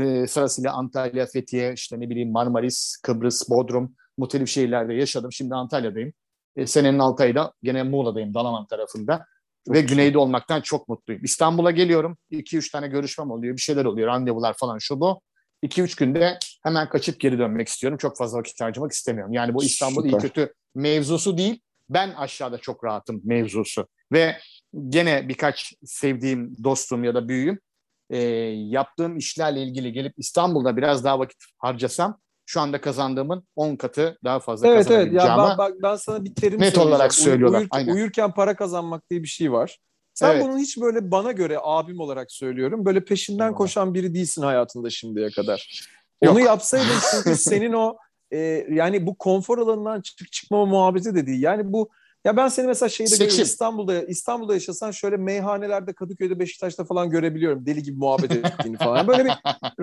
Ee, 0.00 0.26
sırasıyla 0.26 0.72
Antalya, 0.72 1.26
Fethiye, 1.26 1.72
işte 1.72 2.00
ne 2.00 2.10
bileyim 2.10 2.32
Marmaris, 2.32 2.96
Kıbrıs, 3.02 3.50
Bodrum 3.50 3.94
muhtelif 4.18 4.48
şehirlerde 4.48 4.94
yaşadım. 4.94 5.32
Şimdi 5.32 5.54
Antalya'dayım. 5.54 6.12
Ee, 6.56 6.66
senenin 6.66 6.98
6 6.98 7.22
ayı 7.22 7.34
da 7.34 7.52
gene 7.62 7.82
Muğla'dayım, 7.82 8.34
Dalaman 8.34 8.66
tarafında. 8.66 9.26
Ve 9.68 9.80
güneyde 9.80 10.18
olmaktan 10.18 10.60
çok 10.60 10.88
mutluyum. 10.88 11.24
İstanbul'a 11.24 11.70
geliyorum. 11.70 12.16
2-3 12.30 12.70
tane 12.72 12.88
görüşmem 12.88 13.30
oluyor. 13.30 13.56
Bir 13.56 13.60
şeyler 13.60 13.84
oluyor. 13.84 14.08
Randevular 14.08 14.54
falan 14.58 14.78
şu 14.78 15.00
bu. 15.00 15.20
2-3 15.62 15.98
günde 15.98 16.38
hemen 16.62 16.88
kaçıp 16.88 17.20
geri 17.20 17.38
dönmek 17.38 17.68
istiyorum. 17.68 17.98
Çok 17.98 18.16
fazla 18.18 18.38
vakit 18.38 18.60
harcamak 18.60 18.92
istemiyorum. 18.92 19.32
Yani 19.32 19.54
bu 19.54 19.64
İstanbul 19.64 20.04
iyi 20.04 20.18
kötü 20.18 20.54
mevzusu 20.74 21.38
değil. 21.38 21.60
Ben 21.90 22.10
aşağıda 22.10 22.58
çok 22.58 22.84
rahatım 22.84 23.20
mevzusu. 23.24 23.86
Ve 24.12 24.36
gene 24.88 25.28
birkaç 25.28 25.74
sevdiğim 25.84 26.64
dostum 26.64 27.04
ya 27.04 27.14
da 27.14 27.28
büyüğüm 27.28 27.58
e, 28.10 28.18
yaptığım 28.54 29.16
işlerle 29.16 29.62
ilgili 29.62 29.92
gelip 29.92 30.14
İstanbul'da 30.16 30.76
biraz 30.76 31.04
daha 31.04 31.18
vakit 31.18 31.38
harcasam 31.58 32.18
şu 32.46 32.60
anda 32.60 32.80
kazandığımın 32.80 33.46
10 33.56 33.76
katı 33.76 34.18
daha 34.24 34.40
fazla 34.40 34.68
Evet 34.68 34.90
evet. 34.90 35.12
Ya 35.12 35.22
kazanabileceğim. 35.22 35.58
ben, 35.58 35.82
ben 35.90 35.96
sana 35.96 36.24
bir 36.24 36.34
terim 36.34 36.60
Net 36.60 36.64
söyleyeceğim. 36.74 36.88
olarak 36.88 37.14
söylüyorlar, 37.14 37.58
uyur- 37.60 37.68
aynen. 37.70 37.92
uyurken 37.94 38.32
para 38.34 38.56
kazanmak 38.56 39.10
diye 39.10 39.22
bir 39.22 39.28
şey 39.28 39.52
var. 39.52 39.78
Sen 40.14 40.30
Evet. 40.30 40.44
bunun 40.44 40.58
hiç 40.58 40.80
böyle 40.80 41.10
bana 41.10 41.32
göre 41.32 41.58
abim 41.62 42.00
olarak 42.00 42.32
söylüyorum. 42.32 42.84
Böyle 42.84 43.04
peşinden 43.04 43.54
koşan 43.54 43.94
biri 43.94 44.14
değilsin 44.14 44.42
hayatında 44.42 44.90
şimdiye 44.90 45.30
kadar. 45.30 45.84
Yok. 46.22 46.32
Onu 46.32 46.40
yapsaydın 46.40 46.86
çünkü 47.10 47.36
senin 47.36 47.72
o 47.72 47.96
e, 48.30 48.38
yani 48.70 49.06
bu 49.06 49.14
konfor 49.18 49.58
alanından 49.58 50.00
çık 50.00 50.32
çıkmama 50.32 50.66
muhabbeti 50.66 51.14
de 51.14 51.26
değil. 51.26 51.42
Yani 51.42 51.72
bu 51.72 51.88
ya 52.24 52.36
ben 52.36 52.48
seni 52.48 52.66
mesela 52.66 52.88
şeyde 52.88 53.10
Seçim. 53.10 53.26
görüyorum 53.26 53.44
İstanbul'da 53.44 54.02
İstanbul'da 54.02 54.54
yaşasan 54.54 54.90
şöyle 54.90 55.16
meyhanelerde 55.16 55.92
Kadıköy'de 55.92 56.38
Beşiktaş'ta 56.38 56.84
falan 56.84 57.10
görebiliyorum 57.10 57.66
deli 57.66 57.82
gibi 57.82 57.98
muhabbet 57.98 58.32
ettiğini 58.32 58.76
falan. 58.76 59.08
Böyle 59.08 59.24
bir 59.24 59.32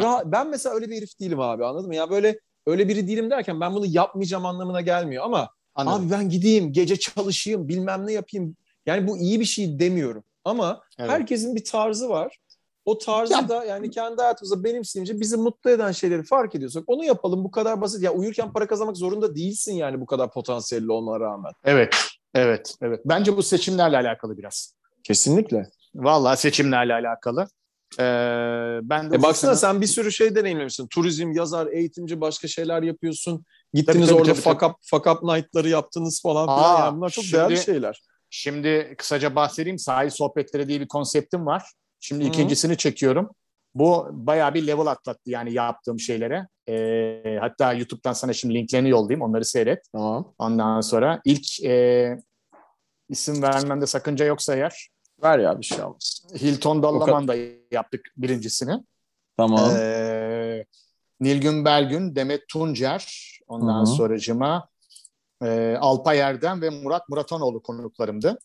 rahat- 0.01 0.31
ben 0.31 0.49
mesela 0.49 0.75
öyle 0.75 0.89
bir 0.89 0.95
herif 0.97 1.19
değilim 1.19 1.39
abi 1.39 1.65
anladın 1.65 1.87
mı? 1.87 1.95
Ya 1.95 2.09
böyle 2.09 2.39
öyle 2.67 2.87
biri 2.87 3.07
değilim 3.07 3.29
derken 3.29 3.61
ben 3.61 3.73
bunu 3.73 3.85
yapmayacağım 3.85 4.45
anlamına 4.45 4.81
gelmiyor 4.81 5.23
ama 5.25 5.49
Anladım. 5.75 6.01
Abi 6.05 6.11
ben 6.11 6.29
gideyim, 6.29 6.73
gece 6.73 6.95
çalışayım, 6.99 7.67
bilmem 7.67 8.07
ne 8.07 8.13
yapayım. 8.13 8.55
Yani 8.89 9.07
bu 9.07 9.17
iyi 9.17 9.39
bir 9.39 9.45
şey 9.45 9.79
demiyorum. 9.79 10.23
Ama 10.45 10.81
Evet. 10.99 11.09
herkesin 11.11 11.55
bir 11.55 11.63
tarzı 11.65 12.09
var. 12.09 12.37
O 12.85 12.97
tarzı 12.97 13.33
Ya- 13.33 13.49
da 13.49 13.65
yani 13.65 13.89
kendi 13.91 14.21
hayatımızda 14.21 14.63
benimseyince 14.63 15.19
bizi 15.19 15.37
mutlu 15.37 15.69
eden 15.69 15.91
şeyleri 15.91 16.23
fark 16.23 16.55
ediyorsak 16.55 16.83
onu 16.87 17.03
yapalım. 17.05 17.43
Bu 17.43 17.51
kadar 17.51 17.81
basit. 17.81 18.03
Ya 18.03 18.11
uyurken 18.13 18.53
para 18.53 18.67
kazanmak 18.67 18.97
zorunda 18.97 19.35
değilsin 19.35 19.73
yani 19.73 20.01
bu 20.01 20.05
kadar 20.05 20.31
potansiyelli 20.31 20.91
olmana 20.91 21.19
rağmen. 21.19 21.51
Evet, 21.63 21.95
evet, 22.33 22.75
evet. 22.81 22.99
Bence 23.05 23.37
bu 23.37 23.43
seçimlerle 23.43 23.97
alakalı 23.97 24.37
biraz. 24.37 24.73
Kesinlikle. 25.03 25.69
Vallahi 25.95 26.39
seçimlerle 26.39 26.93
alakalı. 26.93 27.47
Ee, 27.99 28.03
ben 28.83 29.11
de 29.11 29.15
E 29.15 29.21
baksana 29.21 29.55
sene- 29.55 29.71
sen 29.71 29.81
bir 29.81 29.87
sürü 29.87 30.11
şey 30.11 30.35
deneyimlemişsin. 30.35 30.87
Turizm, 30.87 31.31
yazar, 31.31 31.67
eğitimci 31.67 32.21
başka 32.21 32.47
şeyler 32.47 32.83
yapıyorsun. 32.83 33.45
Gittiniz 33.73 34.07
tabii, 34.07 34.19
orada 34.19 34.33
tabii, 34.33 34.41
fuck 34.41 34.63
up, 34.63 34.71
fuck 34.81 35.07
up 35.07 35.23
night'ları 35.23 35.69
yaptınız 35.69 36.21
falan 36.21 36.45
filan. 36.45 36.75
Aa, 36.75 36.79
yani 36.79 36.97
bunlar 36.97 37.09
çok 37.09 37.23
şimdi- 37.23 37.37
değerli 37.37 37.57
şeyler. 37.57 38.01
Şimdi 38.29 38.95
kısaca 38.97 39.35
bahsedeyim. 39.35 39.79
Sahil 39.79 40.09
sohbetleri 40.09 40.67
diye 40.67 40.81
bir 40.81 40.87
konseptim 40.87 41.45
var. 41.45 41.71
Şimdi 41.99 42.23
Hı. 42.23 42.27
ikincisini 42.27 42.77
çekiyorum. 42.77 43.29
Bu 43.75 44.07
bayağı 44.11 44.53
bir 44.53 44.67
level 44.67 44.85
atlattı 44.85 45.29
yani 45.29 45.53
yaptığım 45.53 45.99
şeylere. 45.99 46.47
Ee, 46.69 47.37
hatta 47.39 47.73
YouTube'dan 47.73 48.13
sana 48.13 48.33
şimdi 48.33 48.53
linklerini 48.53 48.89
yollayayım. 48.89 49.21
Onları 49.21 49.45
seyret. 49.45 49.79
Tamam. 49.91 50.33
Ondan 50.39 50.81
sonra 50.81 51.21
ilk 51.25 51.63
e, 51.63 52.17
isim 53.09 53.41
vermemde 53.41 53.85
sakınca 53.85 54.25
yoksa 54.25 54.55
eğer 54.55 54.89
Ver 55.23 55.39
ya 55.39 55.59
bir 55.59 55.65
şey 55.65 55.83
olmaz. 55.83 56.25
Hilton 56.41 56.83
Dallaman'da 56.83 57.35
yaptık 57.71 58.01
birincisini. 58.17 58.83
Tamam. 59.37 59.71
Ee, 59.75 60.65
Nilgün 61.19 61.65
Belgün, 61.65 62.15
Demet 62.15 62.47
Tuncer, 62.47 63.39
ondan 63.47 63.77
Hı 63.77 63.81
hı. 63.81 63.85
sonracıma 63.85 64.67
e, 65.43 65.77
Alpay 65.79 66.19
Erdem 66.19 66.61
ve 66.61 66.69
Murat 66.69 67.09
Muratanoğlu 67.09 67.61
konuklarımdı. 67.61 68.39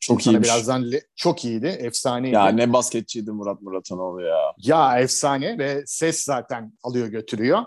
çok 0.00 0.26
iyiymiş. 0.26 0.48
birazdan 0.48 0.92
çok 1.16 1.44
iyiydi, 1.44 1.66
efsaneydi. 1.66 2.34
Ya 2.34 2.46
Ya, 2.46 2.48
ne 2.52 2.72
basketçiydi 2.72 3.30
Murat 3.30 3.62
Muratanoğlu 3.62 4.22
ya. 4.22 4.98
efsane 5.00 5.58
ve 5.58 5.82
ses 5.86 6.24
zaten 6.24 6.72
alıyor 6.82 7.06
götürüyor. 7.06 7.64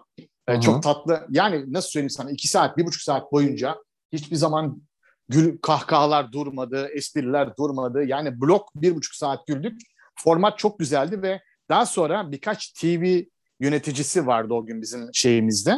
Ee, 0.47 0.55
hı. 0.55 0.61
çok 0.61 0.83
tatlı. 0.83 1.27
Yani 1.29 1.73
nasıl 1.73 1.89
söyleyeyim 1.89 2.09
sana 2.09 2.31
iki 2.31 2.47
saat, 2.47 2.77
bir 2.77 2.85
buçuk 2.85 3.01
saat 3.01 3.31
boyunca 3.31 3.75
hiçbir 4.13 4.35
zaman 4.35 4.81
gül, 5.29 5.57
kahkahalar 5.57 6.31
durmadı, 6.31 6.89
espriler 6.93 7.57
durmadı. 7.57 8.03
Yani 8.03 8.41
blok 8.41 8.69
bir 8.75 8.95
buçuk 8.95 9.15
saat 9.15 9.47
güldük. 9.47 9.81
Format 10.15 10.59
çok 10.59 10.79
güzeldi 10.79 11.21
ve 11.21 11.41
daha 11.69 11.85
sonra 11.85 12.31
birkaç 12.31 12.71
TV 12.71 13.21
yöneticisi 13.59 14.27
vardı 14.27 14.53
o 14.53 14.65
gün 14.65 14.81
bizim 14.81 15.09
şeyimizde, 15.13 15.75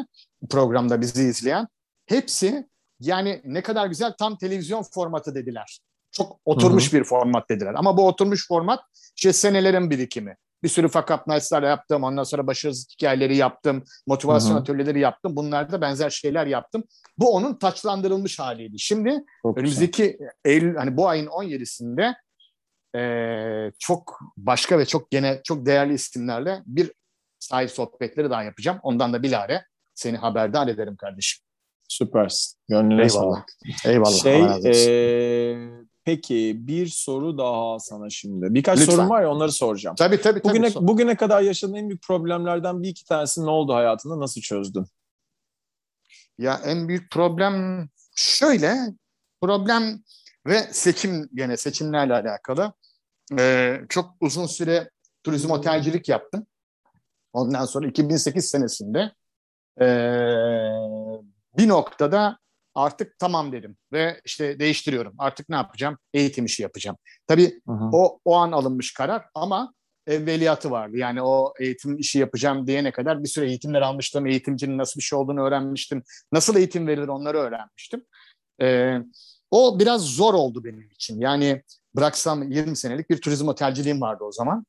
programda 0.50 1.02
bizi 1.02 1.24
izleyen. 1.24 1.68
Hepsi 2.06 2.70
yani 3.00 3.42
ne 3.46 3.62
kadar 3.62 3.88
güzel 3.88 4.14
tam 4.20 4.38
televizyon 4.38 4.84
formatı 4.84 5.36
dediler. 5.36 5.80
Çok 6.12 6.40
oturmuş 6.46 6.94
bir 6.94 7.04
format 7.04 7.50
dediler. 7.50 7.74
Ama 7.78 7.98
bu 7.98 8.08
oturmuş 8.08 8.48
format 8.48 8.80
işte 9.16 9.34
senelerin 9.34 9.90
birikimi. 9.90 10.38
Bir 10.64 10.70
sürü 10.70 10.88
up 10.88 11.28
nights'lar 11.28 11.64
yaptım. 11.64 12.04
Ondan 12.04 12.24
sonra 12.24 12.48
başarısız 12.48 12.88
hikayeleri 12.94 13.38
yaptım. 13.38 13.84
Motivasyon 14.08 14.52
Hı 14.52 14.56
hı. 14.56 14.60
atölyeleri 14.62 15.00
yaptım. 15.00 15.36
Bunlarda 15.36 15.82
benzer 15.82 16.10
şeyler 16.10 16.48
yaptım. 16.48 16.84
Bu 17.18 17.34
onun 17.34 17.56
taçlandırılmış 17.56 18.40
haliydi. 18.40 18.80
Şimdi 18.80 19.10
Çok 19.10 19.56
güzel. 19.56 19.62
önümüzdeki 19.62 20.20
Eylül 20.46 20.76
hani 20.76 20.98
bu 20.98 21.08
ayın 21.08 21.28
17'sinde 21.28 22.16
eee, 22.96 23.72
çok 23.80 24.20
başka 24.38 24.80
ve 24.80 24.86
çok 24.86 25.12
gene 25.12 25.42
çok 25.44 25.66
değerli 25.66 25.94
isimlerle 25.94 26.64
bir 26.66 26.92
sahil 27.40 27.68
sohbetleri 27.68 28.30
daha 28.30 28.44
yapacağım. 28.44 28.80
Ondan 28.84 29.14
da 29.14 29.24
bilare 29.24 29.66
seni 29.94 30.18
haberdar 30.18 30.68
ederim 30.68 30.96
kardeşim. 30.96 31.43
Süpersin. 31.94 32.60
Gönlüne 32.70 33.02
Eyvallah. 33.02 33.10
sağlık. 33.10 33.46
Eyvallah. 33.86 34.64
Şey, 34.64 35.52
e, 35.52 35.58
peki 36.06 36.56
bir 36.60 36.88
soru 36.88 37.38
daha 37.38 37.80
sana 37.80 38.10
şimdi. 38.10 38.54
Birkaç 38.54 38.80
Lütfen. 38.80 38.96
sorum 38.96 39.10
var 39.10 39.22
ya 39.22 39.32
onları 39.32 39.52
soracağım. 39.52 39.96
tabii 39.96 40.22
tabii 40.22 40.42
tabii. 40.42 40.54
Bugüne, 40.54 40.70
Son- 40.70 40.88
bugüne 40.88 41.16
kadar 41.16 41.42
yaşadığın 41.42 41.74
en 41.74 41.90
büyük 41.90 42.02
problemlerden 42.04 42.84
bir 42.84 42.90
iki 42.90 43.06
tanesi 43.06 43.46
ne 43.46 43.50
oldu 43.50 43.74
hayatında? 43.74 44.20
Nasıl 44.20 44.42
çözdün? 44.42 44.86
Ya 46.38 46.62
en 46.66 46.88
büyük 46.88 47.12
problem 47.12 47.90
şöyle, 48.16 48.76
problem 49.42 50.04
ve 50.48 50.60
seçim 50.72 51.30
gene 51.34 51.58
seçimlerle 51.58 52.14
alakalı. 52.14 52.74
Ee, 53.40 53.82
çok 53.90 54.16
uzun 54.22 54.46
süre 54.46 54.90
turizm 55.24 55.52
otelcilik 55.52 56.10
yaptım. 56.10 56.46
Ondan 57.34 57.66
sonra 57.66 57.88
2008 57.88 58.46
senesinde 58.46 59.12
ee, 59.82 59.86
bir 61.58 61.68
noktada 61.68 62.38
artık 62.76 63.20
tamam 63.20 63.52
dedim 63.52 63.78
ve 63.92 64.22
işte 64.26 64.60
değiştiriyorum. 64.60 65.14
Artık 65.18 65.50
ne 65.50 65.56
yapacağım? 65.56 65.98
Eğitim 66.14 66.46
işi 66.46 66.64
yapacağım. 66.64 66.98
Tabii 67.28 67.62
o 67.94 68.20
o 68.26 68.36
an 68.36 68.52
alınmış 68.52 68.94
karar 68.94 69.26
ama 69.36 69.74
evveliyatı 70.08 70.72
vardı. 70.72 70.98
Yani 70.98 71.22
o 71.22 71.54
eğitim 71.60 71.98
işi 71.98 72.20
yapacağım 72.20 72.68
diyene 72.68 72.92
kadar 72.92 73.24
bir 73.24 73.30
süre 73.30 73.48
eğitimler 73.48 73.82
almıştım. 73.82 74.26
Eğitimcinin 74.26 74.78
nasıl 74.78 75.00
bir 75.00 75.04
şey 75.04 75.20
olduğunu 75.20 75.42
öğrenmiştim. 75.42 76.04
Nasıl 76.32 76.56
eğitim 76.56 76.88
verilir 76.88 77.08
onları 77.08 77.38
öğrenmiştim. 77.38 78.06
Ee, 78.62 78.98
o 79.52 79.80
biraz 79.80 80.02
zor 80.02 80.34
oldu 80.34 80.64
benim 80.64 80.90
için. 80.92 81.22
Yani 81.22 81.64
bıraksam 81.96 82.52
20 82.52 82.78
senelik 82.78 83.10
bir 83.10 83.22
turizm 83.22 83.48
otelciliğim 83.48 84.02
vardı 84.02 84.24
o 84.24 84.32
zaman. 84.32 84.66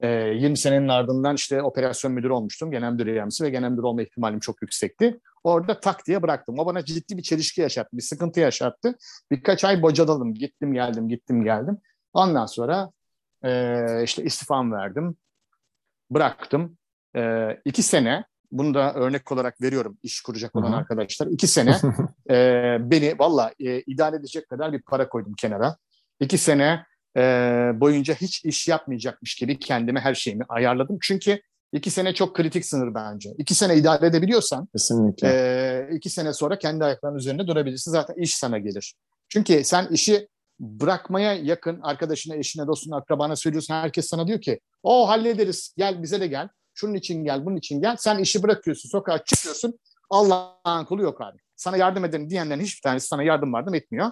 Ee, 0.00 0.08
20 0.08 0.58
senenin 0.58 0.88
ardından 0.88 1.34
işte 1.34 1.62
operasyon 1.62 2.12
müdürü 2.12 2.32
olmuştum. 2.32 2.70
Genel 2.70 2.92
müdür 2.92 3.06
yardımcısı 3.06 3.44
ve 3.44 3.50
genel 3.50 3.70
müdür 3.70 3.82
olma 3.82 4.02
ihtimalim 4.02 4.40
çok 4.40 4.62
yüksekti. 4.62 5.20
Orada 5.44 5.80
tak 5.80 6.06
diye 6.06 6.22
bıraktım. 6.22 6.58
O 6.58 6.66
bana 6.66 6.84
ciddi 6.84 7.16
bir 7.16 7.22
çelişki 7.22 7.60
yaşattı, 7.60 7.96
bir 7.96 8.02
sıkıntı 8.02 8.40
yaşattı. 8.40 8.94
Birkaç 9.30 9.64
ay 9.64 9.82
bocaladım. 9.82 10.34
Gittim 10.34 10.74
geldim, 10.74 11.08
gittim 11.08 11.44
geldim. 11.44 11.78
Ondan 12.12 12.46
sonra 12.46 12.90
Ee, 13.44 14.02
işte 14.04 14.24
istifam 14.24 14.72
verdim. 14.72 15.16
Bıraktım. 16.10 16.78
Ee, 17.16 17.60
iki 17.64 17.82
sene 17.82 18.24
bunu 18.52 18.74
da 18.74 18.94
örnek 18.94 19.32
olarak 19.32 19.62
veriyorum 19.62 19.98
iş 20.02 20.20
kuracak 20.20 20.56
olan 20.56 20.68
Hı-hı. 20.68 20.76
arkadaşlar. 20.76 21.26
İki 21.26 21.46
sene 21.46 21.76
e, 22.30 22.76
beni 22.80 23.18
valla 23.18 23.52
e, 23.60 23.80
idare 23.80 24.16
edecek 24.16 24.48
kadar 24.48 24.72
bir 24.72 24.82
para 24.82 25.08
koydum 25.08 25.34
kenara. 25.34 25.76
İki 26.20 26.38
sene 26.38 26.86
e, 27.18 27.20
boyunca 27.80 28.14
hiç 28.14 28.44
iş 28.44 28.68
yapmayacakmış 28.68 29.34
gibi 29.34 29.58
kendime 29.58 30.00
her 30.00 30.14
şeyimi 30.14 30.44
ayarladım. 30.48 30.98
Çünkü 31.02 31.40
iki 31.72 31.90
sene 31.90 32.14
çok 32.14 32.36
kritik 32.36 32.66
sınır 32.66 32.94
bence. 32.94 33.30
İki 33.38 33.54
sene 33.54 33.76
idare 33.76 34.06
edebiliyorsan 34.06 34.66
Kesinlikle. 34.66 35.28
e, 35.28 35.96
iki 35.96 36.10
sene 36.10 36.32
sonra 36.32 36.58
kendi 36.58 36.84
ayaklarının 36.84 37.18
üzerinde 37.18 37.46
durabilirsin. 37.46 37.90
Zaten 37.90 38.14
iş 38.14 38.36
sana 38.36 38.58
gelir. 38.58 38.94
Çünkü 39.28 39.64
sen 39.64 39.86
işi 39.86 40.28
bırakmaya 40.60 41.34
yakın 41.34 41.80
arkadaşına, 41.82 42.36
eşine, 42.36 42.66
dostuna, 42.66 42.96
akrabana 42.96 43.36
söylüyorsun. 43.36 43.74
Herkes 43.74 44.06
sana 44.06 44.26
diyor 44.26 44.40
ki 44.40 44.60
o 44.82 45.08
hallederiz 45.08 45.74
gel 45.76 46.02
bize 46.02 46.20
de 46.20 46.26
gel. 46.26 46.48
Şunun 46.74 46.94
için 46.94 47.24
gel, 47.24 47.46
bunun 47.46 47.56
için 47.56 47.80
gel. 47.80 47.96
Sen 47.98 48.18
işi 48.18 48.42
bırakıyorsun, 48.42 48.88
sokağa 48.88 49.24
çıkıyorsun. 49.24 49.78
Allah'ın 50.10 50.84
kulu 50.84 51.02
yok 51.02 51.20
abi. 51.20 51.38
Sana 51.56 51.76
yardım 51.76 52.04
eden 52.04 52.30
diyenlerin 52.30 52.60
hiçbir 52.60 52.82
tanesi 52.82 53.06
sana 53.06 53.22
yardım 53.22 53.52
yardım 53.54 53.74
etmiyor. 53.74 54.10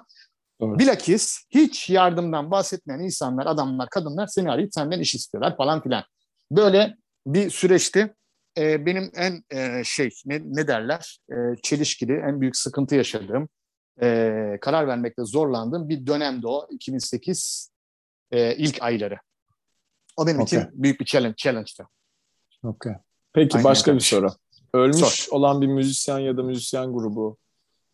Doğru. 0.60 0.78
Bilakis 0.78 1.44
hiç 1.50 1.90
yardımdan 1.90 2.50
bahsetmeyen 2.50 3.00
insanlar, 3.00 3.46
adamlar, 3.46 3.88
kadınlar 3.88 4.26
seni 4.26 4.50
arayıp 4.50 4.74
senden 4.74 5.00
iş 5.00 5.14
istiyorlar 5.14 5.56
falan 5.56 5.82
filan. 5.82 6.04
Böyle 6.50 6.96
bir 7.26 7.50
süreçti. 7.50 8.14
Ee, 8.58 8.86
benim 8.86 9.10
en 9.14 9.44
e, 9.50 9.84
şey 9.84 10.10
ne, 10.26 10.42
ne 10.44 10.68
derler 10.68 11.18
e, 11.30 11.34
çelişkili, 11.62 12.12
en 12.12 12.40
büyük 12.40 12.56
sıkıntı 12.56 12.94
yaşadığım, 12.94 13.48
e, 14.02 14.58
karar 14.60 14.86
vermekte 14.86 15.24
zorlandığım 15.24 15.88
bir 15.88 16.06
dönemdi 16.06 16.46
o 16.46 16.66
2008 16.70 17.70
e, 18.30 18.56
ilk 18.56 18.82
ayları. 18.82 19.18
O 20.16 20.26
benim 20.26 20.40
Okey. 20.40 20.58
için 20.58 20.70
büyük 20.72 21.00
bir 21.00 21.04
challenge, 21.04 21.34
challenge'tı. 21.36 21.86
Okay. 22.62 22.94
Peki 23.32 23.56
Aynen 23.56 23.64
başka 23.64 23.90
bir 23.90 23.94
kardeşim. 23.94 24.18
soru. 24.18 24.28
Ölmüş 24.74 24.96
Sor. 24.98 25.36
olan 25.36 25.60
bir 25.60 25.66
müzisyen 25.66 26.18
ya 26.18 26.36
da 26.36 26.42
müzisyen 26.42 26.92
grubu 26.92 27.36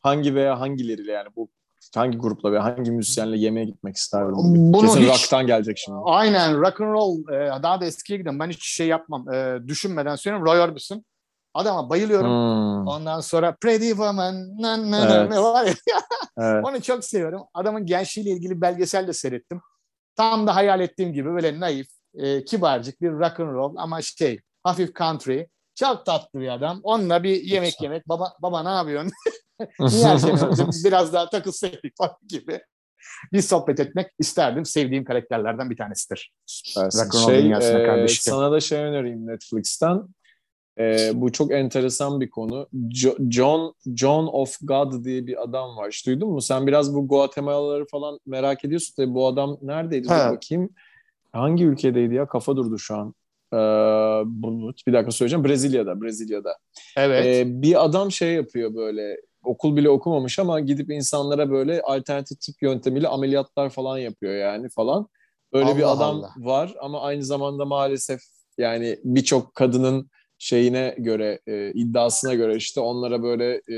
hangi 0.00 0.34
veya 0.34 0.60
hangileriyle 0.60 1.12
yani 1.12 1.28
bu 1.36 1.50
hangi 1.94 2.18
grupla 2.18 2.52
veya 2.52 2.64
hangi 2.64 2.90
müzisyenle 2.90 3.38
yemeğe 3.38 3.66
gitmek 3.66 3.96
isterdin? 3.96 4.34
Bunu 4.72 4.80
Kesin 4.86 5.00
hiç- 5.00 5.08
rock'tan 5.08 5.46
gelecek 5.46 5.78
şimdi. 5.78 5.98
Aynen 6.04 6.60
rock 6.60 6.80
and 6.80 6.92
roll 6.92 7.18
e, 7.34 7.62
daha 7.62 7.80
da 7.80 7.86
eskiye 7.86 8.16
gidiyorum. 8.18 8.40
Ben 8.40 8.50
hiç 8.50 8.66
şey 8.76 8.86
yapmam. 8.86 9.32
E, 9.34 9.58
düşünmeden 9.68 10.16
söylüyorum. 10.16 10.46
Roy 10.46 10.60
Orbison. 10.60 11.04
Adama 11.54 11.90
bayılıyorum. 11.90 12.26
Hmm, 12.30 12.86
Ondan 12.86 13.20
sonra 13.20 13.56
Pretty 13.60 13.88
Woman 13.88 14.34
na, 14.58 14.90
na, 14.90 14.90
na, 14.90 15.16
Evet. 15.16 15.30
ne 15.30 15.42
var 15.42 15.64
ya. 15.66 15.72
evet. 16.38 16.64
Onu 16.64 16.82
çok 16.82 17.04
seviyorum. 17.04 17.42
Adamın 17.54 17.86
gençliğiyle 17.86 18.32
ilgili 18.36 18.60
belgesel 18.60 19.06
de 19.08 19.12
seyrettim. 19.12 19.60
Tam 20.16 20.46
da 20.46 20.56
hayal 20.56 20.80
ettiğim 20.80 21.12
gibi 21.12 21.30
böyle 21.34 21.60
naif, 21.60 21.86
e, 22.14 22.44
kibarcık 22.44 23.00
bir 23.02 23.10
rock 23.12 23.40
and 23.40 23.54
roll 23.54 23.74
ama 23.76 24.02
şey 24.02 24.40
hafif 24.64 24.94
country. 24.96 25.42
Çok 25.74 26.06
tatlı 26.06 26.40
bir 26.40 26.48
adam. 26.48 26.80
Onunla 26.82 27.22
bir 27.22 27.42
yemek 27.42 27.82
yemek. 27.82 28.08
Baba 28.08 28.32
baba 28.42 28.62
ne 28.62 28.68
yapıyorsun? 28.68 29.12
Niye 29.80 30.06
her 30.06 30.48
önce 30.50 30.62
biraz 30.84 31.12
daha 31.12 31.30
takılsaydık 31.30 31.96
falan 31.98 32.16
gibi. 32.28 32.60
Bir 33.32 33.42
sohbet 33.42 33.80
etmek 33.80 34.06
isterdim. 34.18 34.64
Sevdiğim 34.64 35.04
karakterlerden 35.04 35.70
bir 35.70 35.76
tanesidir. 35.76 36.32
Şey, 37.26 37.50
e, 37.94 38.02
sana 38.30 38.52
da 38.52 38.60
şey 38.60 38.78
önereyim 38.78 39.26
Netflix'ten. 39.26 40.02
E, 40.78 41.10
bu 41.14 41.32
çok 41.32 41.52
enteresan 41.52 42.20
bir 42.20 42.30
konu. 42.30 42.68
Jo- 42.74 43.32
John 43.32 43.74
John 43.96 44.26
of 44.26 44.58
God 44.62 45.04
diye 45.04 45.26
bir 45.26 45.42
adam 45.42 45.76
var. 45.76 45.90
Hiç 45.90 46.06
duydun 46.06 46.28
mu? 46.30 46.40
Sen 46.40 46.66
biraz 46.66 46.94
bu 46.94 47.08
Guatemala'ları 47.08 47.86
falan 47.86 48.18
merak 48.26 48.64
ediyorsun. 48.64 48.94
Tabii 48.96 49.14
bu 49.14 49.26
adam 49.26 49.58
neredeydi? 49.62 50.04
Dur 50.04 50.10
bakayım. 50.32 50.70
Hangi 51.32 51.64
ülkedeydi 51.64 52.14
ya? 52.14 52.26
Kafa 52.26 52.56
durdu 52.56 52.78
şu 52.78 52.96
an. 52.96 53.14
Ee, 53.52 53.56
bir 54.86 54.92
dakika 54.92 55.10
söyleyeceğim. 55.10 55.44
Brezilya'da, 55.44 56.00
Brezilya'da. 56.00 56.56
Evet. 56.96 57.26
Ee, 57.26 57.62
bir 57.62 57.84
adam 57.84 58.12
şey 58.12 58.34
yapıyor 58.34 58.74
böyle 58.74 59.16
okul 59.44 59.76
bile 59.76 59.90
okumamış 59.90 60.38
ama 60.38 60.60
gidip 60.60 60.90
insanlara 60.90 61.50
böyle 61.50 61.82
alternatif 61.82 62.40
tıp 62.40 62.62
yöntemiyle 62.62 63.08
ameliyatlar 63.08 63.70
falan 63.70 63.98
yapıyor 63.98 64.34
yani 64.34 64.68
falan. 64.68 65.08
Böyle 65.52 65.76
bir 65.76 65.82
Allah 65.82 65.90
adam 65.90 66.16
Allah. 66.16 66.32
var 66.36 66.74
ama 66.80 67.00
aynı 67.00 67.24
zamanda 67.24 67.64
maalesef 67.64 68.20
yani 68.58 68.98
birçok 69.04 69.54
kadının 69.54 70.10
şeyine 70.38 70.94
göre 70.98 71.40
e, 71.46 71.72
iddiasına 71.72 72.34
göre 72.34 72.56
işte 72.56 72.80
onlara 72.80 73.22
böyle 73.22 73.54
e, 73.54 73.76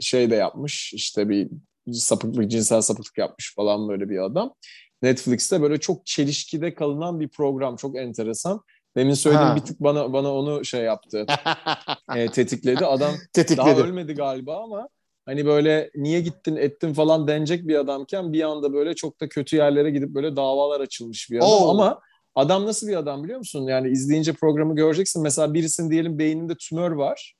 şey 0.00 0.30
de 0.30 0.34
yapmış 0.34 0.92
işte 0.94 1.28
bir 1.28 1.48
sapıklık 1.92 2.50
cinsel 2.50 2.80
sapıklık 2.80 3.18
yapmış 3.18 3.54
falan 3.54 3.88
böyle 3.88 4.08
bir 4.08 4.18
adam. 4.18 4.54
Netflix'te 5.02 5.62
böyle 5.62 5.80
çok 5.80 6.06
çelişkide 6.06 6.74
kalınan 6.74 7.20
bir 7.20 7.28
program 7.28 7.76
çok 7.76 7.96
enteresan. 7.96 8.60
Demin 8.96 9.14
söylediğim 9.14 9.48
Ha. 9.50 9.56
bir 9.56 9.60
tık 9.60 9.80
bana 9.80 10.12
bana 10.12 10.34
onu 10.34 10.64
şey 10.64 10.80
yaptı 10.82 11.26
e, 12.16 12.26
tetikledi. 12.28 12.86
Adam 12.86 13.10
daha 13.12 13.32
Tetikledi. 13.32 13.80
ölmedi 13.80 14.14
galiba 14.14 14.62
ama 14.64 14.88
hani 15.26 15.46
böyle 15.46 15.90
niye 15.94 16.20
gittin 16.20 16.56
ettin 16.56 16.92
falan 16.94 17.28
denecek 17.28 17.68
bir 17.68 17.74
adamken 17.74 18.32
bir 18.32 18.42
anda 18.42 18.72
böyle 18.72 18.94
çok 18.94 19.20
da 19.20 19.28
kötü 19.28 19.56
yerlere 19.56 19.90
gidip 19.90 20.08
böyle 20.08 20.36
davalar 20.36 20.80
açılmış 20.80 21.30
bir 21.30 21.38
adam 21.38 21.48
Oo. 21.48 21.68
ama 21.70 22.00
adam 22.34 22.66
nasıl 22.66 22.88
bir 22.88 22.96
adam 22.96 23.24
biliyor 23.24 23.38
musun? 23.38 23.66
Yani 23.66 23.88
izleyince 23.90 24.32
programı 24.32 24.76
göreceksin. 24.76 25.22
Mesela 25.22 25.54
birisinin 25.54 25.90
diyelim 25.90 26.18
beyninde 26.18 26.54
tümör 26.54 26.90
var. 26.90 27.34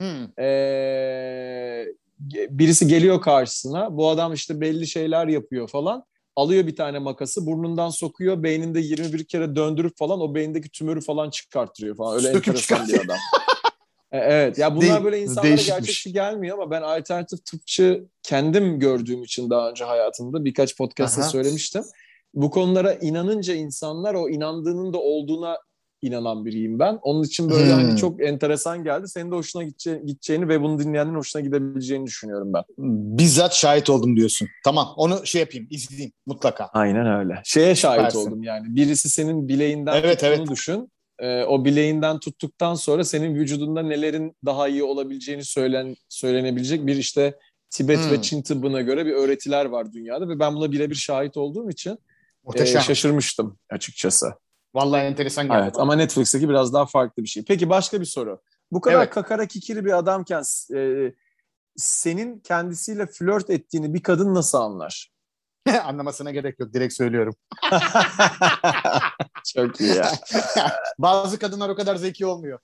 Hmm. 0.00 0.44
Ee, 0.44 1.86
birisi 2.50 2.86
geliyor 2.86 3.20
karşısına. 3.20 3.96
Bu 3.96 4.08
adam 4.08 4.32
işte 4.32 4.60
belli 4.60 4.86
şeyler 4.86 5.26
yapıyor 5.26 5.68
falan. 5.68 6.04
Alıyor 6.36 6.66
bir 6.66 6.76
tane 6.76 6.98
makası 6.98 7.46
burnundan 7.46 7.88
sokuyor. 7.90 8.42
Beyninde 8.42 8.80
21 8.80 9.24
kere 9.24 9.56
döndürüp 9.56 9.98
falan 9.98 10.20
o 10.20 10.34
beyindeki 10.34 10.68
tümörü 10.68 11.00
falan 11.00 11.30
çıkarttırıyor 11.30 11.96
falan. 11.96 12.16
Öyle 12.16 12.32
Söküp 12.32 12.48
enteresan 12.48 12.88
bir 12.88 12.94
adam. 13.04 13.16
E, 14.12 14.18
Evet 14.18 14.58
ya 14.58 14.76
bunlar 14.76 14.88
Değil- 14.90 15.04
böyle 15.04 15.20
insanlara 15.20 15.44
değişikmiş. 15.44 15.76
gerçekçi 15.76 16.12
gelmiyor 16.12 16.58
ama 16.58 16.70
ben 16.70 16.82
alternatif 16.82 17.44
tıpçı 17.44 18.04
kendim 18.22 18.78
gördüğüm 18.78 19.22
için 19.22 19.50
daha 19.50 19.70
önce 19.70 19.84
hayatımda 19.84 20.44
birkaç 20.44 20.76
podcast'ta 20.76 21.22
Aha. 21.22 21.28
söylemiştim. 21.30 21.84
Bu 22.34 22.50
konulara 22.50 22.92
inanınca 22.92 23.54
insanlar 23.54 24.14
o 24.14 24.28
inandığının 24.28 24.92
da 24.92 24.98
olduğuna 24.98 25.56
inanan 26.02 26.44
biriyim 26.44 26.78
ben. 26.78 26.98
Onun 27.02 27.22
için 27.22 27.50
böyle 27.50 27.64
Hmm. 27.64 27.82
hani 27.84 27.96
çok 27.98 28.22
enteresan 28.22 28.84
geldi. 28.84 29.08
Senin 29.08 29.30
de 29.30 29.34
hoşuna 29.34 29.62
gidece- 29.62 30.02
gideceğini 30.06 30.48
ve 30.48 30.62
bunu 30.62 30.78
dinleyenlerin 30.78 31.16
hoşuna 31.16 31.42
gidebileceğini 31.42 32.06
düşünüyorum 32.06 32.52
ben. 32.52 32.62
Bizzat 33.18 33.54
şahit 33.54 33.90
oldum 33.90 34.16
diyorsun. 34.16 34.48
Tamam 34.64 34.88
onu 34.96 35.26
şey 35.26 35.40
yapayım 35.40 35.66
izleyeyim 35.70 36.12
mutlaka. 36.26 36.64
Aynen 36.72 37.06
öyle. 37.18 37.40
Şeye 37.44 37.74
şahit 37.74 37.98
Süpersin. 38.00 38.18
oldum 38.18 38.42
yani. 38.42 38.76
Birisi 38.76 39.10
senin 39.10 39.48
bileğinden 39.48 40.00
Evet, 40.02 40.24
evet. 40.24 40.50
düşün. 40.50 40.88
Ee, 41.18 41.44
o 41.44 41.64
bileğinden 41.64 42.18
tuttuktan 42.18 42.74
sonra 42.74 43.04
senin 43.04 43.34
vücudunda 43.34 43.82
nelerin 43.82 44.36
daha 44.44 44.68
iyi 44.68 44.82
olabileceğini 44.82 45.44
söylen 45.44 45.94
söylenebilecek 46.08 46.86
bir 46.86 46.96
işte 46.96 47.34
Tibet 47.70 47.98
Hmm. 47.98 48.10
ve 48.10 48.22
Çin 48.22 48.42
tıbbına 48.42 48.80
göre 48.80 49.06
bir 49.06 49.12
öğretiler 49.12 49.64
var 49.64 49.92
dünyada 49.92 50.28
ve 50.28 50.38
ben 50.38 50.54
buna 50.54 50.72
birebir 50.72 50.94
şahit 50.94 51.36
olduğum 51.36 51.70
için 51.70 51.98
e, 52.54 52.66
şaşırmıştım 52.66 53.58
açıkçası. 53.70 54.26
Vallahi 54.74 55.02
enteresan 55.02 55.48
geldi. 55.48 55.60
Evet 55.62 55.78
ama 55.78 55.94
Netflix'teki 55.96 56.48
biraz 56.48 56.72
daha 56.72 56.86
farklı 56.86 57.22
bir 57.22 57.28
şey. 57.28 57.44
Peki 57.44 57.70
başka 57.70 58.00
bir 58.00 58.06
soru. 58.06 58.40
Bu 58.72 58.80
kadar 58.80 58.96
Evet. 58.96 59.10
kakara 59.10 59.46
kikiri 59.46 59.84
bir 59.84 59.98
adamken 59.98 60.42
e, 60.76 61.12
senin 61.76 62.40
kendisiyle 62.40 63.06
flört 63.06 63.50
ettiğini 63.50 63.94
bir 63.94 64.02
kadın 64.02 64.34
nasıl 64.34 64.58
anlar? 64.58 65.12
Anlamasına 65.84 66.30
gerek 66.30 66.60
yok. 66.60 66.74
Direkt 66.74 66.94
söylüyorum. 66.94 67.34
Çok 69.54 69.80
iyi 69.80 69.94
ya. 69.94 70.12
Bazı 70.98 71.38
kadınlar 71.38 71.68
o 71.68 71.76
kadar 71.76 71.96
zeki 71.96 72.26
olmuyor. 72.26 72.58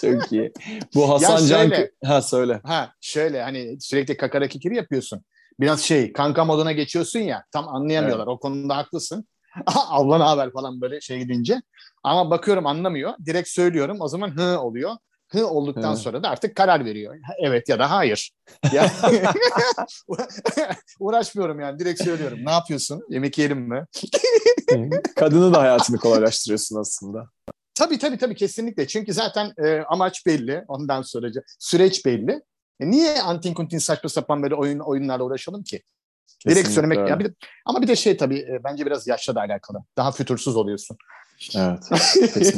Çok 0.00 0.32
iyi. 0.32 0.52
Bu 0.94 1.10
Hasan 1.10 1.40
Ya 1.40 1.46
Can... 1.46 1.68
şöyle. 1.68 1.90
Ha 2.04 2.22
söyle. 2.22 2.60
Ha 2.64 2.92
şöyle 3.00 3.42
hani 3.42 3.80
sürekli 3.80 4.16
kakara 4.16 4.48
kikiri 4.48 4.76
yapıyorsun. 4.76 5.24
Biraz 5.60 5.80
şey 5.80 6.12
kanka 6.12 6.44
moduna 6.44 6.72
geçiyorsun 6.72 7.20
ya 7.20 7.44
tam 7.52 7.68
anlayamıyorlar. 7.68 8.26
O 8.26 8.38
konuda 8.38 8.76
haklısın. 8.76 9.28
Abla 9.66 10.18
ne 10.18 10.24
haber 10.24 10.52
falan 10.52 10.80
böyle 10.80 11.00
şey 11.00 11.18
gidince. 11.18 11.62
Ama 12.02 12.30
bakıyorum 12.30 12.66
anlamıyor. 12.66 13.14
Direkt 13.26 13.48
söylüyorum. 13.48 13.96
O 14.00 14.08
zaman 14.08 14.36
hı 14.36 14.60
oluyor. 14.60 14.96
Hı 15.28 15.46
olduktan 15.46 15.92
Hı. 15.92 15.96
sonra 15.96 16.22
da 16.22 16.28
artık 16.28 16.56
karar 16.56 16.84
veriyor. 16.84 17.16
Evet 17.38 17.68
ya 17.68 17.78
da 17.78 17.90
hayır. 17.90 18.32
Ya- 18.72 18.90
Uğraşmıyorum 21.00 21.60
yani. 21.60 21.78
Direkt 21.78 22.02
söylüyorum. 22.02 22.38
Ne 22.44 22.50
yapıyorsun? 22.50 23.02
Yemek 23.08 23.38
yiyelim 23.38 23.58
mi? 23.68 23.84
Kadını 25.16 25.54
da 25.54 25.58
hayatını 25.60 25.96
kolaylaştırıyorsun 25.98 26.80
aslında. 26.80 27.26
Tabii 27.74 27.98
tabii 27.98 28.18
tabii 28.18 28.34
kesinlikle. 28.34 28.86
Çünkü 28.86 29.12
zaten 29.12 29.52
e, 29.64 29.80
amaç 29.80 30.26
belli. 30.26 30.64
Ondan 30.68 31.02
sonra 31.02 31.28
süreç 31.58 32.06
belli. 32.06 32.42
E, 32.80 32.90
niye 32.90 33.22
antin 33.22 33.54
kuntin 33.54 33.78
saçma 33.78 34.08
sapan 34.08 34.42
böyle 34.42 34.54
oyun 34.54 34.78
oyunlarla 34.78 35.24
uğraşalım 35.24 35.62
ki? 35.62 35.82
Direkt 36.30 36.42
Kesinlikle 36.58 36.70
söylemek 36.70 36.98
öyle. 36.98 37.10
ya 37.10 37.18
bir 37.18 37.24
de- 37.24 37.34
ama 37.66 37.82
bir 37.82 37.88
de 37.88 37.96
şey 37.96 38.16
tabii 38.16 38.38
e, 38.38 38.60
bence 38.64 38.86
biraz 38.86 39.06
yaşla 39.06 39.34
da 39.34 39.40
alakalı. 39.40 39.78
Daha 39.96 40.12
fütursuz 40.12 40.56
oluyorsun. 40.56 40.96
Evet. 41.56 41.78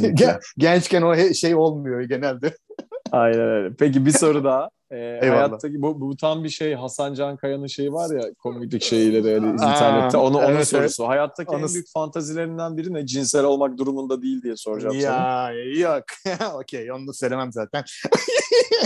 Gen- 0.17 0.39
Gençken 0.57 1.01
o 1.01 1.15
he- 1.15 1.33
şey 1.33 1.55
olmuyor 1.55 2.01
genelde. 2.01 2.55
Aynen 3.11 3.39
öyle. 3.39 3.75
Peki 3.79 4.05
bir 4.05 4.11
soru 4.11 4.43
daha. 4.43 4.69
e, 4.91 5.19
hayattaki 5.21 5.81
bu, 5.81 6.01
bu 6.01 6.17
tam 6.17 6.43
bir 6.43 6.49
şey 6.49 6.73
Hasan 6.73 7.13
Can 7.13 7.37
Kaya'nın 7.37 7.67
şeyi 7.67 7.93
var 7.93 8.15
ya 8.15 8.33
komiklik 8.39 8.83
şeyiyle 8.83 9.23
de 9.23 9.29
yani 9.29 9.47
internette 9.51 10.17
onu 10.17 10.37
onun 10.37 10.55
evet, 10.55 10.67
sorusu. 10.67 11.07
Hayattaki 11.07 11.51
Onu- 11.51 11.61
en 11.67 11.73
büyük 11.73 11.91
fantazilerinden 11.93 12.77
biri 12.77 12.93
ne? 12.93 13.05
Cinsel 13.05 13.43
olmak 13.43 13.77
durumunda 13.77 14.21
değil 14.21 14.41
diye 14.41 14.57
soracağım 14.57 14.99
Ya 14.99 15.51
yok. 15.77 16.03
Okey 16.55 16.91
onu 16.91 17.07
da 17.07 17.13
söylemem 17.13 17.51
zaten. 17.51 17.83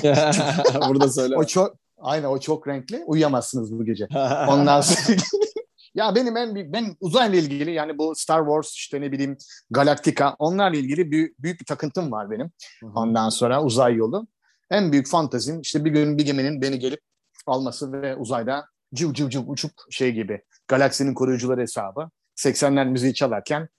sana. 0.01 0.89
Burada 0.89 1.09
söyle. 1.09 1.35
O 1.37 1.43
çok 1.43 1.75
aynen 1.97 2.27
o 2.27 2.39
çok 2.39 2.67
renkli. 2.67 3.03
Uyuyamazsınız 3.05 3.79
bu 3.79 3.85
gece. 3.85 4.07
Ondan 4.49 4.81
sonra 4.81 5.17
ya 5.95 6.15
benim 6.15 6.37
en 6.37 6.55
büyük 6.55 6.73
ben 6.73 6.95
uzayla 6.99 7.39
ilgili 7.39 7.71
yani 7.71 7.97
bu 7.97 8.15
Star 8.15 8.45
Wars 8.45 8.73
işte 8.73 9.01
ne 9.01 9.11
bileyim 9.11 9.37
Galactica 9.69 10.35
onlarla 10.39 10.77
ilgili 10.77 11.11
büyük, 11.11 11.43
büyük 11.43 11.59
bir 11.59 11.65
takıntım 11.65 12.11
var 12.11 12.31
benim. 12.31 12.51
Ondan 12.95 13.29
sonra 13.29 13.63
uzay 13.63 13.95
yolu. 13.95 14.27
En 14.69 14.91
büyük 14.91 15.07
fantazim 15.07 15.61
işte 15.61 15.85
bir 15.85 15.91
gün 15.91 16.17
bir 16.17 16.25
geminin 16.25 16.61
beni 16.61 16.79
gelip 16.79 17.01
alması 17.47 17.91
ve 17.91 18.15
uzayda 18.15 18.65
cıv 18.93 19.13
cıv 19.13 19.29
cıv 19.29 19.47
uçup 19.47 19.71
şey 19.89 20.11
gibi 20.11 20.41
galaksinin 20.67 21.13
koruyucuları 21.13 21.61
hesabı 21.61 22.09
80'ler 22.37 22.89
müziği 22.89 23.13
çalarken 23.13 23.69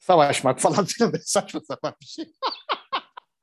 savaşmak 0.00 0.60
falan 0.60 0.84
filan 0.84 1.14
saçma 1.24 1.60
sapan 1.60 1.94
bir 2.00 2.06
şey. 2.06 2.24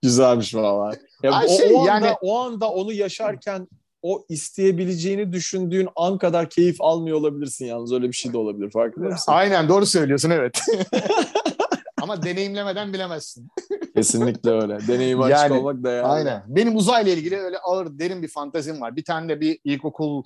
Güzelmiş 0.02 0.56
valla. 0.56 0.96
Ya 1.24 1.32
Ay 1.32 1.46
o, 1.50 1.58
şey, 1.58 1.74
o 1.74 1.80
anda, 1.80 1.88
yani- 1.90 2.16
o 2.22 2.40
anda 2.40 2.70
onu 2.70 2.94
yaşarken 2.94 3.68
o 4.02 4.26
isteyebileceğini 4.30 5.34
düşündüğün 5.34 5.90
an 5.96 6.18
kadar 6.18 6.50
keyif 6.50 6.76
almıyor 6.80 7.18
olabilirsin 7.18 7.66
yalnız 7.66 7.94
öyle 7.94 8.08
bir 8.08 8.14
şey 8.14 8.34
de 8.34 8.38
olabilir 8.38 8.72
farkında 8.72 9.10
mısın? 9.10 9.32
Aynen 9.32 9.70
doğru 9.70 9.86
söylüyorsun 9.86 10.30
evet. 10.30 10.62
Ama 12.02 12.24
deneyimlemeden 12.24 12.94
bilemezsin. 12.94 13.48
Kesinlikle 13.96 14.52
öyle. 14.52 14.78
Deneyime 14.88 15.24
açık 15.24 15.38
Yani, 15.38 15.54
olmak 15.54 15.84
değerli. 15.84 16.06
Aynen. 16.06 16.44
Benim 16.48 16.76
uzayla 16.76 17.12
ilgili 17.12 17.38
öyle 17.38 17.58
ağır 17.58 18.00
derin 18.00 18.22
bir 18.22 18.28
fantazim 18.28 18.82
var. 18.82 18.96
Bir 18.96 19.04
tane 19.04 19.30
de 19.30 19.42
bir 19.42 19.60
ilkokul 19.64 20.24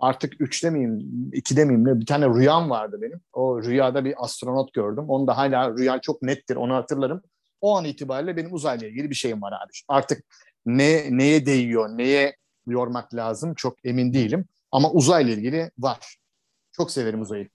artık 0.00 0.40
üçte 0.40 0.70
miyim, 0.70 1.10
ikide 1.32 1.64
miyim 1.64 1.84
ne 1.84 2.00
bir 2.00 2.06
tane 2.06 2.26
rüyam 2.28 2.70
vardı 2.70 2.98
benim. 3.02 3.20
O 3.32 3.62
rüyada 3.62 4.04
bir 4.04 4.24
astronot 4.24 4.72
gördüm. 4.72 5.04
Onu 5.08 5.26
da 5.26 5.36
hala 5.36 5.70
rüya 5.70 6.00
çok 6.00 6.22
nettir 6.22 6.56
onu 6.56 6.74
hatırlarım. 6.74 7.22
O 7.60 7.76
an 7.76 7.84
itibariyle 7.84 8.36
benim 8.36 8.54
uzayla 8.54 8.88
ilgili 8.88 9.10
bir 9.10 9.14
şeyim 9.14 9.42
var 9.42 9.52
abi. 9.52 9.72
Artık 9.88 10.24
ne 10.66 11.06
neye 11.10 11.46
değiyor, 11.46 11.88
neye 11.88 12.36
yormak 12.66 13.14
lazım 13.14 13.54
çok 13.54 13.76
emin 13.84 14.12
değilim. 14.14 14.44
Ama 14.72 14.90
uzayla 14.92 15.32
ilgili 15.34 15.70
var. 15.78 16.16
Çok 16.72 16.90
severim 16.90 17.20
uzayı. 17.20 17.48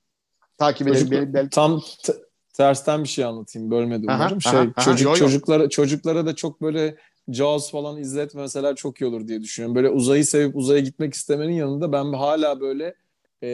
Takip 0.57 0.87
ederim. 0.87 1.07
Çocuk- 1.09 1.33
Bel- 1.33 1.49
Tam 1.49 1.81
t- 2.03 2.13
tersten 2.53 3.03
bir 3.03 3.07
şey 3.09 3.25
anlatayım. 3.25 3.71
Bölmedim 3.71 4.09
Aha, 4.09 4.17
umarım. 4.17 4.37
aha, 4.45 4.51
Şey, 4.51 4.59
aha. 4.59 4.81
çocuk 4.85 5.05
Yo, 5.05 5.09
yo. 5.11 5.15
çocuklara 5.15 5.69
çocuklara 5.69 6.25
da 6.25 6.35
çok 6.35 6.61
böyle 6.61 6.95
Jaws 7.29 7.71
falan 7.71 7.97
izletmeseler 7.97 8.75
çok 8.75 9.01
iyi 9.01 9.05
olur 9.05 9.27
diye 9.27 9.41
düşünüyorum. 9.41 9.75
Böyle 9.75 9.89
uzayı 9.89 10.25
sevip 10.25 10.55
uzaya 10.55 10.79
gitmek 10.79 11.13
istemenin 11.13 11.53
yanında 11.53 11.91
ben 11.91 12.13
hala 12.13 12.59
böyle 12.61 12.95
e, 13.43 13.49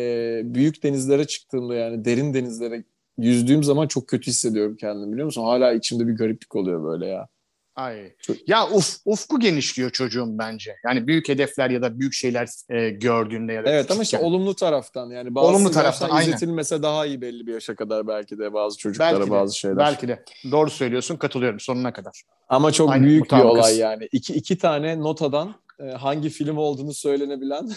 büyük 0.46 0.84
denizlere 0.84 1.28
çıktığımda 1.28 1.76
yani 1.76 2.06
derin 2.06 2.34
denizlere 2.34 2.84
yüzdüğüm 3.18 3.64
zaman 3.64 3.88
çok 3.88 4.08
kötü 4.08 4.28
hissediyorum 4.32 4.78
kendimi 4.80 5.12
biliyor 5.12 5.26
musun? 5.26 5.44
Hala 5.44 5.74
içimde 5.74 6.08
bir 6.08 6.16
gariplik 6.16 6.56
oluyor 6.56 6.84
böyle 6.84 7.06
ya. 7.06 7.28
Ay. 7.76 8.14
Ya 8.48 8.70
uf, 8.70 8.98
ufku 9.06 9.40
genişliyor 9.40 9.90
çocuğum 9.90 10.28
bence. 10.30 10.76
Yani 10.86 11.08
büyük 11.08 11.30
hedefler 11.30 11.70
ya 11.70 11.82
da 11.82 12.00
büyük 12.00 12.14
şeyler 12.14 12.48
e, 12.70 12.90
gördüğünde 12.90 13.54
ya 13.54 13.66
da 13.66 13.70
Evet 13.70 13.92
ama 13.92 14.04
işte 14.04 14.20
olumlu 14.20 14.56
taraftan 14.56 15.10
yani 15.10 15.36
bazı 15.36 15.48
Olumlu 15.48 15.72
taraftan, 15.72 16.10
aynen. 16.10 16.28
izletilmese 16.28 16.84
daha 16.84 17.06
iyi 17.06 17.22
belli 17.22 17.48
bir 17.48 17.54
yaşa 17.54 17.76
kadar 17.76 18.08
belki 18.08 18.40
de 18.40 18.54
bazı 18.54 18.78
çocuklara 18.78 19.20
Belki 19.20 19.28
de, 19.28 19.32
bazı 19.32 19.58
şeyler. 19.58 19.78
Belki 19.78 20.08
de. 20.08 20.24
Doğru 20.52 20.70
söylüyorsun. 20.70 21.16
Katılıyorum 21.16 21.60
sonuna 21.60 21.94
kadar. 21.94 22.24
Ama 22.50 22.72
çok 22.72 22.90
Aynen, 22.90 23.08
büyük 23.08 23.32
bir 23.32 23.38
olay 23.40 23.78
yani. 23.78 24.10
İki, 24.12 24.34
iki 24.34 24.58
tane 24.58 25.00
notadan 25.00 25.56
e, 25.80 25.84
hangi 25.84 26.30
film 26.30 26.58
olduğunu 26.58 26.94
söylenebilen 26.94 27.70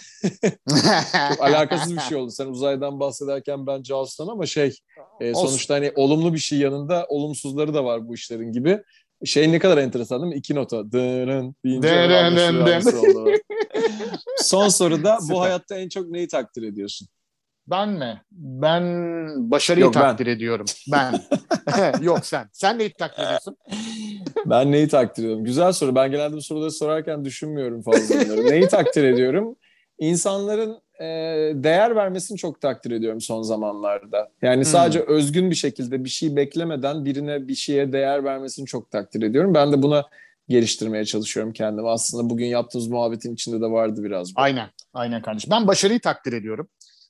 çok 1.29 1.41
alakasız 1.41 1.97
bir 1.97 2.01
şey 2.01 2.17
oldu. 2.17 2.31
Sen 2.31 2.47
uzaydan 2.47 3.01
bahsederken 3.01 3.67
ben 3.67 3.83
Jaws'tan 3.83 4.29
ama 4.29 4.47
şey 4.47 4.75
e, 5.21 5.35
sonuçta 5.35 5.75
hani 5.75 5.93
olumlu 5.97 6.35
bir 6.35 6.39
şey 6.39 6.59
yanında 6.59 7.07
olumsuzları 7.09 7.75
da 7.75 7.85
var 7.85 8.09
bu 8.09 8.15
işlerin 8.15 8.53
gibi. 8.53 8.83
Şey 9.25 9.53
ne 9.53 9.59
kadar 9.59 9.79
enteresan 9.79 10.23
değil 10.23 10.33
mi? 10.33 10.39
İki 10.39 10.55
nota. 10.55 10.93
Dırın 10.93 11.55
deyince 11.65 11.89
Dırın 11.89 12.37
hangisi 12.61 12.97
olduğu. 12.97 13.31
Son 14.39 14.69
soruda 14.69 15.19
Süper. 15.21 15.37
bu 15.37 15.41
hayatta 15.41 15.77
en 15.79 15.89
çok 15.89 16.09
neyi 16.11 16.29
takdir 16.29 16.63
ediyorsun? 16.63 17.09
Ben 17.67 17.89
mi? 17.89 18.23
Ben 18.31 18.83
başarıyı 19.51 19.85
Yok, 19.85 19.95
ben. 19.95 20.01
takdir 20.01 20.27
ediyorum. 20.27 20.67
Ben. 20.93 21.15
Yok 22.03 22.27
sen. 22.27 22.49
Sen 22.53 22.79
neyi 22.79 22.93
takdir 22.93 23.23
ediyorsun? 23.23 23.57
Ben 24.47 24.73
neyi 24.73 24.89
takdir 24.89 25.23
ediyorum? 25.23 25.45
Güzel 25.45 25.73
soru. 25.73 25.95
Ben 25.95 26.11
genelde 26.11 26.37
bu 26.37 26.43
soruları 26.43 26.71
sorarken 26.71 27.25
düşünmüyorum 27.25 27.83
fazla 27.83 28.15
bunları. 28.15 28.45
neyi 28.51 28.69
takdir 28.69 29.05
ediyorum? 29.05 29.57
İnsanların 29.99 30.79
e, 31.01 31.07
değer 31.55 31.97
vermesini 31.97 32.39
çok 32.39 32.61
takdir 32.61 32.91
ediyorum 32.91 33.21
son 33.21 33.43
zamanlarda. 33.43 34.31
Yani 34.43 34.65
sadece 34.65 35.01
özgün 35.01 35.51
bir 35.51 35.57
şekilde 35.57 36.05
bir 36.05 36.09
şey 36.09 36.37
beklemeden 36.37 37.05
birine 37.05 37.49
bir 37.49 37.55
şeye 37.55 37.93
değer 37.93 38.25
vermesini 38.25 38.67
çok 38.67 38.91
takdir 38.91 39.23
ediyorum. 39.23 39.55
Ben 39.55 39.73
de 39.73 39.83
buna 39.83 40.05
geliştirmeye 40.49 41.05
çalışıyorum 41.05 41.53
kendimi. 41.53 41.89
Aslında 41.89 42.31
bugün 42.31 42.47
yaptığımız 42.47 42.89
muhabbetin 42.89 43.35
içinde 43.35 43.61
de 43.61 43.71
vardı 43.71 44.05
biraz 44.05 44.37
bu. 44.37 44.41
Aynen. 44.41 44.69
Aynen 44.95 45.23
kardeşim. 45.23 45.51
Ben 45.51 45.67
başarıyı 45.67 46.01
takdir 46.01 46.33
ediyorum. 46.33 46.69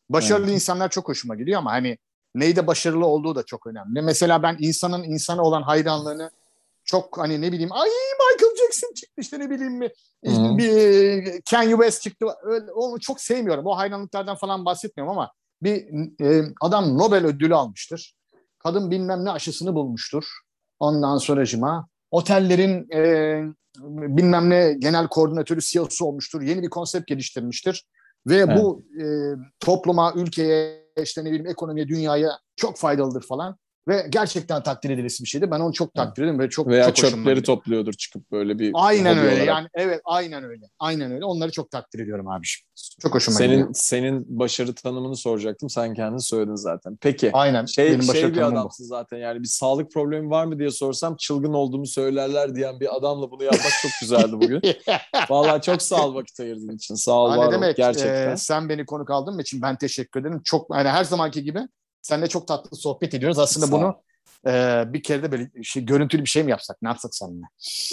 Başarılı 0.08 0.50
insanlar 0.50 0.90
çok 0.90 1.08
hoşuma 1.08 1.34
gidiyor 1.34 1.58
ama 1.58 1.72
hani 1.72 1.98
neyde 2.34 2.66
başarılı 2.66 3.06
olduğu 3.06 3.34
da 3.34 3.42
çok 3.42 3.66
önemli. 3.66 4.02
Mesela 4.02 4.42
ben 4.42 4.56
insanın 4.60 5.04
insana 5.04 5.42
olan 5.42 5.62
hayranlığını 5.62 6.30
çok 6.86 7.18
hani 7.18 7.40
ne 7.40 7.52
bileyim 7.52 7.72
ay 7.72 7.88
Michael 7.88 8.56
Jackson 8.56 8.94
çıktı 8.94 9.20
işte 9.20 9.38
ne 9.38 9.50
bileyim 9.50 9.78
mi 9.78 9.90
Hı. 10.26 10.58
bir 10.58 11.42
Kanye 11.50 11.70
West 11.70 12.02
çıktı 12.02 12.26
öyle, 12.42 12.72
onu 12.72 13.00
çok 13.00 13.20
sevmiyorum. 13.20 13.66
O 13.66 13.76
hayranlıklardan 13.76 14.36
falan 14.36 14.64
bahsetmiyorum 14.64 15.18
ama 15.18 15.32
bir 15.62 15.86
e, 16.24 16.44
adam 16.60 16.98
Nobel 16.98 17.26
ödülü 17.26 17.54
almıştır. 17.54 18.14
Kadın 18.58 18.90
bilmem 18.90 19.24
ne 19.24 19.30
aşısını 19.30 19.74
bulmuştur. 19.74 20.24
Ondan 20.78 21.18
sonracıma 21.18 21.88
otellerin 22.10 22.90
e, 22.92 23.42
bilmem 24.16 24.50
ne 24.50 24.72
genel 24.78 25.08
koordinatörü 25.08 25.60
CEO'su 25.60 26.04
olmuştur. 26.06 26.42
Yeni 26.42 26.62
bir 26.62 26.70
konsept 26.70 27.06
geliştirmiştir. 27.06 27.86
Ve 28.26 28.36
Evet. 28.36 28.58
bu 28.58 28.84
e, 29.00 29.04
topluma, 29.60 30.12
ülkeye, 30.16 30.86
işte 31.02 31.24
ne 31.24 31.28
bileyim 31.28 31.46
ekonomiye, 31.46 31.88
dünyaya 31.88 32.30
çok 32.56 32.76
faydalıdır 32.76 33.26
falan. 33.26 33.56
Ve 33.88 34.06
gerçekten 34.10 34.62
takdir 34.62 34.90
edilesi 34.90 35.22
bir 35.24 35.28
şeydi. 35.28 35.50
Ben 35.50 35.60
onu 35.60 35.72
çok 35.72 35.94
takdir 35.94 36.22
ederim 36.22 36.38
ve 36.38 36.48
çok 36.50 36.66
Veya 36.66 36.84
çok 36.94 36.96
çöpleri 36.96 37.42
topluyordur 37.42 37.92
çıkıp 37.92 38.32
böyle 38.32 38.58
bir 38.58 38.70
Aynen 38.74 39.18
öyle. 39.18 39.30
olarak. 39.32 39.46
Yani 39.46 39.68
evet 39.74 40.00
aynen 40.04 40.44
öyle. 40.44 40.64
Aynen 40.78 41.12
öyle. 41.12 41.24
Onları 41.24 41.50
çok 41.50 41.70
takdir 41.70 41.98
ediyorum 41.98 42.28
abiciğim. 42.28 42.66
Çok 43.02 43.14
hoşuma 43.14 43.36
Senin 43.38 43.50
gidiyor. 43.52 43.70
senin 43.74 44.38
başarı 44.38 44.74
tanımını 44.74 45.16
soracaktım. 45.16 45.70
Sen 45.70 45.94
kendin 45.94 46.18
söyledin 46.18 46.54
zaten. 46.54 46.98
Peki. 47.00 47.30
Aynen. 47.32 47.66
Şey, 47.66 47.86
benim 47.90 48.02
şey 48.02 48.08
başarı 48.14 48.30
bir 48.30 48.34
tanımım 48.34 48.54
bu. 48.54 48.58
adamsın 48.60 48.84
zaten 48.84 49.18
yani 49.18 49.40
bir 49.42 49.48
sağlık 49.48 49.92
problemi 49.92 50.30
var 50.30 50.44
mı 50.44 50.58
diye 50.58 50.70
sorsam 50.70 51.16
çılgın 51.16 51.52
olduğumu 51.52 51.86
söylerler 51.86 52.54
diyen 52.54 52.80
bir 52.80 52.96
adamla 52.96 53.30
bunu 53.30 53.42
yapmak 53.44 53.72
çok 53.82 53.90
güzeldi 54.00 54.32
bugün. 54.32 54.62
Vallahi 55.30 55.62
çok 55.62 55.82
sağ 55.82 56.06
ol 56.06 56.14
vakit 56.14 56.40
ayırdığın 56.40 56.76
için. 56.76 56.94
Sağ 56.94 57.12
ol 57.12 57.30
Ha, 57.30 57.46
ne 57.46 57.52
demek? 57.52 57.76
gerçekten. 57.76 58.32
Ee, 58.32 58.36
sen 58.36 58.68
beni 58.68 58.86
konuk 58.86 59.10
aldığın 59.10 59.38
için 59.38 59.62
ben 59.62 59.76
teşekkür 59.76 60.20
ederim. 60.20 60.40
Çok 60.44 60.66
yani 60.74 60.88
her 60.88 61.04
zamanki 61.04 61.42
gibi 61.42 61.60
seninle 62.06 62.26
çok 62.26 62.48
tatlı 62.48 62.76
sohbet 62.76 63.14
ediyoruz. 63.14 63.38
Aslında 63.38 63.66
Sağ 63.66 63.72
bunu 63.72 64.02
e, 64.46 64.84
bir 64.92 65.02
kere 65.02 65.22
de 65.22 65.32
böyle 65.32 65.62
şey, 65.62 65.84
görüntülü 65.84 66.22
bir 66.22 66.28
şey 66.28 66.44
mi 66.44 66.50
yapsak? 66.50 66.82
Ne 66.82 66.88
yapsak 66.88 67.14
seninle? 67.14 67.46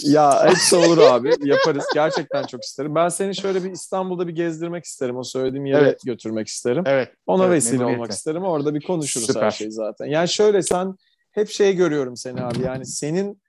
Ya 0.04 0.46
hepsi 0.50 0.76
olur 0.76 0.98
abi 0.98 1.34
yaparız. 1.44 1.86
Gerçekten 1.94 2.44
çok 2.44 2.64
isterim. 2.64 2.96
Ben 2.96 3.10
seni 3.10 3.36
şöyle 3.36 3.64
bir 3.64 3.72
İstanbul'da 3.72 4.28
bir 4.28 4.36
gezdirmek 4.36 4.86
isterim. 4.86 5.18
O 5.18 5.24
söylediğim 5.24 5.66
yere 5.66 5.82
Evet. 5.82 6.02
götürmek 6.06 6.48
isterim. 6.48 6.84
Evet. 6.88 7.10
Ona 7.26 7.46
Evet, 7.46 7.56
vesile 7.56 7.86
olmak 7.86 8.12
isterim. 8.12 8.44
Orada 8.44 8.76
bir 8.76 8.82
konuşuruz 8.84 9.28
Süper. 9.28 9.42
her 9.42 9.52
şey 9.52 9.72
zaten. 9.72 10.06
Yani 10.06 10.30
şöyle 10.30 10.62
sen 10.62 10.96
hep 11.32 11.50
şey 11.50 11.76
görüyorum 11.76 12.18
seni 12.18 12.42
abi. 12.42 12.62
Yani 12.62 12.86
senin 12.86 13.42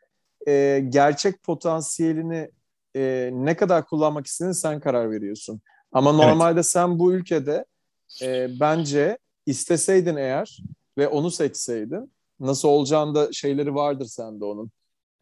e, 0.49 0.85
gerçek 0.89 1.43
potansiyelini 1.43 2.51
e, 2.97 3.31
ne 3.33 3.57
kadar 3.57 3.87
kullanmak 3.87 4.27
istediğini 4.27 4.55
sen 4.55 4.81
karar 4.81 5.11
veriyorsun. 5.11 5.61
Ama 5.93 6.13
normalde 6.13 6.63
sen 6.63 6.99
bu 6.99 7.13
ülkede 7.13 7.65
e, 8.23 8.49
bence 8.61 9.19
isteseydin 9.47 10.17
eğer 10.17 10.59
ve 10.99 11.09
onu 11.09 11.31
seçseydin 11.31 12.13
nasıl 12.41 12.69
olacağında 12.69 13.33
şeyleri 13.33 13.75
vardır 13.75 14.07
sende 14.07 14.45
onun. 14.45 14.71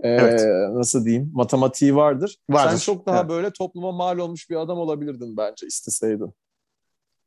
E, 0.03 0.09
Evet. 0.09 0.41
Nasıl 0.75 1.05
diyeyim? 1.05 1.31
Matematiği 1.35 1.97
vardır. 1.97 2.37
Vardır. 2.51 2.71
Sen 2.79 2.93
çok 2.95 3.07
daha 3.07 3.21
Evet. 3.21 3.31
böyle 3.31 3.51
topluma 3.53 3.93
mal 3.93 4.19
olmuş 4.19 4.51
bir 4.51 4.57
adam 4.57 4.79
olabilirdin 4.79 5.37
bence 5.37 5.67
isteseydin. 5.67 6.33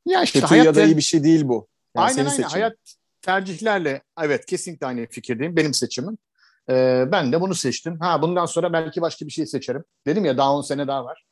Ya 0.06 0.24
işte 0.24 0.40
Kötü 0.40 0.50
hayat 0.50 0.66
ya 0.66 0.76
da 0.76 0.84
iyi 0.84 0.98
bir 0.98 1.02
şey 1.02 1.24
değil 1.24 1.48
bu. 1.48 1.68
Yani 1.96 2.06
aynen 2.06 2.18
aynen. 2.18 2.30
seçimin. 2.30 2.50
Hayat 2.50 2.74
tercihlerle 3.22 4.02
evet 4.22 4.46
kesinlikle 4.46 4.88
aynı 4.88 5.08
fikirdeyim. 5.08 5.56
Benim 5.56 5.74
seçimim. 5.74 6.18
Ee, 6.70 7.06
ben 7.12 7.32
de 7.32 7.42
bunu 7.42 7.56
seçtim. 7.56 8.00
Ha 8.00 8.22
bundan 8.22 8.46
sonra 8.46 8.74
belki 8.74 9.02
başka 9.02 9.26
bir 9.26 9.32
şey 9.32 9.46
seçerim. 9.46 9.84
Dedim 10.06 10.26
ya 10.26 10.38
daha 10.38 10.54
10 10.56 10.62
sene 10.62 10.88
daha 10.88 11.06
var. 11.06 11.26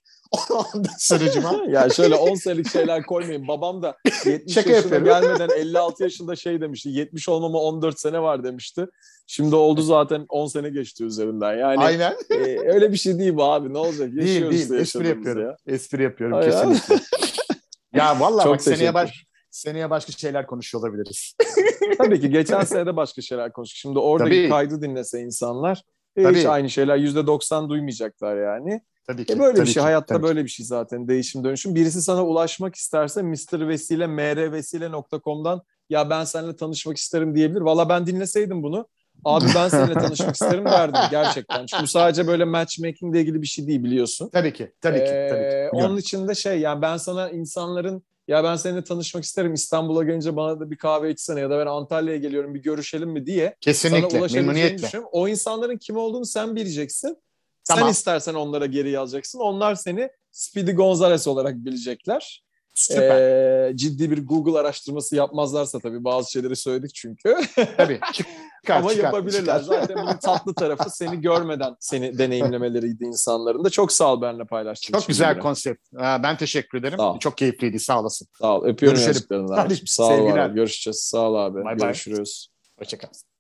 Ondan 0.50 0.90
sonracıma. 1.00 1.62
ya 1.70 1.90
şöyle 1.96 2.16
10 2.16 2.36
senelik 2.36 2.70
şeyler 2.72 3.04
koymayın. 3.06 3.48
Babam 3.48 3.82
da 3.84 3.98
70 4.26 4.54
Şaka 4.54 4.70
yaşına 4.70 4.96
yapıyorum. 4.96 5.28
gelmeden 5.28 5.50
56 5.60 6.04
yaşında 6.04 6.36
şey 6.36 6.62
demişti. 6.62 6.90
70 6.90 7.30
olmama 7.30 7.60
14 7.60 8.00
sene 8.00 8.22
var 8.22 8.44
demişti. 8.44 8.86
Şimdi 9.28 9.56
oldu 9.56 9.82
zaten 9.82 10.26
10 10.30 10.48
sene 10.48 10.70
geçti 10.70 11.04
üzerinden. 11.06 11.58
Yani 11.58 11.80
Aynen. 11.80 12.16
e, 12.30 12.60
öyle 12.74 12.92
bir 12.92 12.98
şey 12.98 13.20
değil 13.20 13.36
bu 13.36 13.44
abi. 13.44 13.74
Ne 13.74 13.78
olacak? 13.78 14.12
Değil 14.16 14.28
Yaşıyoruz 14.28 14.58
değil. 14.58 14.70
da 14.70 14.78
Espri 14.78 15.08
yapıyorum. 15.08 15.42
ya. 15.44 15.58
Espri 15.68 16.04
yapıyorum 16.04 16.38
Ay, 16.38 16.46
ya. 16.46 16.52
kesinlikle. 16.52 16.96
ya 17.94 18.20
vallahi 18.20 18.44
Çok 18.44 18.54
bak 18.54 18.62
seneye, 18.62 18.94
baş, 18.94 19.26
seneye 19.52 19.90
başka 19.90 20.12
şeyler 20.12 20.48
konuşuyor 20.48 20.84
olabiliriz. 20.84 21.36
Tabii 21.98 22.22
ki 22.22 22.30
geçen 22.30 22.62
sene 22.64 22.86
de 22.86 22.96
başka 22.96 23.22
şeyler 23.22 23.52
konuştuk. 23.54 23.78
Şimdi 23.78 24.00
oradaki 24.00 24.36
Tabii. 24.36 24.50
kaydı 24.50 24.82
dinlese 24.82 25.20
insanlar 25.22 25.82
e, 26.18 26.28
hiç 26.30 26.46
aynı 26.46 26.70
şeyler 26.70 26.98
%90 26.98 27.70
duymayacaklar 27.70 28.38
yani. 28.38 28.82
Tabii 29.08 29.26
ki. 29.26 29.34
E 29.34 29.39
böyle 29.39 29.54
tabii 29.56 29.62
bir 29.68 29.72
şey 29.72 29.74
ki, 29.74 29.80
hayatta 29.84 30.06
tabii 30.06 30.22
ki. 30.24 30.28
böyle 30.28 30.43
bir 30.43 30.49
şey 30.49 30.66
zaten 30.66 31.08
değişim 31.08 31.43
dönüşüm. 31.43 31.76
Birisi 31.76 32.01
sana 32.01 32.26
ulaşmak 32.26 32.76
isterse 32.76 33.22
Mr. 33.22 33.68
Vesile 33.68 34.08
mrvesile.com'dan 34.08 35.62
ya 35.89 36.10
ben 36.10 36.24
seninle 36.24 36.56
tanışmak 36.56 36.97
isterim 36.97 37.36
diyebilir. 37.36 37.62
Valla 37.62 37.89
ben 37.89 38.08
dinleseydim 38.08 38.64
bunu 38.64 38.88
abi 39.26 39.45
ben 39.56 39.70
seninle 39.70 39.93
tanışmak 39.93 40.36
isterim 40.36 40.66
derdim 40.66 41.01
gerçekten. 41.12 41.66
Çünkü 41.66 41.84
bu 41.84 41.88
sadece 41.88 42.28
böyle 42.28 42.45
matchmaking 42.45 43.16
ile 43.16 43.22
ilgili 43.22 43.41
bir 43.41 43.47
şey 43.47 43.68
değil 43.68 43.84
biliyorsun. 43.84 44.30
Tabii 44.30 44.54
ki. 44.54 44.72
Tabii 44.82 44.97
ki. 44.97 45.04
Ee, 45.12 45.28
Tabii 45.30 45.43
ki. 45.43 45.49
Biliyorum. 45.56 45.80
onun 45.80 45.97
için 45.97 46.28
de 46.28 46.36
şey 46.36 46.60
yani 46.60 46.82
ben 46.82 46.97
sana 46.97 47.30
insanların 47.30 48.04
ya 48.28 48.43
ben 48.43 48.56
seninle 48.56 48.84
tanışmak 48.84 49.24
isterim 49.24 49.54
İstanbul'a 49.54 50.04
gelince 50.04 50.36
bana 50.36 50.60
da 50.60 50.72
bir 50.72 50.76
kahve 50.78 51.12
içsene 51.12 51.39
ya 51.39 51.49
da 51.49 51.60
ben 51.60 51.66
Antalya'ya 51.66 52.20
geliyorum 52.20 52.54
bir 52.56 52.62
görüşelim 52.62 53.10
mi 53.10 53.26
diye 53.26 53.45
sana 53.45 53.56
Kesinlikle. 53.62 53.97
ulaşabileceğini 54.08 54.47
Memnuniyetle. 54.47 54.78
düşünüyorum. 54.84 55.10
O 55.14 55.28
insanların 55.28 55.78
kim 55.78 55.97
olduğunu 55.97 56.26
sen 56.26 56.56
bileceksin. 56.56 57.18
Sen 57.64 57.76
Tamam. 57.76 57.91
istersen 57.91 58.34
onlara 58.34 58.66
geri 58.66 58.89
yazacaksın. 58.91 59.39
Onlar 59.39 59.76
seni 59.76 60.09
Speedy 60.32 60.72
Gonzales 60.72 61.28
olarak 61.28 61.55
bilecekler. 61.55 62.43
Süper. 62.76 63.22
Ee, 63.70 63.78
ciddi 63.78 64.11
bir 64.11 64.26
Google 64.26 64.59
araştırması 64.59 65.16
yapmazlarsa 65.16 65.80
tabii 65.80 66.03
bazı 66.03 66.32
şeyleri 66.32 66.55
söyledik 66.55 66.95
çünkü. 66.95 67.38
Tabii. 67.78 67.99
Çıkar, 68.14 68.78
Ama 68.80 68.89
çıkar, 68.89 69.03
yapabilirler. 69.03 69.61
çıkar. 69.61 69.80
Zaten 69.80 69.97
bunun 69.97 70.18
tatlı 70.18 70.53
tarafı 70.53 70.89
seni 70.89 71.22
görmeden 71.22 71.76
seni 71.80 72.18
deneyimlemeleriydi 72.18 73.03
insanların 73.03 73.64
da. 73.64 73.70
Çok 73.70 73.91
sağ 73.91 74.14
ol 74.14 74.22
benimle 74.22 74.45
paylaştığın 74.45 74.93
Çok 74.97 75.07
güzel 75.07 75.30
bunları. 75.30 75.41
konsept. 75.41 75.88
Ben 75.93 76.38
teşekkür 76.38 76.78
ederim. 76.78 76.97
Sağ 76.97 77.14
ol. 77.14 77.20
Çok 77.20 77.38
keyifliydi. 77.38 77.80
Sağ 77.80 77.99
olasın. 77.99 78.28
Sağ 78.41 78.57
ol. 78.57 78.66
Öpüyorum 78.66 78.99
Görüşelim. 78.99 79.88
Sağ 79.88 80.03
ol 80.07 80.28
abi. 80.38 80.55
Görüşeceğiz. 80.55 80.99
Sağ 80.99 81.30
ol 81.30 81.36
abi. 81.36 81.64
Bay. 81.64 81.76
Görüşürüz. 81.78 82.47
Hoşçakal. 82.80 83.33